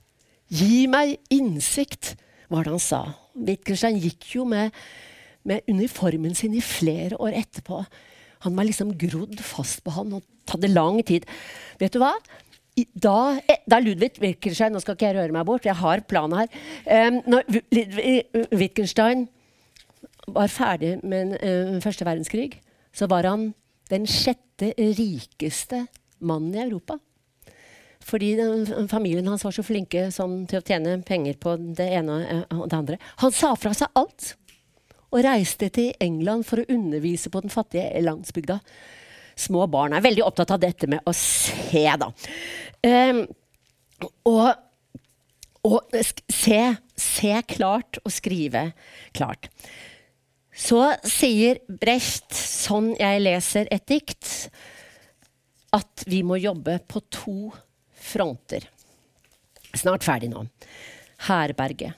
Gi 0.53 0.85
meg 0.91 1.17
innsikt, 1.33 2.13
var 2.53 2.67
det 2.67 2.75
han 2.75 2.83
sa. 2.83 3.01
Wittgenstein 3.33 3.97
gikk 4.03 4.27
jo 4.35 4.45
med, 4.47 4.75
med, 5.49 5.65
uniformen 5.71 6.37
sin 6.37 6.55
i 6.55 6.61
flere 6.63 7.17
år 7.17 7.39
etterpå. 7.41 7.81
Han 8.45 8.59
var 8.59 8.69
liksom 8.69 8.93
grodd 9.01 9.41
fast 9.43 9.81
på 9.83 9.95
han 9.97 10.19
og 10.19 10.53
hadde 10.53 10.71
lang 10.71 11.01
tid. 11.09 11.27
Vet 11.81 11.97
du 11.97 12.03
hva? 12.03 12.13
da, 12.95 13.39
eh, 13.49 13.61
da, 13.69 13.79
Ludvig 13.81 14.17
Wittgenstein 14.21 14.73
Nå 14.73 14.81
skal 14.81 14.97
ikke 14.97 15.11
jeg 15.11 15.19
røre 15.19 15.35
meg 15.35 15.45
bort, 15.45 15.67
jeg 15.69 15.77
har 15.77 16.01
planen 16.09 16.39
her. 16.41 16.61
Um, 16.87 17.19
når 17.29 17.45
Wittgenstein 18.57 19.27
var 20.27 20.49
ferdig 20.53 20.99
med 21.05 21.37
uh, 21.43 21.81
første 21.85 22.07
verdenskrig, 22.07 22.61
så 22.95 23.09
var 23.11 23.29
han 23.29 23.51
den 23.93 24.07
sjette 24.09 24.73
rikeste 24.77 25.87
mannen 26.23 26.55
i 26.57 26.63
Europa. 26.65 26.99
Fordi 28.03 28.33
familien 28.91 29.29
hans 29.31 29.45
var 29.47 29.55
så 29.55 29.63
flinke 29.63 30.09
sånn, 30.15 30.43
til 30.51 30.59
å 30.59 30.67
tjene 30.67 30.97
penger 31.07 31.37
på 31.39 31.55
det 31.79 31.87
ene 32.01 32.17
og 32.51 32.65
det 32.71 32.79
andre. 32.79 32.99
Han 33.23 33.35
sa 33.35 33.53
fra 33.59 33.75
seg 33.79 33.93
alt 33.99 34.33
og 35.13 35.23
reiste 35.23 35.69
til 35.71 35.93
England 36.03 36.49
for 36.49 36.63
å 36.63 36.69
undervise 36.73 37.31
på 37.31 37.45
den 37.45 37.53
fattige 37.53 38.03
landsbygda 38.03 38.59
små 39.39 39.67
barn 39.71 39.95
er 39.97 40.05
veldig 40.05 40.25
opptatt 40.27 40.53
av 40.55 40.61
dette 40.63 40.89
med 40.91 41.05
å 41.09 41.15
se, 41.17 41.85
da. 42.01 42.11
Um, 42.83 43.23
og, 44.29 44.49
og 45.69 45.97
se, 46.33 46.61
se 46.99 47.33
klart 47.49 48.01
og 48.03 48.13
skrive 48.15 48.71
klart. 49.17 49.49
Så 50.53 50.85
sier 51.09 51.63
Brecht, 51.67 52.35
sånn 52.37 52.93
jeg 52.99 53.23
leser 53.25 53.71
et 53.73 53.87
dikt, 53.89 54.51
at 55.73 56.05
vi 56.05 56.21
må 56.27 56.37
jobbe 56.37 56.77
på 56.85 57.01
to 57.09 57.37
fronter. 57.97 58.67
Snart 59.73 60.05
ferdig 60.05 60.29
nå. 60.33 60.45
Herberget. 61.29 61.97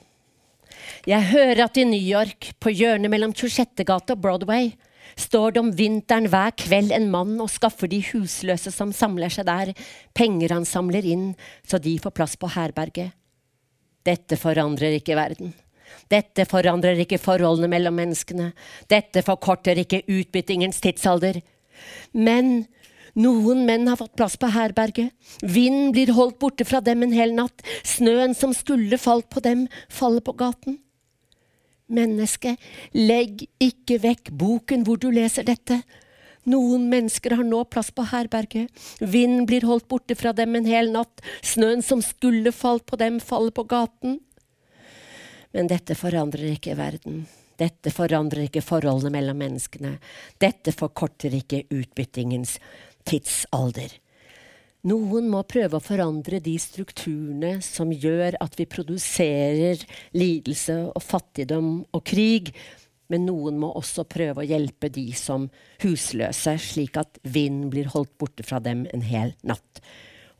Jeg 1.05 1.27
hører 1.33 1.65
at 1.65 1.77
i 1.77 1.85
New 1.87 1.99
York, 1.99 2.53
på 2.61 2.71
hjørnet 2.71 3.11
mellom 3.11 3.33
26. 3.35 3.83
gate 3.83 4.15
og 4.15 4.21
Broadway, 4.23 4.71
står 5.19 5.55
det 5.55 5.61
om 5.61 5.73
vinteren 5.75 6.29
hver 6.31 6.55
kveld 6.57 6.93
en 6.95 7.09
mann 7.11 7.35
og 7.43 7.51
skaffer 7.51 7.91
de 7.91 8.01
husløse 8.13 8.71
som 8.73 8.93
samler 8.95 9.33
seg 9.33 9.47
der, 9.49 9.73
penger 10.15 10.55
han 10.55 10.67
samler 10.67 11.05
inn 11.05 11.27
så 11.67 11.79
de 11.81 11.97
får 12.01 12.15
plass 12.15 12.39
på 12.39 12.49
herberget. 12.55 13.13
Dette 14.05 14.37
forandrer 14.37 14.97
ikke 14.99 15.17
verden. 15.17 15.53
Dette 16.11 16.45
forandrer 16.45 16.99
ikke 17.01 17.19
forholdene 17.21 17.69
mellom 17.71 17.97
menneskene. 17.97 18.51
Dette 18.91 19.23
forkorter 19.25 19.79
ikke 19.81 20.03
utbyttingens 20.05 20.81
tidsalder. 20.83 21.41
Men 22.13 22.65
noen 23.15 23.65
menn 23.65 23.87
har 23.87 23.99
fått 23.99 24.15
plass 24.19 24.35
på 24.37 24.51
herberget. 24.53 25.13
Vinden 25.41 25.93
blir 25.95 26.13
holdt 26.15 26.39
borte 26.41 26.67
fra 26.67 26.81
dem 26.83 27.05
en 27.05 27.15
hel 27.15 27.33
natt. 27.35 27.63
Snøen 27.83 28.35
som 28.37 28.53
skulle 28.53 28.99
falt 29.01 29.29
på 29.31 29.43
dem, 29.45 29.67
faller 29.89 30.23
på 30.25 30.35
gaten. 30.37 30.81
Menneske, 31.85 32.55
legg 32.97 33.45
ikke 33.61 33.99
vekk 34.01 34.33
boken 34.33 34.85
hvor 34.85 34.97
du 34.99 35.11
leser 35.13 35.45
dette. 35.47 35.83
Noen 36.45 36.89
mennesker 36.91 37.33
har 37.37 37.45
nå 37.45 37.63
plass 37.69 37.89
på 37.93 38.05
herberget. 38.11 38.69
Vinden 38.99 39.47
blir 39.49 39.65
holdt 39.65 39.87
borte 39.89 40.17
fra 40.17 40.33
dem 40.35 40.57
en 40.57 40.67
hel 40.69 40.91
natt. 40.93 41.23
Snøen 41.45 41.81
som 41.85 42.03
skulle 42.05 42.53
falt 42.53 42.85
på 42.89 42.99
dem, 43.01 43.17
faller 43.23 43.53
på 43.55 43.65
gaten. 43.69 44.19
Men 45.55 45.69
dette 45.71 45.95
forandrer 45.95 46.51
ikke 46.57 46.75
verden. 46.75 47.23
Dette 47.55 47.91
forandrer 47.95 48.49
ikke 48.49 48.63
forholdene 48.65 49.13
mellom 49.15 49.37
menneskene. 49.39 49.93
Dette 50.41 50.73
forkorter 50.75 51.37
ikke 51.37 51.63
utbyttingens 51.71 52.57
tidsalder. 53.07 53.93
Noen 54.85 55.29
må 55.31 55.39
prøve 55.49 55.79
å 55.79 55.83
forandre 55.83 56.41
de 56.43 56.53
strukturene 56.61 57.55
som 57.65 57.89
gjør 57.89 58.35
at 58.43 58.57
vi 58.59 58.67
produserer 58.69 59.81
lidelse 60.13 60.75
og 60.91 61.01
fattigdom 61.01 61.69
og 61.95 62.03
krig. 62.05 62.51
Men 63.09 63.25
noen 63.29 63.57
må 63.61 63.71
også 63.79 64.05
prøve 64.09 64.43
å 64.43 64.49
hjelpe 64.49 64.91
de 64.93 65.07
som 65.17 65.47
husløse, 65.81 66.57
slik 66.61 66.99
at 67.01 67.17
vind 67.23 67.69
blir 67.73 67.89
holdt 67.93 68.13
borte 68.21 68.45
fra 68.45 68.59
dem 68.61 68.83
en 68.93 69.05
hel 69.05 69.33
natt. 69.45 69.81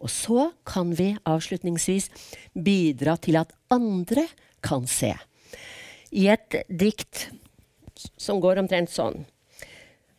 Og 0.04 0.12
så 0.12 0.50
kan 0.68 0.92
vi 0.98 1.14
avslutningsvis 1.26 2.12
bidra 2.54 3.16
til 3.22 3.40
at 3.40 3.54
andre 3.74 4.28
kan 4.66 4.90
se. 4.90 5.14
I 6.16 6.28
et 6.34 6.62
dikt 6.70 7.28
som 8.18 8.42
går 8.44 8.62
omtrent 8.64 8.92
sånn 8.92 9.24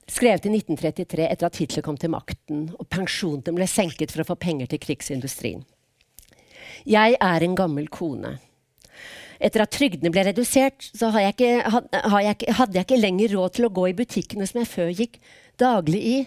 skrevet 0.06 0.46
i 0.46 0.52
1933 0.54 1.26
etter 1.26 1.48
at 1.48 1.58
Hitler 1.60 1.84
kom 1.84 1.98
til 1.98 2.12
makten 2.14 2.68
og 2.76 2.88
pensjonene 2.92 3.56
ble 3.56 3.66
senket 3.70 4.12
for 4.14 4.22
å 4.22 4.28
få 4.28 4.38
penger 4.38 4.70
til 4.70 4.82
krigsindustrien. 4.82 5.64
Jeg 6.86 7.16
er 7.18 7.42
en 7.42 7.56
gammel 7.58 7.88
kone. 7.90 8.36
Etter 9.42 9.64
at 9.64 9.74
trygdene 9.74 10.12
ble 10.14 10.22
redusert, 10.28 10.86
så 10.96 11.10
jeg 11.12 11.34
ikke, 11.34 11.50
jeg, 12.24 12.54
hadde 12.56 12.78
jeg 12.78 12.86
ikke 12.86 13.00
lenger 13.00 13.34
råd 13.34 13.56
til 13.56 13.66
å 13.66 13.74
gå 13.74 13.88
i 13.90 13.96
butikkene 13.98 14.46
som 14.48 14.62
jeg 14.62 14.70
før 14.70 14.92
gikk 14.94 15.18
daglig 15.60 16.02
i. 16.06 16.18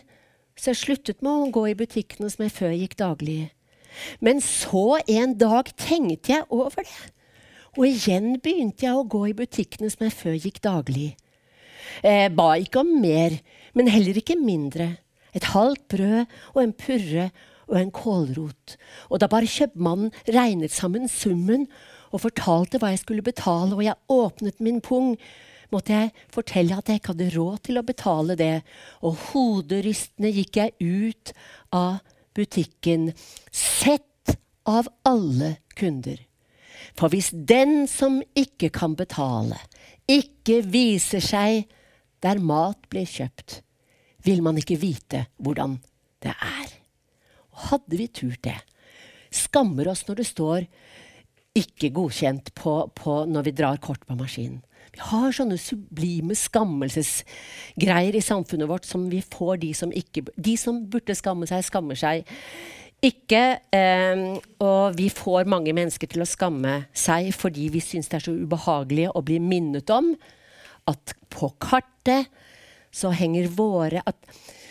Så 0.60 0.74
jeg 0.74 0.82
sluttet 0.82 1.24
med 1.26 1.32
å 1.32 1.54
gå 1.56 1.70
i 1.72 1.78
butikkene 1.80 2.30
som 2.30 2.44
jeg 2.46 2.54
før 2.54 2.76
gikk 2.76 3.00
daglig 3.00 3.38
i. 3.46 3.48
Men 4.22 4.44
så 4.44 5.00
en 5.10 5.34
dag 5.40 5.72
tenkte 5.80 6.36
jeg 6.36 6.46
over 6.54 6.86
det. 6.86 7.00
Og 7.78 7.86
igjen 7.88 8.38
begynte 8.42 8.88
jeg 8.88 8.98
å 8.98 9.06
gå 9.08 9.28
i 9.30 9.36
butikkene 9.38 9.92
som 9.92 10.08
jeg 10.08 10.16
før 10.18 10.38
gikk 10.40 10.62
daglig. 10.66 11.12
Jeg 12.04 12.34
ba 12.38 12.54
ikke 12.62 12.82
om 12.82 12.96
mer, 13.02 13.36
men 13.78 13.92
heller 13.92 14.18
ikke 14.20 14.38
mindre. 14.40 14.96
Et 15.36 15.46
halvt 15.54 15.86
brød 15.94 16.20
og 16.56 16.60
en 16.64 16.74
purre 16.74 17.30
og 17.70 17.78
en 17.78 17.92
kålrot. 17.94 18.76
Og 19.10 19.22
da 19.22 19.30
bare 19.30 19.50
kjøpmannen 19.50 20.14
regnet 20.34 20.74
sammen 20.74 21.10
summen 21.12 21.68
og 22.10 22.24
fortalte 22.26 22.82
hva 22.82 22.94
jeg 22.94 23.04
skulle 23.04 23.26
betale, 23.26 23.76
og 23.76 23.86
jeg 23.86 24.00
åpnet 24.10 24.62
min 24.64 24.82
pung, 24.82 25.14
måtte 25.70 25.94
jeg 25.94 26.14
fortelle 26.34 26.78
at 26.80 26.90
jeg 26.90 27.02
ikke 27.02 27.14
hadde 27.14 27.34
råd 27.36 27.60
til 27.68 27.78
å 27.78 27.86
betale 27.86 28.38
det, 28.40 28.56
og 29.06 29.20
hoderystende 29.30 30.32
gikk 30.34 30.58
jeg 30.58 30.74
ut 30.82 31.34
av 31.76 32.00
butikken, 32.34 33.12
sett 33.54 34.34
av 34.70 34.90
alle 35.06 35.60
kunder. 35.78 36.18
For 36.98 37.12
hvis 37.12 37.32
den 37.34 37.88
som 37.88 38.22
ikke 38.38 38.72
kan 38.74 38.96
betale, 39.00 39.60
ikke 40.10 40.62
viser 40.66 41.24
seg 41.24 41.68
der 42.24 42.42
mat 42.44 42.82
blir 42.92 43.08
kjøpt, 43.08 43.62
vil 44.26 44.42
man 44.44 44.58
ikke 44.60 44.80
vite 44.82 45.26
hvordan 45.40 45.78
det 46.24 46.34
er. 46.34 46.72
Hadde 47.70 48.00
vi 48.00 48.08
turt 48.08 48.42
det, 48.44 48.58
skammer 49.32 49.92
oss 49.92 50.06
når 50.08 50.22
det 50.22 50.28
står 50.28 50.66
ikke 51.60 51.92
godkjent 51.96 52.54
på, 52.58 52.74
på 52.96 53.22
når 53.30 53.48
vi 53.48 53.56
drar 53.58 53.80
kort 53.84 54.06
på 54.08 54.18
maskinen. 54.20 54.62
Vi 54.90 55.02
har 55.06 55.34
sånne 55.36 55.58
sublime 55.62 56.34
skammelsesgreier 56.38 58.16
i 58.18 58.24
samfunnet 58.26 58.70
vårt 58.72 58.88
som 58.90 59.06
vi 59.12 59.22
får 59.22 59.60
de 59.62 59.70
som 59.78 59.92
ikke 59.94 60.24
De 60.34 60.56
som 60.58 60.82
burde 60.90 61.14
skamme 61.16 61.46
seg, 61.50 61.62
skammer 61.68 62.00
seg 62.00 62.26
ikke. 63.06 63.44
Eh, 63.76 64.24
og 64.64 64.98
vi 64.98 65.10
får 65.14 65.50
mange 65.50 65.74
mennesker 65.76 66.10
til 66.12 66.24
å 66.24 66.30
skamme 66.30 66.84
seg 66.94 67.32
fordi 67.36 67.70
vi 67.74 67.84
syns 67.84 68.12
det 68.12 68.20
er 68.20 68.28
så 68.28 68.36
ubehagelig 68.36 69.10
å 69.14 69.24
bli 69.26 69.40
minnet 69.44 69.90
om 69.94 70.14
at 70.90 71.14
på 71.32 71.52
kartet 71.62 72.32
så 72.90 73.12
henger 73.14 73.52
våre 73.54 74.02
At 74.10 74.18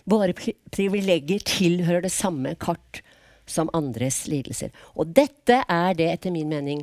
våre 0.08 0.32
privilegier 0.34 1.42
tilhører 1.44 2.06
det 2.06 2.14
samme 2.14 2.54
kart 2.56 3.02
som 3.48 3.68
andres 3.76 4.22
lidelser. 4.28 4.72
Og 4.96 5.12
dette 5.16 5.62
er 5.68 5.96
det, 5.96 6.08
etter 6.14 6.32
min 6.32 6.48
mening, 6.48 6.80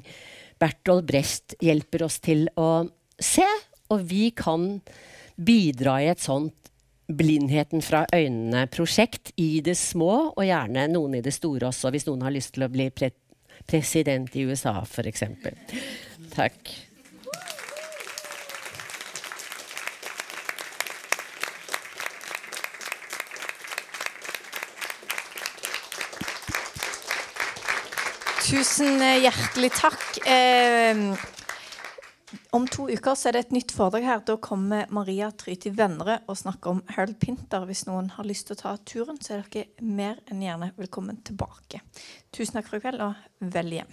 Bertolt 0.61 1.07
Brecht 1.09 1.55
hjelper 1.61 2.05
oss 2.05 2.19
til 2.21 2.45
å 2.57 2.85
se. 3.17 3.45
Og 3.89 4.05
vi 4.09 4.29
kan 4.29 4.79
bidra 5.35 5.97
i 6.01 6.11
et 6.13 6.21
sånt 6.21 6.64
blindheten 7.07 7.83
fra 7.85 8.05
øynene-prosjekt 8.13 9.31
i 9.37 9.59
det 9.65 9.77
små, 9.77 10.33
og 10.33 10.43
gjerne 10.45 10.87
noen 10.91 11.19
i 11.19 11.23
det 11.25 11.33
store 11.35 11.69
også, 11.69 11.93
hvis 11.93 12.07
noen 12.09 12.25
har 12.25 12.33
lyst 12.33 12.55
til 12.55 12.65
å 12.65 12.71
bli 12.71 12.89
pre 12.89 13.11
president 13.65 14.35
i 14.35 14.43
USA, 14.45 14.81
f.eks. 14.83 15.23
Takk. 16.35 16.73
Tusen 28.45 28.99
hjertelig 29.01 29.71
takk. 29.73 30.03
Eh, 30.29 31.34
om 32.55 32.67
to 32.71 32.85
uker 32.87 33.17
så 33.19 33.29
er 33.29 33.35
det 33.35 33.39
et 33.45 33.55
nytt 33.55 33.73
foredrag 33.75 34.05
her. 34.07 34.21
Da 34.23 34.37
kommer 34.39 34.87
Maria 34.95 35.27
Tryti 35.35 35.73
Vennerød 35.75 36.29
og 36.31 36.37
snakker 36.39 36.71
om 36.71 36.83
Harold 36.95 37.17
Pinter. 37.19 37.65
Hvis 37.67 37.83
noen 37.89 38.07
har 38.15 38.27
lyst 38.27 38.47
til 38.47 38.55
å 38.55 38.61
ta 38.61 38.75
turen, 38.87 39.19
så 39.19 39.35
er 39.35 39.43
dere 39.51 39.83
mer 39.83 40.21
enn 40.31 40.43
gjerne 40.45 40.71
velkommen 40.79 41.19
tilbake. 41.27 41.81
Tusen 42.31 42.55
takk 42.55 42.69
for 42.69 42.79
i 42.79 42.85
kveld, 42.85 43.03
og 43.03 43.51
vel 43.55 43.75
hjem. 43.75 43.91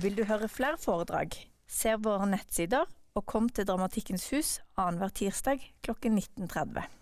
Vil 0.00 0.16
du 0.16 0.24
høre 0.28 0.48
flere 0.52 0.80
foredrag? 0.80 1.36
Se 1.68 1.92
våre 2.00 2.28
nettsider, 2.32 2.88
og 3.16 3.28
kom 3.28 3.50
til 3.52 3.68
Dramatikkens 3.68 4.30
hus 4.32 4.58
annenhver 4.80 5.12
tirsdag 5.12 5.60
klokken 5.84 6.16
19.30. 6.20 6.95